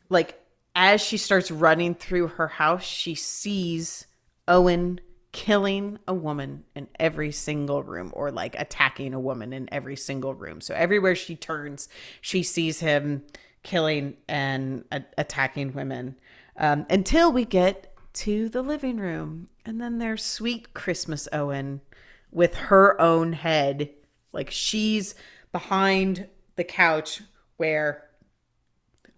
like 0.09 0.39
as 0.76 1.01
she 1.01 1.17
starts 1.17 1.51
running 1.51 1.95
through 1.95 2.28
her 2.30 2.47
house, 2.47 2.84
she 2.84 3.15
sees 3.15 4.07
Owen 4.47 4.99
killing 5.32 5.97
a 6.07 6.13
woman 6.13 6.63
in 6.76 6.88
every 6.99 7.32
single 7.32 7.84
room 7.84 8.11
or 8.13 8.32
like 8.32 8.55
attacking 8.57 9.13
a 9.13 9.19
woman 9.19 9.51
in 9.51 9.67
every 9.74 9.95
single 9.95 10.34
room. 10.34 10.61
So 10.61 10.74
everywhere 10.76 11.15
she 11.15 11.36
turns, 11.36 11.89
she 12.21 12.43
sees 12.43 12.80
him 12.80 13.24
killing 13.63 14.15
and 14.28 14.84
attacking 15.17 15.74
women 15.74 16.15
um, 16.57 16.86
until 16.89 17.32
we 17.32 17.45
get 17.45 17.95
to 18.13 18.47
the 18.47 18.61
living 18.61 18.97
room. 18.97 19.49
And 19.65 19.82
then 19.82 19.97
there's 19.97 20.24
sweet 20.24 20.74
Christmas 20.74 21.28
Owen 21.34 21.82
with 22.32 22.55
her 22.55 22.99
own 23.01 23.34
head. 23.34 23.89
Like 24.32 24.51
she's 24.51 25.15
behind 25.51 26.28
the 26.55 26.63
couch 26.63 27.21
where 27.57 28.03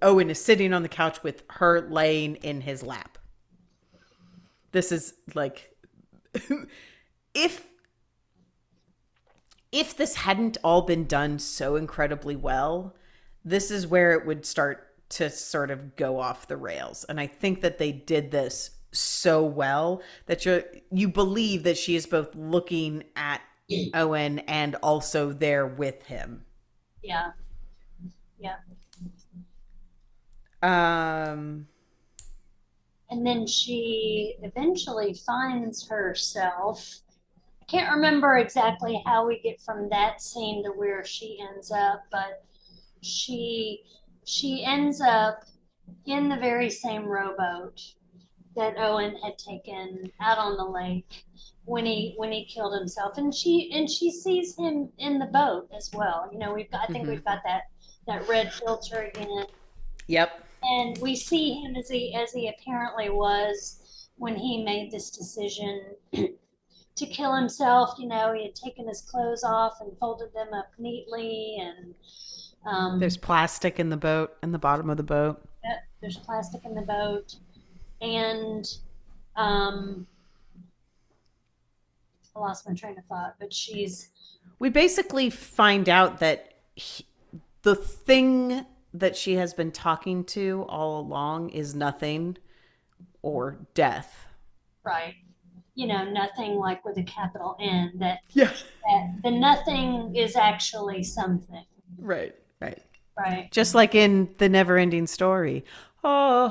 Owen 0.06 0.30
is 0.30 0.40
sitting 0.40 0.72
on 0.72 0.84
the 0.84 0.90
couch 0.90 1.24
with 1.24 1.44
her 1.50 1.82
laying 1.82 2.36
in 2.36 2.62
his 2.62 2.84
lap. 2.84 3.18
This 4.72 4.92
is 4.92 5.16
like 5.34 5.76
if 7.34 7.66
if 9.72 9.98
this 9.98 10.16
hadn't 10.16 10.58
all 10.64 10.84
been 10.84 11.06
done 11.06 11.40
so 11.40 11.76
incredibly 11.76 12.36
well, 12.36 12.96
this 13.44 13.72
is 13.72 13.88
where 13.88 14.14
it 14.14 14.26
would 14.28 14.46
start 14.46 14.94
to 15.10 15.30
sort 15.30 15.72
of 15.72 15.96
go 15.96 16.20
off 16.20 16.48
the 16.48 16.56
rails. 16.56 17.04
And 17.06 17.20
I 17.20 17.26
think 17.26 17.62
that 17.62 17.80
they 17.80 17.92
did 17.92 18.30
this 18.30 18.72
so 18.92 19.44
well 19.44 20.04
that 20.28 20.46
you 20.46 20.64
you 20.92 21.10
believe 21.10 21.64
that 21.64 21.78
she 21.80 21.96
is 21.96 22.06
both 22.06 22.36
looking 22.36 23.06
at 23.16 23.42
Owen 23.96 24.40
and 24.40 24.76
also 24.76 25.34
there 25.34 25.66
with 25.66 26.04
him. 26.04 26.46
Yeah. 27.02 27.32
Yeah. 28.40 28.58
Um 30.66 31.68
And 33.10 33.26
then 33.26 33.46
she 33.46 34.36
eventually 34.42 35.14
finds 35.14 35.88
herself. 35.88 37.02
I 37.62 37.66
can't 37.66 37.94
remember 37.96 38.38
exactly 38.38 39.02
how 39.06 39.28
we 39.28 39.40
get 39.42 39.62
from 39.62 39.90
that 39.90 40.22
scene 40.22 40.64
to 40.64 40.72
where 40.72 41.04
she 41.06 41.40
ends 41.40 41.72
up, 41.72 42.04
but 42.12 42.44
she 43.02 43.84
she 44.24 44.64
ends 44.66 45.02
up 45.02 45.44
in 46.08 46.30
the 46.30 46.38
very 46.38 46.70
same 46.70 47.06
rowboat 47.06 47.80
that 48.56 48.76
Owen 48.78 49.16
had 49.24 49.38
taken 49.38 50.12
out 50.20 50.40
on 50.40 50.58
the 50.58 50.66
lake 50.66 51.26
when 51.66 51.86
he 51.86 52.14
when 52.18 52.32
he 52.32 52.46
killed 52.46 52.74
himself 52.74 53.18
and 53.18 53.34
she 53.34 53.72
and 53.74 53.90
she 53.90 54.10
sees 54.12 54.58
him 54.58 54.90
in 54.98 55.20
the 55.20 55.26
boat 55.26 55.68
as 55.76 55.92
well 55.94 56.30
you 56.32 56.38
know 56.40 56.54
we've 56.54 56.72
got 56.72 56.82
i 56.88 56.94
think 56.94 57.06
Mhm. 57.06 57.10
we've 57.10 57.26
got 57.26 57.40
that 57.44 57.64
that 58.08 58.28
red 58.28 58.54
filter 58.54 59.02
again 59.14 59.46
yep. 60.08 60.45
And 60.66 60.98
we 61.00 61.16
see 61.16 61.62
him 61.62 61.76
as 61.76 61.90
he 61.90 62.14
as 62.16 62.32
he 62.32 62.48
apparently 62.50 63.10
was 63.10 64.10
when 64.18 64.36
he 64.36 64.64
made 64.64 64.92
this 64.92 65.10
decision 65.10 65.82
to 66.14 67.06
kill 67.06 67.36
himself 67.36 67.96
you 68.00 68.08
know 68.08 68.34
he 68.34 68.44
had 68.44 68.56
taken 68.56 68.88
his 68.88 69.02
clothes 69.02 69.44
off 69.44 69.78
and 69.82 69.98
folded 70.00 70.34
them 70.34 70.54
up 70.54 70.68
neatly 70.78 71.58
and 71.60 71.94
um, 72.66 73.00
There's 73.00 73.18
plastic 73.18 73.80
in 73.80 73.90
the 73.90 73.98
boat, 73.98 74.36
in 74.42 74.52
the 74.52 74.58
bottom 74.58 74.90
of 74.90 74.98
the 74.98 75.04
boat. 75.04 75.42
Yep, 75.64 75.84
there's 76.02 76.18
plastic 76.18 76.66
in 76.66 76.74
the 76.74 76.82
boat, 76.82 77.36
and 78.02 78.68
um, 79.36 80.08
I 82.36 82.40
lost 82.40 82.68
my 82.68 82.74
train 82.74 82.98
of 82.98 83.06
thought. 83.06 83.36
But 83.40 83.54
she's 83.54 84.10
We 84.58 84.70
basically 84.70 85.30
find 85.30 85.88
out 85.88 86.20
that 86.20 86.56
he, 86.74 87.06
the 87.62 87.76
thing 87.76 88.66
that 89.00 89.16
she 89.16 89.36
has 89.36 89.54
been 89.54 89.72
talking 89.72 90.24
to 90.24 90.66
all 90.70 91.00
along 91.00 91.50
is 91.50 91.76
nothing 91.76 92.38
or 93.22 93.60
death. 93.74 94.28
right. 94.84 95.16
You 95.78 95.88
know, 95.88 96.06
nothing 96.10 96.56
like 96.56 96.86
with 96.86 96.98
a 96.98 97.04
capital 97.04 97.58
N. 97.60 97.92
That, 97.96 98.20
Yeah. 98.30 98.54
that 98.88 99.16
the 99.24 99.32
nothing 99.32 100.16
is 100.16 100.38
actually 100.38 101.04
something, 101.04 101.66
Right. 101.98 102.34
Right. 102.62 102.82
right? 103.18 103.52
Just 103.52 103.76
like 103.76 103.94
in 103.94 104.34
the 104.38 104.48
never 104.48 104.78
ending 104.78 105.06
story. 105.06 105.66
The 106.02 106.50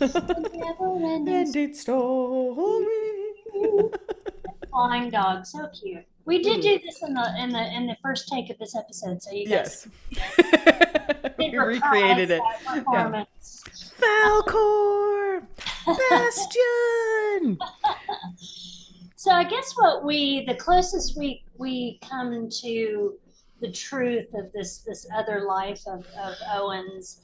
Never-ending 0.00 1.34
ending 1.34 1.74
story. 1.74 2.86
flying 4.70 5.10
dog, 5.10 5.44
so 5.44 5.68
cute. 5.68 6.04
We 6.24 6.42
did 6.42 6.56
hmm. 6.56 6.60
do 6.60 6.78
this 6.78 7.02
in 7.02 7.14
the 7.14 7.34
in 7.38 7.50
the 7.50 7.74
in 7.74 7.86
the 7.86 7.96
first 8.02 8.28
take 8.28 8.50
of 8.50 8.58
this 8.58 8.76
episode, 8.76 9.22
so 9.22 9.32
you 9.32 9.46
guys 9.46 9.88
Yes. 10.10 11.34
we 11.38 11.56
recreated 11.56 12.30
it. 12.30 12.42
performance. 12.64 13.64
Falkor! 13.98 15.42
Bastian! 16.10 17.58
So 19.16 19.30
I 19.30 19.44
guess 19.44 19.72
what 19.76 20.04
we 20.04 20.44
the 20.46 20.54
closest 20.54 21.16
we 21.16 21.44
we 21.56 22.00
come 22.08 22.48
to 22.62 23.14
the 23.60 23.70
truth 23.70 24.34
of 24.34 24.52
this 24.52 24.78
this 24.78 25.06
other 25.14 25.44
life 25.46 25.80
of, 25.86 26.04
of 26.20 26.34
Owens 26.50 27.20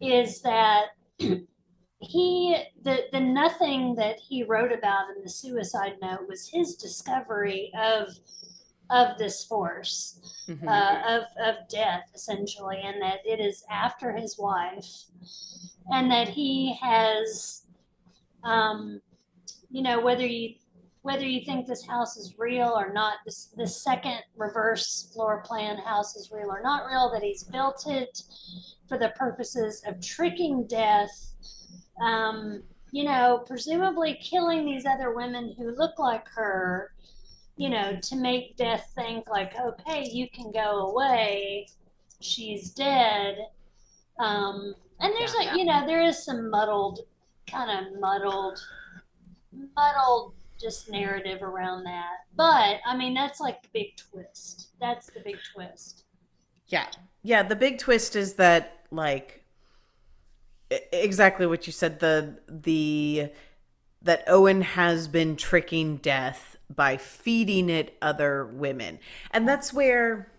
is 0.00 0.42
that 0.42 0.88
he 2.02 2.56
the 2.82 3.04
the 3.12 3.20
nothing 3.20 3.94
that 3.94 4.18
he 4.18 4.42
wrote 4.42 4.72
about 4.72 5.10
in 5.16 5.22
the 5.22 5.30
suicide 5.30 5.94
note 6.02 6.26
was 6.28 6.48
his 6.48 6.74
discovery 6.74 7.72
of 7.78 8.08
of 8.90 9.16
this 9.18 9.44
force 9.44 10.44
Mhm. 10.48 10.66
uh, 10.68 11.16
of 11.16 11.22
of 11.46 11.68
death 11.68 12.10
essentially, 12.14 12.80
and 12.82 13.00
that 13.00 13.20
it 13.24 13.38
is 13.40 13.64
after 13.70 14.12
his 14.12 14.36
wife, 14.38 15.04
and 15.92 16.10
that 16.10 16.28
he 16.28 16.74
has, 16.80 17.62
um, 18.42 19.00
you 19.70 19.82
know, 19.82 20.00
whether 20.00 20.26
you 20.26 20.56
whether 21.02 21.26
you 21.26 21.44
think 21.44 21.66
this 21.66 21.84
house 21.86 22.16
is 22.16 22.38
real 22.38 22.68
or 22.68 22.92
not, 22.92 23.14
this 23.24 23.46
the 23.56 23.66
second 23.66 24.18
reverse 24.36 25.10
floor 25.12 25.42
plan 25.44 25.76
house 25.78 26.14
is 26.16 26.30
real 26.32 26.50
or 26.50 26.60
not 26.62 26.86
real, 26.86 27.10
that 27.12 27.22
he's 27.22 27.44
built 27.44 27.84
it 27.86 28.22
for 28.88 28.98
the 28.98 29.08
purposes 29.10 29.82
of 29.86 30.00
tricking 30.00 30.64
death, 30.66 31.32
um, 32.02 32.62
you 32.90 33.04
know, 33.04 33.42
presumably 33.46 34.18
killing 34.22 34.66
these 34.66 34.84
other 34.84 35.14
women 35.14 35.54
who 35.56 35.74
look 35.76 35.98
like 35.98 36.28
her, 36.28 36.92
you 37.56 37.70
know, 37.70 37.96
to 38.02 38.16
make 38.16 38.56
death 38.56 38.92
think 38.94 39.28
like, 39.28 39.52
okay, 39.58 40.08
you 40.10 40.28
can 40.30 40.50
go 40.50 40.88
away, 40.88 41.66
she's 42.20 42.70
dead. 42.70 43.36
Um, 44.18 44.74
and 45.00 45.14
there's 45.16 45.34
a, 45.34 45.56
you 45.56 45.64
know, 45.64 45.86
there 45.86 46.02
is 46.02 46.22
some 46.22 46.50
muddled, 46.50 47.00
kind 47.46 47.70
of 47.70 47.98
muddled, 48.00 48.58
muddled 49.76 50.34
just 50.60 50.90
narrative 50.90 51.42
around 51.42 51.84
that. 51.84 52.18
But 52.36 52.80
I 52.86 52.96
mean, 52.96 53.14
that's 53.14 53.40
like 53.40 53.62
the 53.62 53.68
big 53.72 53.96
twist. 53.96 54.68
That's 54.80 55.06
the 55.06 55.20
big 55.20 55.36
twist. 55.54 56.04
Yeah. 56.66 56.86
Yeah, 57.22 57.42
the 57.42 57.56
big 57.56 57.78
twist 57.78 58.16
is 58.16 58.34
that 58.34 58.86
like 58.90 59.41
exactly 60.92 61.46
what 61.46 61.66
you 61.66 61.72
said 61.72 62.00
the 62.00 62.38
the 62.48 63.30
that 64.02 64.24
Owen 64.26 64.62
has 64.62 65.06
been 65.08 65.36
tricking 65.36 65.96
death 65.98 66.56
by 66.74 66.96
feeding 66.96 67.70
it 67.70 67.96
other 68.02 68.44
women. 68.46 68.98
And 69.30 69.46
that's 69.48 69.72
where 69.72 70.32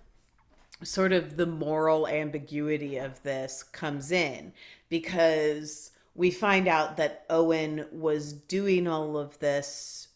sort 0.83 1.13
of 1.13 1.37
the 1.37 1.45
moral 1.45 2.07
ambiguity 2.07 2.97
of 2.97 3.21
this 3.23 3.63
comes 3.63 4.11
in 4.11 4.53
because 4.89 5.91
we 6.15 6.29
find 6.29 6.67
out 6.67 6.97
that 6.97 7.25
Owen 7.29 7.85
was 7.91 8.33
doing 8.33 8.87
all 8.87 9.17
of 9.17 9.39
this 9.39 10.09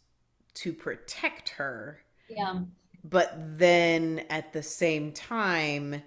to 0.55 0.73
protect 0.73 1.49
her 1.49 2.01
Yeah. 2.27 2.59
but 3.03 3.33
then 3.57 4.25
at 4.29 4.53
the 4.53 4.63
same 4.63 5.11
time 5.13 6.03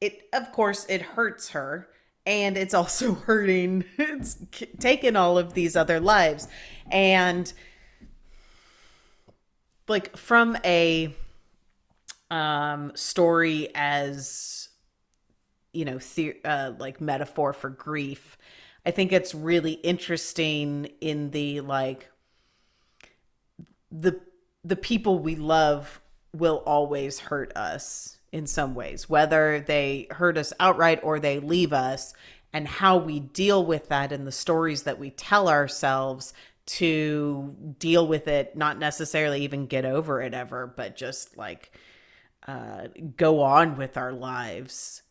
it 0.00 0.28
of 0.32 0.52
course 0.52 0.84
it 0.88 1.00
hurts 1.02 1.50
her 1.50 1.88
and 2.28 2.58
it's 2.58 2.74
also 2.74 3.14
hurting 3.26 3.84
it's 3.96 4.36
taken 4.78 5.16
all 5.16 5.38
of 5.38 5.54
these 5.54 5.74
other 5.74 5.98
lives. 5.98 6.46
And 6.90 7.52
like 9.88 10.16
from 10.16 10.56
a 10.64 11.14
um 12.30 12.92
story 12.94 13.70
as 13.74 14.68
you 15.72 15.86
know 15.86 15.98
the, 15.98 16.36
uh, 16.44 16.72
like 16.78 17.00
metaphor 17.00 17.54
for 17.54 17.70
grief 17.70 18.36
i 18.84 18.90
think 18.90 19.12
it's 19.12 19.34
really 19.34 19.72
interesting 19.72 20.90
in 21.00 21.30
the 21.30 21.62
like 21.62 22.10
the 23.90 24.20
the 24.62 24.76
people 24.76 25.18
we 25.20 25.36
love 25.36 26.02
will 26.34 26.62
always 26.66 27.18
hurt 27.18 27.56
us 27.56 28.17
in 28.32 28.46
some 28.46 28.74
ways 28.74 29.08
whether 29.08 29.60
they 29.60 30.06
hurt 30.10 30.36
us 30.36 30.52
outright 30.60 31.00
or 31.02 31.18
they 31.18 31.38
leave 31.38 31.72
us 31.72 32.12
and 32.52 32.66
how 32.66 32.96
we 32.96 33.20
deal 33.20 33.64
with 33.64 33.88
that 33.88 34.12
and 34.12 34.26
the 34.26 34.32
stories 34.32 34.82
that 34.84 34.98
we 34.98 35.10
tell 35.10 35.48
ourselves 35.48 36.32
to 36.66 37.56
deal 37.78 38.06
with 38.06 38.28
it 38.28 38.56
not 38.56 38.78
necessarily 38.78 39.42
even 39.42 39.66
get 39.66 39.84
over 39.84 40.20
it 40.20 40.34
ever 40.34 40.66
but 40.66 40.96
just 40.96 41.36
like 41.36 41.72
uh, 42.46 42.88
go 43.16 43.42
on 43.42 43.76
with 43.76 43.96
our 43.96 44.12
lives 44.12 45.02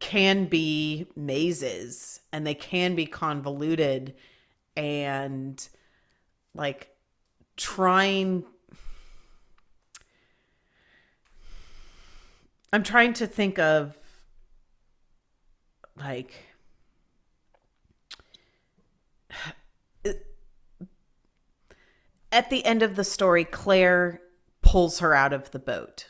can 0.00 0.44
be 0.46 1.06
mazes 1.16 2.20
and 2.32 2.46
they 2.46 2.54
can 2.54 2.94
be 2.94 3.06
convoluted 3.06 4.14
and 4.76 5.68
like 6.54 6.94
trying 7.56 8.44
I'm 12.72 12.82
trying 12.82 13.12
to 13.14 13.26
think 13.26 13.58
of 13.58 13.96
like 15.96 16.34
at 22.32 22.50
the 22.50 22.64
end 22.64 22.82
of 22.82 22.96
the 22.96 23.04
story 23.04 23.44
Claire 23.44 24.20
pulls 24.62 24.98
her 24.98 25.14
out 25.14 25.32
of 25.32 25.50
the 25.52 25.58
boat 25.58 26.08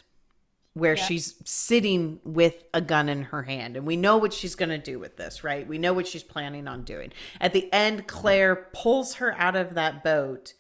where 0.73 0.95
Yeah. 0.97 1.05
she's 1.05 1.35
sitting 1.45 2.21
with 2.25 2.65
a 2.75 2.81
gun 2.81 3.09
in 3.09 3.23
her 3.25 3.45
hand 3.45 3.77
and 3.77 3.87
we 3.87 3.97
know 3.97 4.17
what 4.19 4.33
she's 4.33 4.55
going 4.55 4.69
to 4.71 4.79
do 4.79 4.99
with 4.99 5.17
this 5.17 5.45
right 5.45 5.67
we 5.67 5.79
know 5.79 5.93
what 5.93 6.07
she's 6.07 6.23
planning 6.23 6.67
on 6.69 6.83
doing 6.83 7.13
at 7.41 7.53
the 7.53 7.71
end 7.73 8.07
claire 8.07 8.69
pulls 8.73 9.15
her 9.15 9.33
out 9.39 9.57
of 9.57 9.75
that 9.75 10.03
boat 10.03 10.55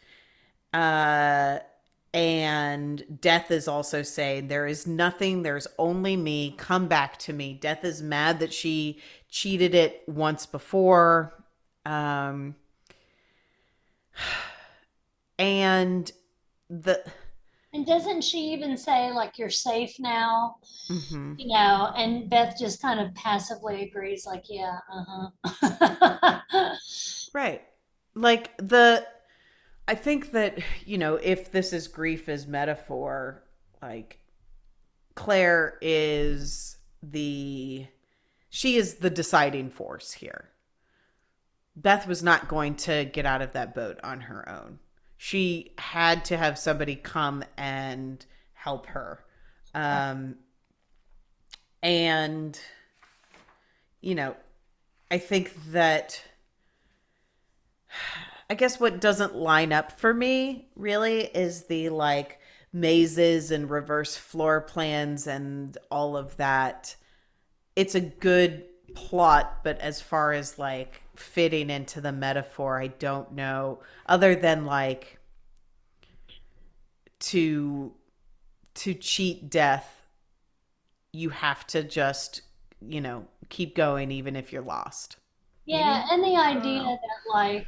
uh 0.73 1.59
and 2.17 3.21
death 3.21 3.51
is 3.51 3.69
also 3.69 4.03
saying 4.03 4.49
there 4.49 4.67
is 4.67 4.87
nothing 4.87 5.43
there's 5.43 5.67
only 5.79 6.17
me 6.17 6.55
come 6.57 6.89
back 6.89 7.19
to 7.19 7.33
me 7.35 7.53
death 7.53 7.85
is 7.85 8.03
mad 8.03 8.41
that 8.41 8.55
she 8.55 8.99
cheated 9.31 9.75
it 9.75 10.03
once 10.09 10.47
before 10.47 11.35
um 11.85 12.55
and 15.39 16.13
the 16.71 17.05
And 17.73 17.87
doesn't 17.87 18.23
she 18.25 18.39
even 18.53 18.77
say 18.77 19.13
like 19.13 19.39
you're 19.39 19.51
safe 19.51 19.99
now? 20.01 20.57
mhm. 20.89 21.39
You 21.39 21.49
know, 21.49 21.93
and 21.97 22.31
Beth 22.31 22.57
just 22.59 22.81
kind 22.83 23.01
of 23.01 23.15
passively 23.15 23.83
agrees, 23.85 24.27
like, 24.27 24.45
yeah, 24.49 24.79
uh-huh. 24.93 26.71
Right. 27.33 27.63
Like 28.15 28.57
the 28.59 29.07
I 29.89 29.95
think 29.95 30.33
that, 30.33 30.59
you 30.85 30.99
know, 30.99 31.17
if 31.17 31.53
this 31.53 31.73
is 31.73 31.87
grief 31.89 32.29
as 32.29 32.47
metaphor, 32.47 33.45
like 33.81 34.19
Claire 35.15 35.79
is 35.81 36.77
the 37.03 37.87
she 38.49 38.77
is 38.77 38.95
the 38.97 39.11
deciding 39.11 39.71
force 39.71 40.13
here. 40.13 40.51
Beth 41.77 42.07
was 42.07 42.23
not 42.23 42.49
going 42.49 42.75
to 42.77 43.05
get 43.05 43.27
out 43.27 43.43
of 43.43 43.53
that 43.53 43.75
boat 43.75 43.99
on 44.03 44.23
her 44.23 44.49
own. 44.49 44.79
She 45.19 45.73
had 45.79 46.25
to 46.27 46.37
have 46.37 46.59
somebody 46.59 46.97
come 46.97 47.45
and 47.57 48.25
help 48.55 48.87
her. 48.87 49.25
Um 49.75 50.37
and 51.83 52.59
you 54.01 54.15
know, 54.15 54.37
I 55.11 55.19
think 55.19 55.55
that 55.71 56.23
I 58.49 58.55
guess 58.55 58.79
what 58.79 59.01
doesn't 59.01 59.35
line 59.35 59.73
up 59.73 59.93
for 59.93 60.15
me 60.15 60.69
really 60.77 61.23
is 61.23 61.65
the 61.65 61.89
like 61.89 62.41
mazes 62.73 63.51
and 63.51 63.69
reverse 63.69 64.17
floor 64.17 64.61
plans 64.61 65.27
and 65.27 65.77
all 65.91 66.17
of 66.17 66.37
that. 66.37 66.95
It's 67.75 67.95
a 67.95 68.01
good 68.01 68.65
plot, 68.95 69.65
but 69.65 69.79
as 69.81 70.01
far 70.01 70.33
as 70.33 70.59
like 70.59 71.03
fitting 71.17 71.71
into 71.71 72.01
the 72.01 72.13
metaphor, 72.13 72.81
I 72.81 72.89
don't 72.89 73.33
know. 73.33 73.81
Other 74.07 74.35
than 74.35 74.65
like 74.65 75.19
to 77.19 77.93
to 78.75 78.95
cheat 78.95 79.51
death, 79.51 80.03
you 81.13 81.31
have 81.31 81.67
to 81.69 81.83
just, 81.83 82.43
you 82.81 83.01
know, 83.01 83.27
keep 83.49 83.75
going 83.75 84.11
even 84.11 84.37
if 84.37 84.53
you're 84.53 84.63
lost. 84.63 85.17
Yeah, 85.65 86.07
and 86.11 86.23
the 86.23 86.37
idea 86.37 86.83
that 86.83 87.33
like, 87.33 87.67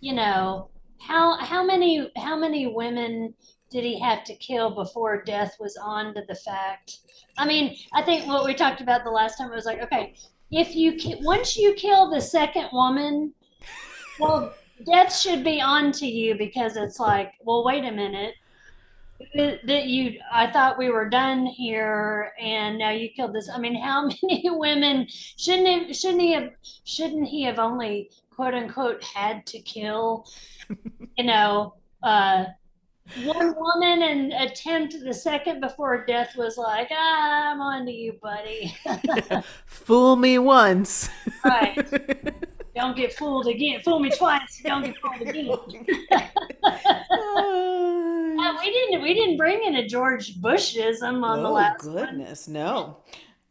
you 0.00 0.14
know, 0.14 0.70
how 0.98 1.38
how 1.38 1.64
many 1.64 2.10
how 2.16 2.36
many 2.36 2.66
women 2.66 3.34
did 3.70 3.84
he 3.84 3.98
have 4.00 4.24
to 4.24 4.34
kill 4.36 4.74
before 4.74 5.22
death 5.22 5.56
was 5.60 5.76
on 5.76 6.14
to 6.14 6.22
the 6.28 6.34
fact? 6.34 6.98
I 7.38 7.46
mean, 7.46 7.76
I 7.92 8.02
think 8.02 8.26
what 8.26 8.44
we 8.44 8.54
talked 8.54 8.80
about 8.80 9.04
the 9.04 9.10
last 9.10 9.38
time 9.38 9.50
was 9.50 9.64
like, 9.64 9.80
okay, 9.82 10.14
if 10.50 10.74
you 10.74 10.98
once 11.22 11.56
you 11.56 11.74
kill 11.74 12.10
the 12.10 12.20
second 12.20 12.68
woman, 12.72 13.32
well, 14.18 14.52
death 14.84 15.14
should 15.14 15.44
be 15.44 15.60
on 15.60 15.92
to 15.92 16.06
you 16.06 16.36
because 16.36 16.76
it's 16.76 16.98
like, 16.98 17.32
well, 17.42 17.64
wait 17.64 17.84
a 17.84 17.92
minute. 17.92 18.34
That 19.34 19.84
you, 19.84 20.18
I 20.32 20.50
thought 20.50 20.78
we 20.78 20.88
were 20.88 21.10
done 21.10 21.44
here, 21.44 22.32
and 22.40 22.78
now 22.78 22.88
you 22.88 23.10
killed 23.10 23.34
this. 23.34 23.50
I 23.54 23.58
mean, 23.58 23.78
how 23.78 24.06
many 24.22 24.48
women 24.48 25.06
shouldn't 25.10 25.88
he, 25.88 25.92
shouldn't 25.92 26.22
he 26.22 26.32
have 26.32 26.50
shouldn't 26.84 27.28
he 27.28 27.42
have 27.42 27.58
only 27.58 28.10
quote 28.30 28.54
unquote 28.54 29.02
had 29.02 29.46
to 29.46 29.60
kill, 29.60 30.26
you 31.16 31.24
know, 31.24 31.74
uh, 32.02 32.44
one 33.24 33.54
woman 33.56 34.02
and 34.02 34.32
attempt 34.32 34.94
the 35.02 35.12
second 35.12 35.60
before 35.60 36.04
death 36.06 36.36
was 36.36 36.56
like, 36.56 36.88
ah, 36.92 37.52
I'm 37.52 37.60
on 37.60 37.84
to 37.86 37.92
you, 37.92 38.12
buddy. 38.22 38.74
Fool 39.66 40.16
me 40.16 40.38
once. 40.38 41.08
right. 41.44 41.76
don't 42.74 42.96
get 42.96 43.12
fooled 43.12 43.48
again. 43.48 43.80
Fool 43.80 43.98
me 43.98 44.10
twice, 44.10 44.62
don't 44.64 44.84
get 44.84 44.96
fooled 44.98 45.20
again. 45.20 45.50
Uh, 48.40 48.56
we 48.58 48.70
didn't 48.70 49.02
we 49.02 49.12
didn't 49.12 49.36
bring 49.36 49.62
in 49.64 49.76
a 49.76 49.86
George 49.86 50.40
Bushism 50.40 51.22
on 51.24 51.40
oh, 51.40 51.42
the 51.42 51.48
last 51.50 51.80
goodness, 51.80 52.46
one. 52.46 52.54
no. 52.54 52.98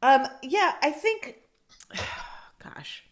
Um, 0.02 0.26
yeah, 0.42 0.76
I 0.82 0.92
think 0.92 1.36
gosh. 2.64 3.04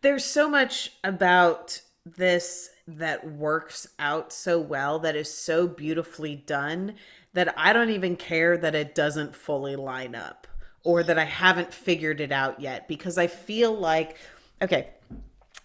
There's 0.00 0.24
so 0.24 0.48
much 0.48 0.92
about 1.02 1.80
this 2.04 2.70
that 2.86 3.30
works 3.30 3.86
out 3.98 4.32
so 4.32 4.58
well 4.58 4.98
that 5.00 5.16
is 5.16 5.32
so 5.32 5.66
beautifully 5.66 6.36
done 6.36 6.94
that 7.34 7.52
I 7.58 7.72
don't 7.72 7.90
even 7.90 8.16
care 8.16 8.56
that 8.56 8.74
it 8.74 8.94
doesn't 8.94 9.36
fully 9.36 9.76
line 9.76 10.14
up 10.14 10.46
or 10.84 11.02
that 11.02 11.18
I 11.18 11.24
haven't 11.24 11.74
figured 11.74 12.20
it 12.20 12.32
out 12.32 12.60
yet 12.60 12.88
because 12.88 13.18
I 13.18 13.26
feel 13.26 13.72
like 13.72 14.16
okay, 14.62 14.88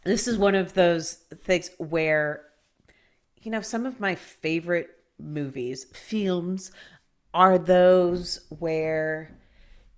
this 0.04 0.28
is 0.28 0.38
one 0.38 0.56
of 0.56 0.74
those 0.74 1.14
things 1.14 1.72
where 1.78 2.46
you 3.42 3.52
know 3.52 3.62
some 3.62 3.86
of 3.86 4.00
my 4.00 4.16
favorite 4.16 4.90
movies, 5.20 5.86
films 5.94 6.72
are 7.34 7.58
those 7.58 8.42
where 8.50 9.32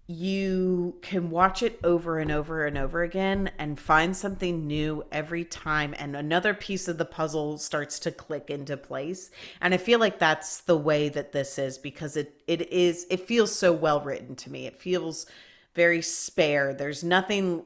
you 0.08 0.95
can 1.01 1.32
watch 1.32 1.64
it 1.64 1.80
over 1.84 2.20
and 2.20 2.32
over 2.32 2.66
and 2.66 2.78
over 2.78 3.01
again 3.01 3.49
and 3.58 3.80
find 3.80 4.16
something 4.16 4.68
new 4.68 5.03
every 5.12 5.43
time 5.43 5.95
and 5.97 6.16
another 6.16 6.53
piece 6.53 6.88
of 6.88 6.99
the 6.99 7.06
puzzle 7.06 7.58
starts 7.58 7.97
to 7.97 8.12
click 8.12 8.51
into 8.51 8.78
place. 8.78 9.32
And 9.62 9.74
i 9.74 9.78
feel 9.78 9.99
like 9.99 10.20
that's 10.20 10.62
the 10.62 10.78
way 10.78 11.10
that 11.10 11.32
this 11.32 11.58
is 11.58 11.80
because 11.80 12.16
it 12.16 12.43
it 12.47 12.72
is 12.72 13.08
it 13.10 13.28
feels 13.28 13.53
so 13.53 13.74
well 13.74 14.01
written 14.01 14.36
to 14.36 14.51
me. 14.51 14.68
It 14.68 14.80
feels 14.80 15.26
very 15.74 16.03
spare. 16.03 16.74
There's 16.74 17.03
nothing 17.03 17.66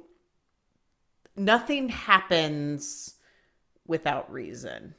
nothing 1.36 1.90
happens 1.90 3.16
without 3.86 4.32
reason. 4.32 4.96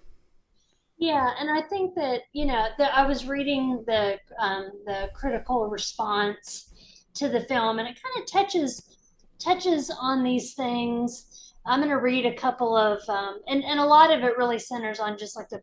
Yeah, 0.98 1.30
and 1.38 1.48
I 1.50 1.62
think 1.62 1.94
that 1.94 2.20
you 2.34 2.44
know, 2.44 2.68
I 2.78 3.06
was 3.06 3.26
reading 3.26 3.82
the 3.86 4.18
um, 4.38 4.70
the 4.84 5.08
critical 5.14 5.68
response 5.68 6.69
to 7.14 7.28
the 7.28 7.42
film, 7.42 7.78
and 7.78 7.88
it 7.88 7.98
kind 8.02 8.22
of 8.22 8.30
touches 8.30 8.96
touches 9.38 9.90
on 9.90 10.22
these 10.22 10.54
things. 10.54 11.54
I'm 11.66 11.80
going 11.80 11.90
to 11.90 11.96
read 11.96 12.26
a 12.26 12.34
couple 12.34 12.76
of, 12.76 13.00
um, 13.08 13.40
and 13.48 13.64
and 13.64 13.80
a 13.80 13.84
lot 13.84 14.12
of 14.12 14.22
it 14.22 14.36
really 14.36 14.58
centers 14.58 15.00
on 15.00 15.18
just 15.18 15.36
like 15.36 15.48
the 15.48 15.60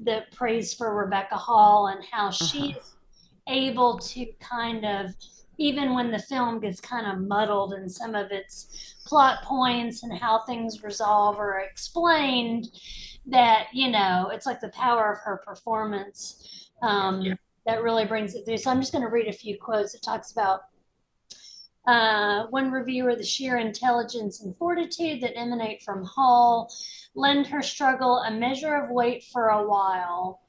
the 0.00 0.22
praise 0.34 0.74
for 0.74 0.94
Rebecca 0.94 1.36
Hall 1.36 1.88
and 1.88 2.04
how 2.10 2.28
uh-huh. 2.28 2.44
she's 2.44 2.96
able 3.48 3.98
to 3.98 4.26
kind 4.40 4.84
of 4.84 5.14
even 5.58 5.94
when 5.94 6.10
the 6.10 6.18
film 6.18 6.60
gets 6.60 6.80
kind 6.80 7.06
of 7.06 7.26
muddled 7.26 7.72
in 7.72 7.88
some 7.88 8.14
of 8.14 8.30
its 8.30 8.96
plot 9.06 9.42
points 9.42 10.02
and 10.02 10.18
how 10.18 10.40
things 10.40 10.82
resolve 10.82 11.38
or 11.38 11.60
explained 11.60 12.68
that 13.24 13.68
you 13.72 13.88
know 13.88 14.30
it's 14.32 14.46
like 14.46 14.60
the 14.60 14.68
power 14.70 15.12
of 15.12 15.18
her 15.20 15.40
performance 15.46 16.70
um, 16.82 17.22
yeah 17.22 17.34
that 17.66 17.82
really 17.82 18.04
brings 18.04 18.34
it 18.34 18.44
through. 18.44 18.58
So 18.58 18.70
I'm 18.70 18.80
just 18.80 18.92
going 18.92 19.04
to 19.04 19.10
read 19.10 19.28
a 19.28 19.32
few 19.32 19.58
quotes. 19.58 19.94
It 19.94 20.02
talks 20.02 20.32
about 20.32 20.62
uh, 21.86 22.46
one 22.46 22.70
reviewer, 22.70 23.14
the 23.14 23.24
sheer 23.24 23.58
intelligence 23.58 24.40
and 24.40 24.56
fortitude 24.56 25.20
that 25.20 25.36
emanate 25.36 25.82
from 25.82 26.04
Hall 26.04 26.72
lend 27.14 27.46
her 27.46 27.62
struggle 27.62 28.18
a 28.18 28.30
measure 28.30 28.74
of 28.74 28.90
weight 28.90 29.24
for 29.32 29.48
a 29.48 29.66
while 29.66 30.40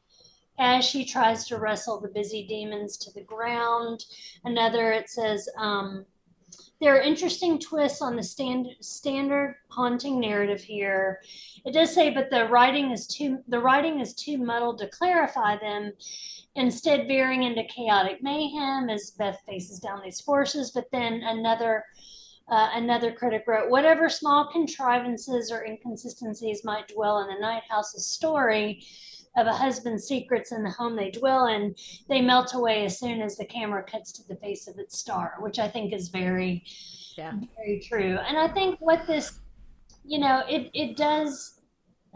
as 0.59 0.83
she 0.83 1.05
tries 1.05 1.47
to 1.47 1.57
wrestle 1.57 1.99
the 1.99 2.07
busy 2.07 2.45
demons 2.47 2.97
to 2.97 3.11
the 3.13 3.21
ground. 3.21 4.05
Another, 4.43 4.91
it 4.91 5.09
says, 5.09 5.47
um, 5.57 6.05
there 6.79 6.95
are 6.95 7.01
interesting 7.01 7.59
twists 7.59 8.01
on 8.01 8.15
the 8.15 8.23
stand, 8.23 8.67
standard 8.81 9.55
haunting 9.69 10.19
narrative 10.19 10.61
here. 10.61 11.21
It 11.65 11.73
does 11.73 11.93
say, 11.93 12.11
but 12.11 12.29
the 12.29 12.45
writing 12.45 12.91
is 12.91 13.07
too 13.07 13.39
the 13.47 13.59
writing 13.59 13.99
is 13.99 14.13
too 14.13 14.37
muddled 14.37 14.77
to 14.79 14.87
clarify 14.87 15.57
them 15.57 15.93
instead 16.57 17.07
veering 17.07 17.43
into 17.43 17.63
chaotic 17.63 18.21
mayhem 18.21 18.89
as 18.89 19.11
Beth 19.11 19.39
faces 19.45 19.79
down 19.79 20.01
these 20.03 20.19
forces. 20.19 20.71
But 20.71 20.91
then 20.91 21.21
another 21.23 21.85
uh, 22.49 22.69
another 22.75 23.11
critic 23.11 23.43
wrote, 23.45 23.69
whatever 23.69 24.07
small 24.07 24.49
contrivances 24.51 25.51
or 25.51 25.65
inconsistencies 25.65 26.63
might 26.63 26.87
dwell 26.87 27.19
in 27.19 27.27
the 27.27 27.39
Night 27.41 27.63
House's 27.69 28.07
story 28.07 28.85
of 29.35 29.47
a 29.47 29.53
husband's 29.53 30.05
secrets 30.05 30.53
in 30.53 30.63
the 30.63 30.69
home 30.69 30.95
they 30.95 31.11
dwell 31.11 31.47
in, 31.47 31.75
they 32.07 32.21
melt 32.21 32.53
away 32.53 32.85
as 32.85 32.97
soon 32.97 33.21
as 33.21 33.35
the 33.35 33.43
camera 33.43 33.83
cuts 33.83 34.13
to 34.13 34.27
the 34.29 34.35
face 34.37 34.65
of 34.69 34.79
its 34.79 34.97
star, 34.97 35.35
which 35.39 35.59
I 35.59 35.67
think 35.67 35.93
is 35.93 36.07
very, 36.07 36.63
yeah. 37.17 37.33
very 37.57 37.81
true. 37.85 38.17
And 38.25 38.37
I 38.37 38.47
think 38.47 38.79
what 38.79 39.05
this, 39.05 39.39
you 40.05 40.17
know, 40.17 40.43
it 40.49 40.71
it 40.73 40.95
does 40.95 41.56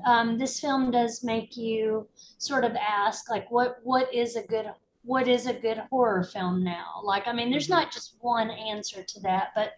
um, 0.06 0.38
this 0.38 0.60
film 0.60 0.92
does 0.92 1.24
make 1.24 1.58
you 1.58 2.08
sort 2.38 2.64
of 2.64 2.76
ask 2.76 3.30
like 3.30 3.50
what 3.52 3.78
what 3.84 4.14
is 4.14 4.36
a 4.36 4.44
good 4.44 4.66
what 5.04 5.28
is 5.28 5.48
a 5.48 5.54
good 5.54 5.82
horror 5.90 6.24
film 6.24 6.64
now? 6.64 7.02
Like 7.04 7.28
i 7.28 7.34
mean 7.34 7.50
there's 7.50 7.66
mm-hmm. 7.66 7.82
not 7.82 7.92
just 7.92 8.18
one 8.22 8.50
answer 8.50 9.04
to 9.04 9.20
that 9.22 9.50
but 9.56 9.74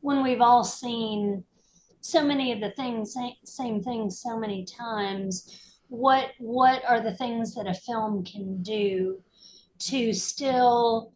when 0.00 0.22
we've 0.22 0.40
all 0.40 0.64
seen 0.64 1.44
so 2.00 2.24
many 2.24 2.52
of 2.52 2.60
the 2.60 2.70
things 2.70 3.16
same 3.44 3.82
things 3.82 4.20
so 4.20 4.38
many 4.38 4.64
times 4.64 5.76
what 5.88 6.30
what 6.38 6.82
are 6.88 7.00
the 7.00 7.14
things 7.14 7.54
that 7.54 7.66
a 7.66 7.74
film 7.74 8.24
can 8.24 8.62
do 8.62 9.20
to 9.78 10.12
still 10.12 11.12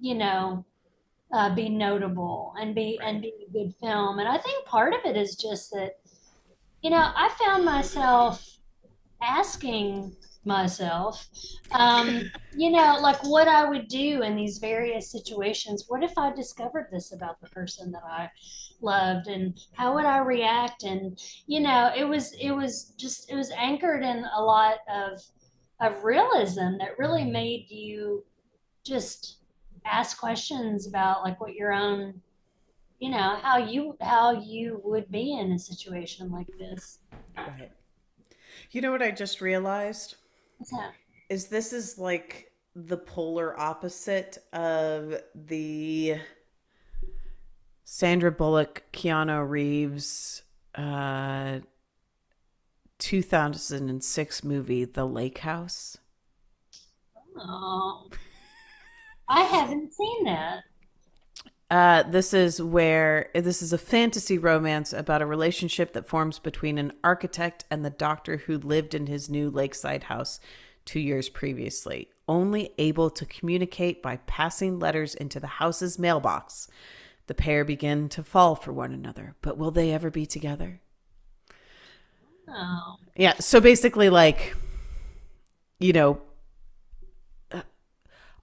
you 0.00 0.14
know 0.14 0.64
uh, 1.32 1.54
be 1.54 1.68
notable 1.68 2.54
and 2.60 2.74
be 2.74 2.98
and 3.02 3.22
be 3.22 3.32
a 3.48 3.52
good 3.52 3.74
film? 3.80 4.18
And 4.18 4.28
i 4.28 4.38
think 4.38 4.64
part 4.64 4.94
of 4.94 5.00
it 5.04 5.16
is 5.16 5.36
just 5.36 5.70
that 5.72 6.01
you 6.82 6.90
know, 6.90 7.12
I 7.14 7.28
found 7.38 7.64
myself 7.64 8.58
asking 9.22 10.16
myself, 10.44 11.28
um, 11.70 12.30
you 12.56 12.70
know, 12.70 12.98
like 13.00 13.22
what 13.22 13.46
I 13.46 13.68
would 13.68 13.86
do 13.86 14.22
in 14.22 14.34
these 14.34 14.58
various 14.58 15.10
situations. 15.10 15.84
What 15.86 16.02
if 16.02 16.18
I 16.18 16.32
discovered 16.32 16.88
this 16.90 17.12
about 17.12 17.40
the 17.40 17.48
person 17.50 17.92
that 17.92 18.02
I 18.04 18.28
loved, 18.80 19.28
and 19.28 19.58
how 19.72 19.94
would 19.94 20.04
I 20.04 20.18
react? 20.18 20.82
And 20.82 21.18
you 21.46 21.60
know, 21.60 21.92
it 21.96 22.04
was 22.04 22.32
it 22.40 22.50
was 22.50 22.94
just 22.96 23.30
it 23.30 23.36
was 23.36 23.52
anchored 23.52 24.02
in 24.02 24.24
a 24.34 24.42
lot 24.42 24.78
of 24.92 25.22
of 25.80 26.02
realism 26.04 26.78
that 26.78 26.98
really 26.98 27.24
made 27.24 27.70
you 27.70 28.24
just 28.84 29.38
ask 29.84 30.18
questions 30.18 30.86
about 30.86 31.22
like 31.22 31.40
what 31.40 31.54
your 31.54 31.72
own 31.72 32.20
you 33.02 33.08
know 33.10 33.36
how 33.42 33.58
you 33.58 33.96
how 34.00 34.30
you 34.30 34.80
would 34.84 35.10
be 35.10 35.36
in 35.36 35.50
a 35.50 35.58
situation 35.58 36.30
like 36.30 36.46
this. 36.56 37.00
Right. 37.36 37.72
You 38.70 38.80
know 38.80 38.92
what 38.92 39.02
i 39.02 39.10
just 39.10 39.40
realized? 39.40 40.14
What's 40.58 40.70
that? 40.70 40.92
is 41.28 41.48
this 41.48 41.72
is 41.72 41.98
like 41.98 42.52
the 42.76 42.96
polar 42.96 43.58
opposite 43.58 44.38
of 44.52 45.20
the 45.34 46.14
sandra 47.82 48.30
bullock 48.30 48.84
keanu 48.92 49.48
reeves 49.48 50.42
uh 50.76 51.58
2006 52.98 54.44
movie 54.44 54.84
the 54.84 55.04
lake 55.04 55.38
house. 55.38 55.98
Oh. 57.36 58.08
I 59.28 59.40
haven't 59.40 59.92
seen 59.92 60.24
that 60.24 60.62
uh, 61.72 62.02
this 62.02 62.34
is 62.34 62.60
where 62.60 63.30
this 63.34 63.62
is 63.62 63.72
a 63.72 63.78
fantasy 63.78 64.36
romance 64.36 64.92
about 64.92 65.22
a 65.22 65.26
relationship 65.26 65.94
that 65.94 66.06
forms 66.06 66.38
between 66.38 66.76
an 66.76 66.92
architect 67.02 67.64
and 67.70 67.82
the 67.82 67.88
doctor 67.88 68.36
who 68.36 68.58
lived 68.58 68.94
in 68.94 69.06
his 69.06 69.30
new 69.30 69.48
lakeside 69.48 70.04
house 70.04 70.38
two 70.84 71.00
years 71.00 71.30
previously, 71.30 72.10
only 72.28 72.74
able 72.76 73.08
to 73.08 73.24
communicate 73.24 74.02
by 74.02 74.18
passing 74.26 74.78
letters 74.78 75.14
into 75.14 75.40
the 75.40 75.46
house's 75.46 75.98
mailbox. 75.98 76.68
The 77.26 77.32
pair 77.32 77.64
begin 77.64 78.10
to 78.10 78.22
fall 78.22 78.54
for 78.54 78.74
one 78.74 78.92
another, 78.92 79.34
but 79.40 79.56
will 79.56 79.70
they 79.70 79.92
ever 79.92 80.10
be 80.10 80.26
together? 80.26 80.82
Oh. 82.46 82.96
Yeah, 83.16 83.32
so 83.38 83.62
basically, 83.62 84.10
like, 84.10 84.54
you 85.80 85.94
know, 85.94 86.20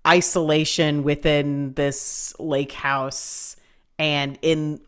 isolation 0.10 1.04
within 1.04 1.74
this 1.76 2.34
lake 2.40 2.72
house 2.72 3.56
and 4.00 4.40
in 4.42 4.82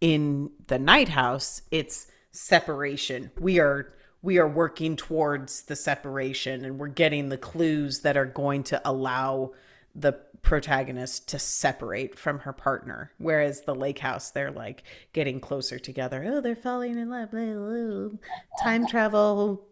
in 0.00 0.50
the 0.68 0.78
night 0.78 1.08
house 1.08 1.62
it's 1.72 2.06
separation. 2.30 3.30
We 3.40 3.58
are 3.58 3.92
we 4.22 4.38
are 4.38 4.48
working 4.48 4.96
towards 4.96 5.62
the 5.62 5.74
separation 5.76 6.64
and 6.64 6.78
we're 6.78 6.88
getting 6.88 7.28
the 7.28 7.38
clues 7.38 8.00
that 8.00 8.16
are 8.16 8.26
going 8.26 8.62
to 8.64 8.80
allow 8.84 9.52
the 9.94 10.12
protagonist 10.42 11.28
to 11.30 11.38
separate 11.40 12.16
from 12.16 12.40
her 12.40 12.52
partner. 12.52 13.10
Whereas 13.18 13.62
the 13.62 13.74
lake 13.74 13.98
house 13.98 14.30
they're 14.30 14.52
like 14.52 14.84
getting 15.12 15.40
closer 15.40 15.80
together. 15.80 16.24
Oh 16.24 16.40
they're 16.40 16.54
falling 16.54 16.98
in 16.98 17.10
love 17.10 17.32
blah, 17.32 17.40
blah, 17.40 18.08
blah. 18.08 18.18
time 18.62 18.86
travel 18.86 19.66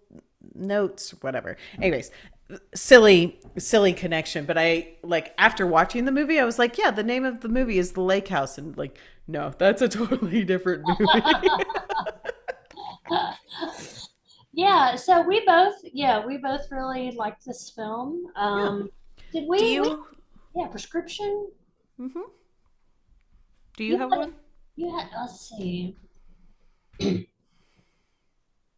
notes 0.53 1.15
whatever. 1.23 1.57
Anyways 1.81 2.11
silly 2.75 3.41
silly 3.57 3.93
connection 3.95 4.45
but 4.45 4.59
i 4.59 4.87
like 5.03 5.33
after 5.39 5.67
watching 5.67 6.05
the 6.05 6.13
movie 6.13 6.39
i 6.39 6.45
was 6.45 6.59
like 6.59 6.77
yeah 6.77 6.91
the 6.91 7.03
name 7.03 7.25
of 7.25 7.41
the 7.41 7.49
movie 7.49 7.79
is 7.79 7.93
the 7.93 8.03
lake 8.03 8.29
house 8.29 8.59
and 8.59 8.77
like 8.77 8.99
No, 9.27 9.51
that's 9.59 9.81
a 9.81 9.89
totally 9.89 10.45
different 10.45 10.85
movie. 10.87 11.07
yeah, 14.53 14.97
so 14.97 15.23
we 15.23 15.45
both, 15.47 15.75
yeah, 15.93 16.25
we 16.25 16.37
both 16.37 16.71
really 16.71 17.11
liked 17.13 17.45
this 17.47 17.71
film. 17.75 18.27
Um, 18.37 18.91
Did 19.33 19.45
we? 19.49 19.59
Do 19.59 19.83
we- 19.83 20.61
yeah, 20.61 20.69
prescription. 20.69 21.49
mm-hmm 21.99 22.21
Do 23.77 23.85
you 23.85 23.97
have 23.99 24.11
Yeah. 24.13 24.19
one? 24.19 24.35
You 24.77 24.97
had. 24.97 25.09
Let's 25.17 25.49
see. 25.49 25.97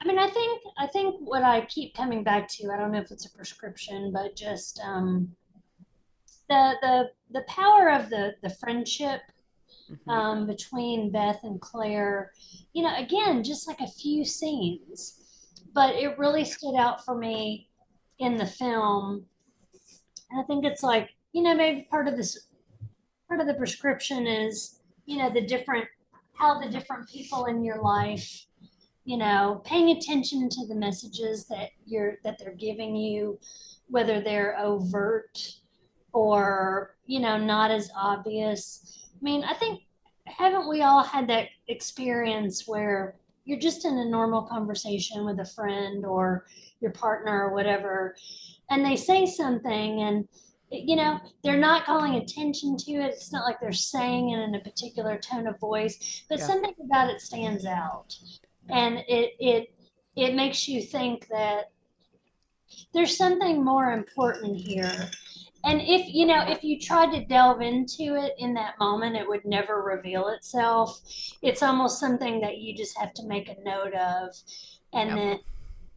I 0.07 0.09
mean, 0.09 0.18
I 0.20 0.28
think 0.30 0.62
I 0.78 0.86
think 0.86 1.16
what 1.18 1.42
I 1.42 1.66
keep 1.66 1.96
coming 1.96 2.22
back 2.22 2.48
to. 2.50 2.70
I 2.70 2.76
don't 2.76 2.92
know 2.92 3.00
if 3.00 3.11
it's 3.11 3.26
a 3.26 3.36
prescription, 3.36 4.12
but 4.12 4.36
just 4.36 4.80
um, 4.84 5.34
the 6.48 6.74
the 6.80 7.11
the 7.32 7.44
power 7.48 7.90
of 7.90 8.09
the 8.09 8.34
the 8.42 8.50
friendship 8.50 9.20
Mhm. 9.90 10.12
um, 10.12 10.46
between 10.46 11.11
Beth 11.11 11.42
and 11.42 11.61
Claire. 11.61 12.32
You 12.72 12.84
know, 12.84 12.94
again, 12.96 13.42
just 13.42 13.66
like 13.66 13.80
a 13.80 13.86
few 13.86 14.24
scenes, 14.24 15.20
but 15.74 15.94
it 15.96 16.18
really 16.18 16.44
stood 16.44 16.76
out 16.76 17.04
for 17.04 17.16
me 17.16 17.68
in 18.18 18.36
the 18.36 18.46
film. 18.46 19.26
And 20.30 20.40
I 20.40 20.44
think 20.44 20.64
it's 20.64 20.82
like, 20.82 21.11
you 21.32 21.42
know, 21.42 21.54
maybe 21.54 21.86
part 21.90 22.09
of 22.09 22.16
this, 22.16 22.48
part 23.28 23.40
of 23.40 23.46
the 23.46 23.54
prescription 23.54 24.26
is, 24.26 24.80
you 25.04 25.18
know, 25.18 25.30
the 25.30 25.46
different, 25.46 25.86
how 26.34 26.61
the 26.61 26.68
different 26.68 27.09
people 27.09 27.46
in 27.46 27.62
your 27.64 27.80
life, 27.80 28.45
you 29.07 29.16
know, 29.16 29.62
paying 29.64 29.96
attention 29.96 30.48
to 30.50 30.66
the 30.66 30.74
messages 30.74 31.46
that 31.46 31.70
you're, 31.86 32.16
that 32.24 32.38
they're 32.38 32.54
giving 32.54 32.96
you, 32.96 33.38
whether 33.88 34.20
they're 34.20 34.59
overt 34.59 35.38
or, 36.12 36.96
you 37.07 37.20
know, 37.20 37.38
not 37.38 37.70
as 37.70 37.88
obvious. 37.96 39.09
I 39.14 39.24
mean, 39.24 39.44
I 39.44 39.54
think 39.54 39.82
haven't 40.26 40.68
we 40.68 40.82
all 40.82 41.04
had 41.04 41.28
that 41.28 41.48
experience 41.68 42.64
where 42.66 43.14
you're 43.44 43.61
just 43.61 43.84
in 43.84 43.96
a 43.96 44.04
normal 44.04 44.42
conversation 44.42 45.24
with 45.24 45.38
a 45.38 45.44
friend 45.44 46.04
or 46.04 46.46
your 46.80 46.90
partner 46.90 47.44
or 47.46 47.54
whatever, 47.54 48.16
and 48.70 48.84
they 48.84 48.96
say 48.96 49.24
something 49.24 50.02
and 50.02 50.26
you 50.72 50.96
know 50.96 51.20
they're 51.44 51.57
not 51.57 51.86
calling 51.86 52.16
attention 52.16 52.76
to 52.76 52.90
it. 52.94 53.12
It's 53.14 53.32
not 53.32 53.44
like 53.44 53.61
they're 53.61 53.70
saying 53.70 54.30
it 54.30 54.40
in 54.40 54.57
a 54.57 54.61
particular 54.61 55.16
tone 55.16 55.46
of 55.46 55.61
voice, 55.61 56.24
but 56.28 56.40
Yeah. 56.40 56.46
something 56.46 56.74
about 56.84 57.09
it 57.09 57.20
stands 57.20 57.64
out, 57.64 58.16
and 58.71 58.99
it 59.09 59.35
it 59.39 59.75
it 60.17 60.35
makes 60.35 60.69
you 60.69 60.83
think 60.83 61.27
that 61.29 61.71
there's 62.93 63.17
something 63.17 63.64
more 63.64 63.93
important 63.93 64.57
here 64.57 65.11
and 65.64 65.81
if 65.81 66.12
you 66.12 66.27
know 66.27 66.43
if 66.47 66.62
you 66.64 66.81
tried 66.81 67.12
to 67.12 67.25
delve 67.27 67.61
into 67.61 68.14
it 68.17 68.33
in 68.39 68.55
that 68.55 68.79
moment 68.79 69.17
it 69.17 69.29
would 69.29 69.45
never 69.45 69.83
reveal 69.83 70.29
itself 70.29 71.01
it's 71.43 71.62
almost 71.62 72.01
something 72.01 72.41
that 72.41 72.59
you 72.59 72.77
just 72.77 72.97
have 72.99 73.12
to 73.14 73.27
make 73.27 73.49
a 73.49 73.62
note 73.64 73.95
of 73.95 74.35
and 74.93 75.11
Yep. 75.11 75.17
then 75.19 75.39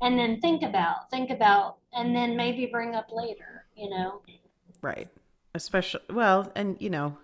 and 0.02 0.20
then 0.20 0.40
think 0.42 0.64
about 0.64 1.10
think 1.10 1.30
about 1.30 1.78
and 1.94 2.16
then 2.16 2.36
maybe 2.38 2.66
bring 2.66 2.96
up 2.96 3.08
later 3.12 3.66
you 3.76 3.90
know 3.90 4.22
Right. 4.82 5.10
Especially, 5.56 6.02
well, 6.10 6.52
and 6.56 6.78
you 6.80 6.90
know, 6.90 7.18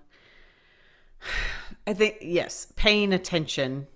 I 1.87 1.93
think, 1.93 2.17
yes, 2.21 2.67
paying 2.75 3.13
attention. 3.13 3.87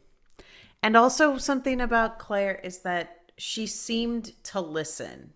And 0.82 0.96
also, 0.96 1.38
something 1.38 1.82
about 1.82 2.20
Claire 2.20 2.56
is 2.56 2.80
that 2.80 3.32
she 3.38 3.68
seemed 3.68 4.32
to 4.44 4.62
listen. 4.62 5.34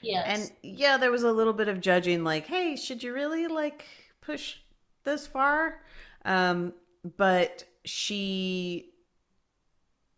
yes 0.00 0.24
And 0.24 0.52
yeah, 0.62 0.96
there 0.96 1.10
was 1.10 1.22
a 1.22 1.32
little 1.32 1.52
bit 1.52 1.68
of 1.68 1.80
judging, 1.80 2.24
like, 2.24 2.46
hey, 2.46 2.76
should 2.76 3.02
you 3.02 3.12
really 3.12 3.46
like 3.46 3.84
push 4.20 4.56
this 5.04 5.26
far? 5.26 5.80
Um, 6.24 6.74
but 7.16 7.64
she 7.84 8.92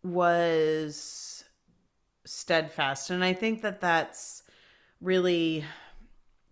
was 0.03 1.43
steadfast. 2.25 3.09
And 3.09 3.23
I 3.23 3.33
think 3.33 3.61
that 3.61 3.81
that's 3.81 4.43
really 5.01 5.65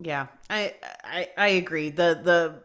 yeah, 0.00 0.28
I 0.48 0.74
I 1.04 1.28
I 1.36 1.48
agree. 1.48 1.90
The 1.90 2.20
the 2.22 2.62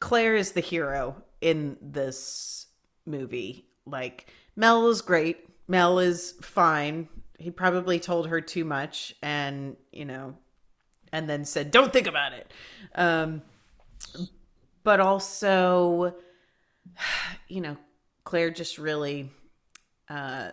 Claire 0.00 0.36
is 0.36 0.52
the 0.52 0.60
hero 0.60 1.22
in 1.40 1.76
this 1.80 2.66
movie. 3.06 3.66
Like 3.86 4.32
Mel 4.56 4.88
is 4.88 5.02
great. 5.02 5.48
Mel 5.68 5.98
is 5.98 6.34
fine. 6.40 7.08
He 7.38 7.50
probably 7.50 8.00
told 8.00 8.28
her 8.28 8.40
too 8.40 8.64
much 8.64 9.14
and, 9.22 9.76
you 9.92 10.04
know, 10.04 10.36
and 11.12 11.28
then 11.28 11.44
said, 11.44 11.70
"Don't 11.70 11.92
think 11.92 12.06
about 12.06 12.32
it." 12.32 12.50
Um 12.94 13.42
but 14.82 15.00
also 15.00 16.14
you 17.48 17.60
know, 17.60 17.76
Claire 18.24 18.50
just 18.50 18.78
really 18.78 19.30
uh 20.08 20.50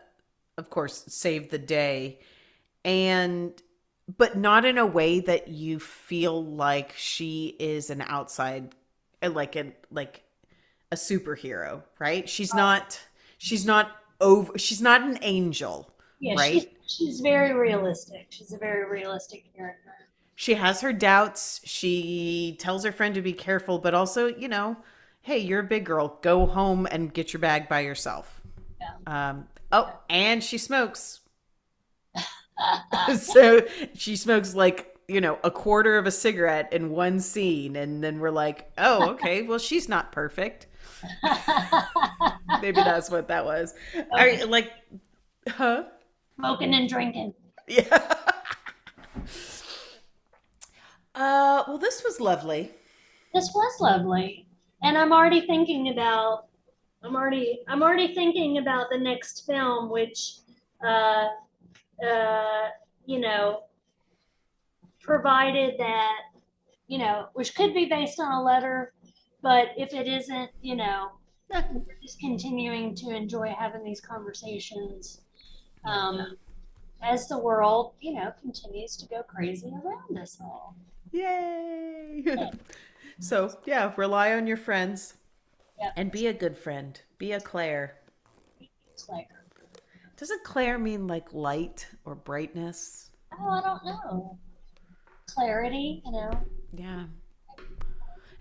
of 0.58 0.70
course 0.70 1.06
saved 1.08 1.50
the 1.50 1.58
day 1.58 2.20
and 2.86 3.62
but 4.18 4.38
not 4.38 4.66
in 4.66 4.78
a 4.78 4.86
way 4.86 5.20
that 5.22 5.48
you 5.48 5.80
feel 5.80 6.44
like 6.44 6.94
she 6.96 7.56
is 7.60 7.90
an 7.90 8.02
outside 8.02 8.76
like 9.24 9.56
a 9.56 9.74
like 9.90 10.24
a 10.92 10.96
superhero 10.96 11.82
right 12.00 12.28
she's 12.28 12.54
not 12.54 13.00
she's 13.44 13.66
not 13.66 13.92
over 14.22 14.58
she's 14.58 14.82
not 14.82 15.02
an 15.02 15.20
angel 15.22 15.94
yeah 16.22 16.34
right? 16.36 16.72
she's, 16.86 16.98
she's 16.98 17.20
very 17.20 17.54
realistic. 17.54 18.28
She's 18.30 18.54
a 18.54 18.58
very 18.58 18.90
realistic 18.90 19.54
character. 19.54 19.92
She 20.36 20.54
has 20.54 20.80
her 20.82 20.94
doubts. 20.94 21.60
She 21.66 22.58
tells 22.60 22.86
her 22.86 22.94
friend 22.94 23.14
to 23.16 23.22
be 23.22 23.34
careful 23.34 23.80
but 23.80 23.94
also 23.94 24.28
you 24.28 24.48
know 24.48 24.78
hey 25.22 25.40
you're 25.40 25.60
a 25.60 25.64
big 25.64 25.84
girl. 25.86 26.20
Go 26.22 26.46
home 26.46 26.88
and 26.90 27.14
get 27.14 27.34
your 27.34 27.42
bag 27.42 27.68
by 27.68 27.82
yourself. 27.82 28.42
Um 29.06 29.48
oh 29.72 29.92
and 30.10 30.44
she 30.44 30.58
smokes. 30.58 31.20
So 33.18 33.66
she 33.96 34.16
smokes 34.16 34.56
like 34.56 34.96
you 35.10 35.20
know 35.20 35.38
a 35.44 35.52
quarter 35.52 35.98
of 35.98 36.06
a 36.06 36.12
cigarette 36.12 36.72
in 36.72 36.92
one 36.92 37.20
scene 37.20 37.76
and 37.76 38.02
then 38.02 38.20
we're 38.20 38.32
like 38.32 38.72
oh 38.78 39.10
okay 39.10 39.42
well 39.42 39.58
she's 39.58 39.90
not 39.90 40.14
perfect 40.14 40.68
maybe 42.62 42.82
that's 42.82 43.10
what 43.10 43.28
that 43.28 43.46
was. 43.46 43.74
I, 44.14 44.44
like 44.44 44.72
huh? 45.48 45.86
Smoking 46.38 46.74
and 46.74 46.90
drinking. 46.90 47.34
Yeah. 47.68 48.16
Uh 51.16 51.64
well 51.68 51.78
this 51.78 52.04
was 52.04 52.20
lovely. 52.20 52.72
This 53.36 53.52
was 53.54 53.80
lovely. 53.80 54.48
And 54.82 54.98
i'm 54.98 55.14
already 55.14 55.42
thinking 55.46 55.90
about 55.90 56.48
i'm 57.04 57.16
already 57.16 57.60
i'm 57.68 57.84
already 57.84 58.16
thinking 58.16 58.58
about 58.58 58.88
the 58.90 58.98
next 58.98 59.46
film 59.46 59.92
which 59.92 60.38
uh 60.84 61.28
uh 62.04 62.70
you 63.06 63.20
know 63.20 63.64
provided 65.02 65.76
that 65.78 66.20
you 66.88 66.98
know 66.98 67.28
which 67.34 67.56
could 67.56 67.74
be 67.74 67.86
based 67.86 68.20
on 68.20 68.32
a 68.32 68.42
letter 68.44 68.94
but 69.44 69.68
if 69.78 69.94
it 69.94 70.08
isn't 70.08 70.50
you 70.62 70.76
know 70.76 71.12
we're 71.54 71.96
just 72.02 72.20
continuing 72.20 72.96
to 72.96 73.10
enjoy 73.12 73.54
having 73.60 73.84
these 73.84 74.02
conversations 74.02 75.22
um 75.86 76.36
as 77.04 77.28
the 77.28 77.38
world 77.38 77.94
you 78.00 78.14
know 78.14 78.34
continues 78.42 78.96
to 78.96 79.06
go 79.08 79.22
crazy 79.24 79.72
around 79.86 80.18
us 80.18 80.40
all. 80.42 80.76
Yay! 81.12 82.26
So 83.20 83.56
yeah 83.66 83.94
rely 83.96 84.34
on 84.34 84.48
your 84.48 84.58
friends. 84.58 85.14
Yep. 85.80 85.94
and 85.98 86.12
be 86.12 86.28
a 86.28 86.34
good 86.34 86.58
friend. 86.58 87.00
Be 87.18 87.34
a 87.34 87.40
claire. 87.40 87.98
Claire. 88.98 89.46
doesn't 90.18 90.44
claire 90.44 90.80
mean 90.80 91.08
like 91.08 91.32
light 91.34 91.88
or 92.06 92.16
brightness? 92.16 93.12
Oh 93.40 93.50
i 93.50 93.62
don't 93.62 93.86
know. 93.86 94.40
Clarity 95.28 96.02
you 96.06 96.12
know? 96.12 96.32
Yeah. 96.74 97.04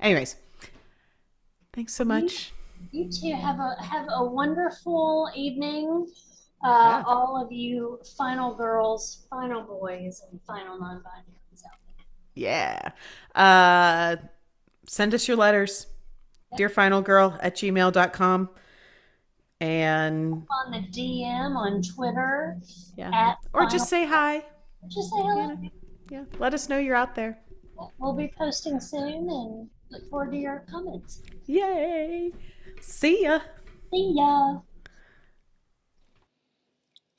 Anyways 0.00 0.36
thanks 1.72 1.94
so 1.94 2.04
much 2.04 2.52
You 2.90 3.08
too. 3.10 3.34
have 3.34 3.58
a 3.60 3.76
have 3.82 4.06
a 4.12 4.24
wonderful 4.24 5.30
evening. 5.34 6.06
Uh, 6.64 6.68
Yeah. 6.68 7.02
All 7.06 7.42
of 7.42 7.50
you 7.52 8.00
final 8.16 8.54
girls, 8.54 9.26
final 9.30 9.62
boys, 9.62 10.22
and 10.30 10.40
final 10.46 10.78
non-binaries 10.78 11.64
out 11.64 11.78
there. 11.96 12.06
Yeah. 12.34 12.90
Uh, 13.34 14.16
send 14.86 15.12
us 15.14 15.26
your 15.26 15.36
letters. 15.36 15.86
Dear 16.56 16.68
final 16.68 17.00
girl 17.02 17.36
at 17.40 17.56
gmail.com. 17.56 18.50
And 19.60 20.46
On 20.50 20.70
the 20.72 20.78
DM 20.78 21.56
on 21.56 21.82
Twitter, 21.82 22.58
yeah. 22.96 23.34
Or 23.54 23.64
just 23.66 23.88
say 23.88 24.04
hi. 24.04 24.44
just 24.88 25.08
say 25.10 25.16
hello. 25.22 25.56
Yeah. 26.10 26.24
Let 26.38 26.52
us 26.52 26.68
know 26.68 26.78
you're 26.78 26.96
out 26.96 27.14
there. 27.14 27.38
We'll 27.98 28.12
be 28.12 28.32
posting 28.36 28.80
soon, 28.80 29.28
and 29.30 29.68
look 29.92 30.08
forward 30.10 30.32
to 30.32 30.38
your 30.38 30.64
comments. 30.70 31.22
Yay. 31.46 32.32
See 32.80 33.24
ya. 33.24 33.40
See 33.92 34.14
ya. 34.16 34.60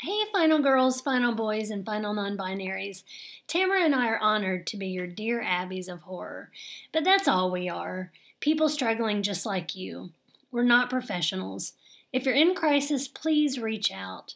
Hey, 0.01 0.23
final 0.33 0.59
girls, 0.59 0.99
final 0.99 1.33
boys, 1.33 1.69
and 1.69 1.85
final 1.85 2.13
non 2.13 2.37
binaries. 2.37 3.03
Tamara 3.47 3.83
and 3.83 3.95
I 3.95 4.07
are 4.07 4.19
honored 4.19 4.67
to 4.67 4.77
be 4.77 4.87
your 4.87 5.07
dear 5.07 5.41
Abbeys 5.41 5.87
of 5.87 6.01
horror. 6.01 6.49
But 6.91 7.05
that's 7.05 7.27
all 7.27 7.49
we 7.49 7.69
are 7.69 8.11
people 8.41 8.67
struggling 8.67 9.23
just 9.23 9.45
like 9.45 9.73
you. 9.73 10.09
We're 10.51 10.63
not 10.63 10.89
professionals. 10.89 11.73
If 12.11 12.25
you're 12.25 12.35
in 12.35 12.53
crisis, 12.53 13.07
please 13.07 13.57
reach 13.57 13.89
out. 13.89 14.35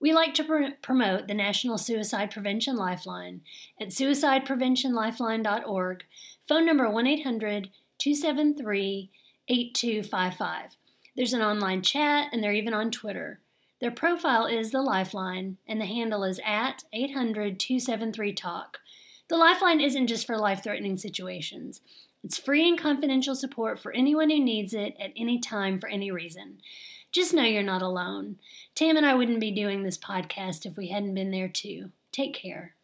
We 0.00 0.12
like 0.12 0.34
to 0.34 0.44
pr- 0.44 0.74
promote 0.82 1.28
the 1.28 1.34
National 1.34 1.78
Suicide 1.78 2.32
Prevention 2.32 2.76
Lifeline 2.76 3.42
at 3.80 3.90
suicidepreventionlifeline.org, 3.90 6.04
phone 6.48 6.66
number 6.66 6.88
1 6.88 7.06
800 7.06 7.70
273 7.98 9.10
8255. 9.48 10.76
There's 11.16 11.32
an 11.32 11.42
online 11.42 11.82
chat, 11.82 12.28
and 12.32 12.42
they're 12.42 12.52
even 12.52 12.74
on 12.74 12.90
Twitter. 12.90 13.40
Their 13.80 13.90
profile 13.90 14.46
is 14.46 14.70
The 14.70 14.82
Lifeline, 14.82 15.58
and 15.66 15.80
the 15.80 15.86
handle 15.86 16.24
is 16.24 16.40
at 16.44 16.84
800 16.92 17.58
273 17.60 18.32
TALK. 18.32 18.78
The 19.28 19.36
Lifeline 19.36 19.80
isn't 19.80 20.06
just 20.06 20.26
for 20.26 20.36
life 20.36 20.62
threatening 20.62 20.96
situations. 20.96 21.80
It's 22.22 22.38
free 22.38 22.68
and 22.68 22.78
confidential 22.78 23.34
support 23.34 23.78
for 23.78 23.92
anyone 23.92 24.30
who 24.30 24.42
needs 24.42 24.72
it 24.72 24.96
at 24.98 25.12
any 25.16 25.38
time 25.38 25.78
for 25.78 25.88
any 25.88 26.10
reason. 26.10 26.58
Just 27.12 27.34
know 27.34 27.44
you're 27.44 27.62
not 27.62 27.82
alone. 27.82 28.38
Tam 28.74 28.96
and 28.96 29.06
I 29.06 29.14
wouldn't 29.14 29.40
be 29.40 29.50
doing 29.50 29.82
this 29.82 29.98
podcast 29.98 30.66
if 30.66 30.76
we 30.76 30.88
hadn't 30.88 31.14
been 31.14 31.30
there 31.30 31.48
too. 31.48 31.90
Take 32.10 32.34
care. 32.34 32.74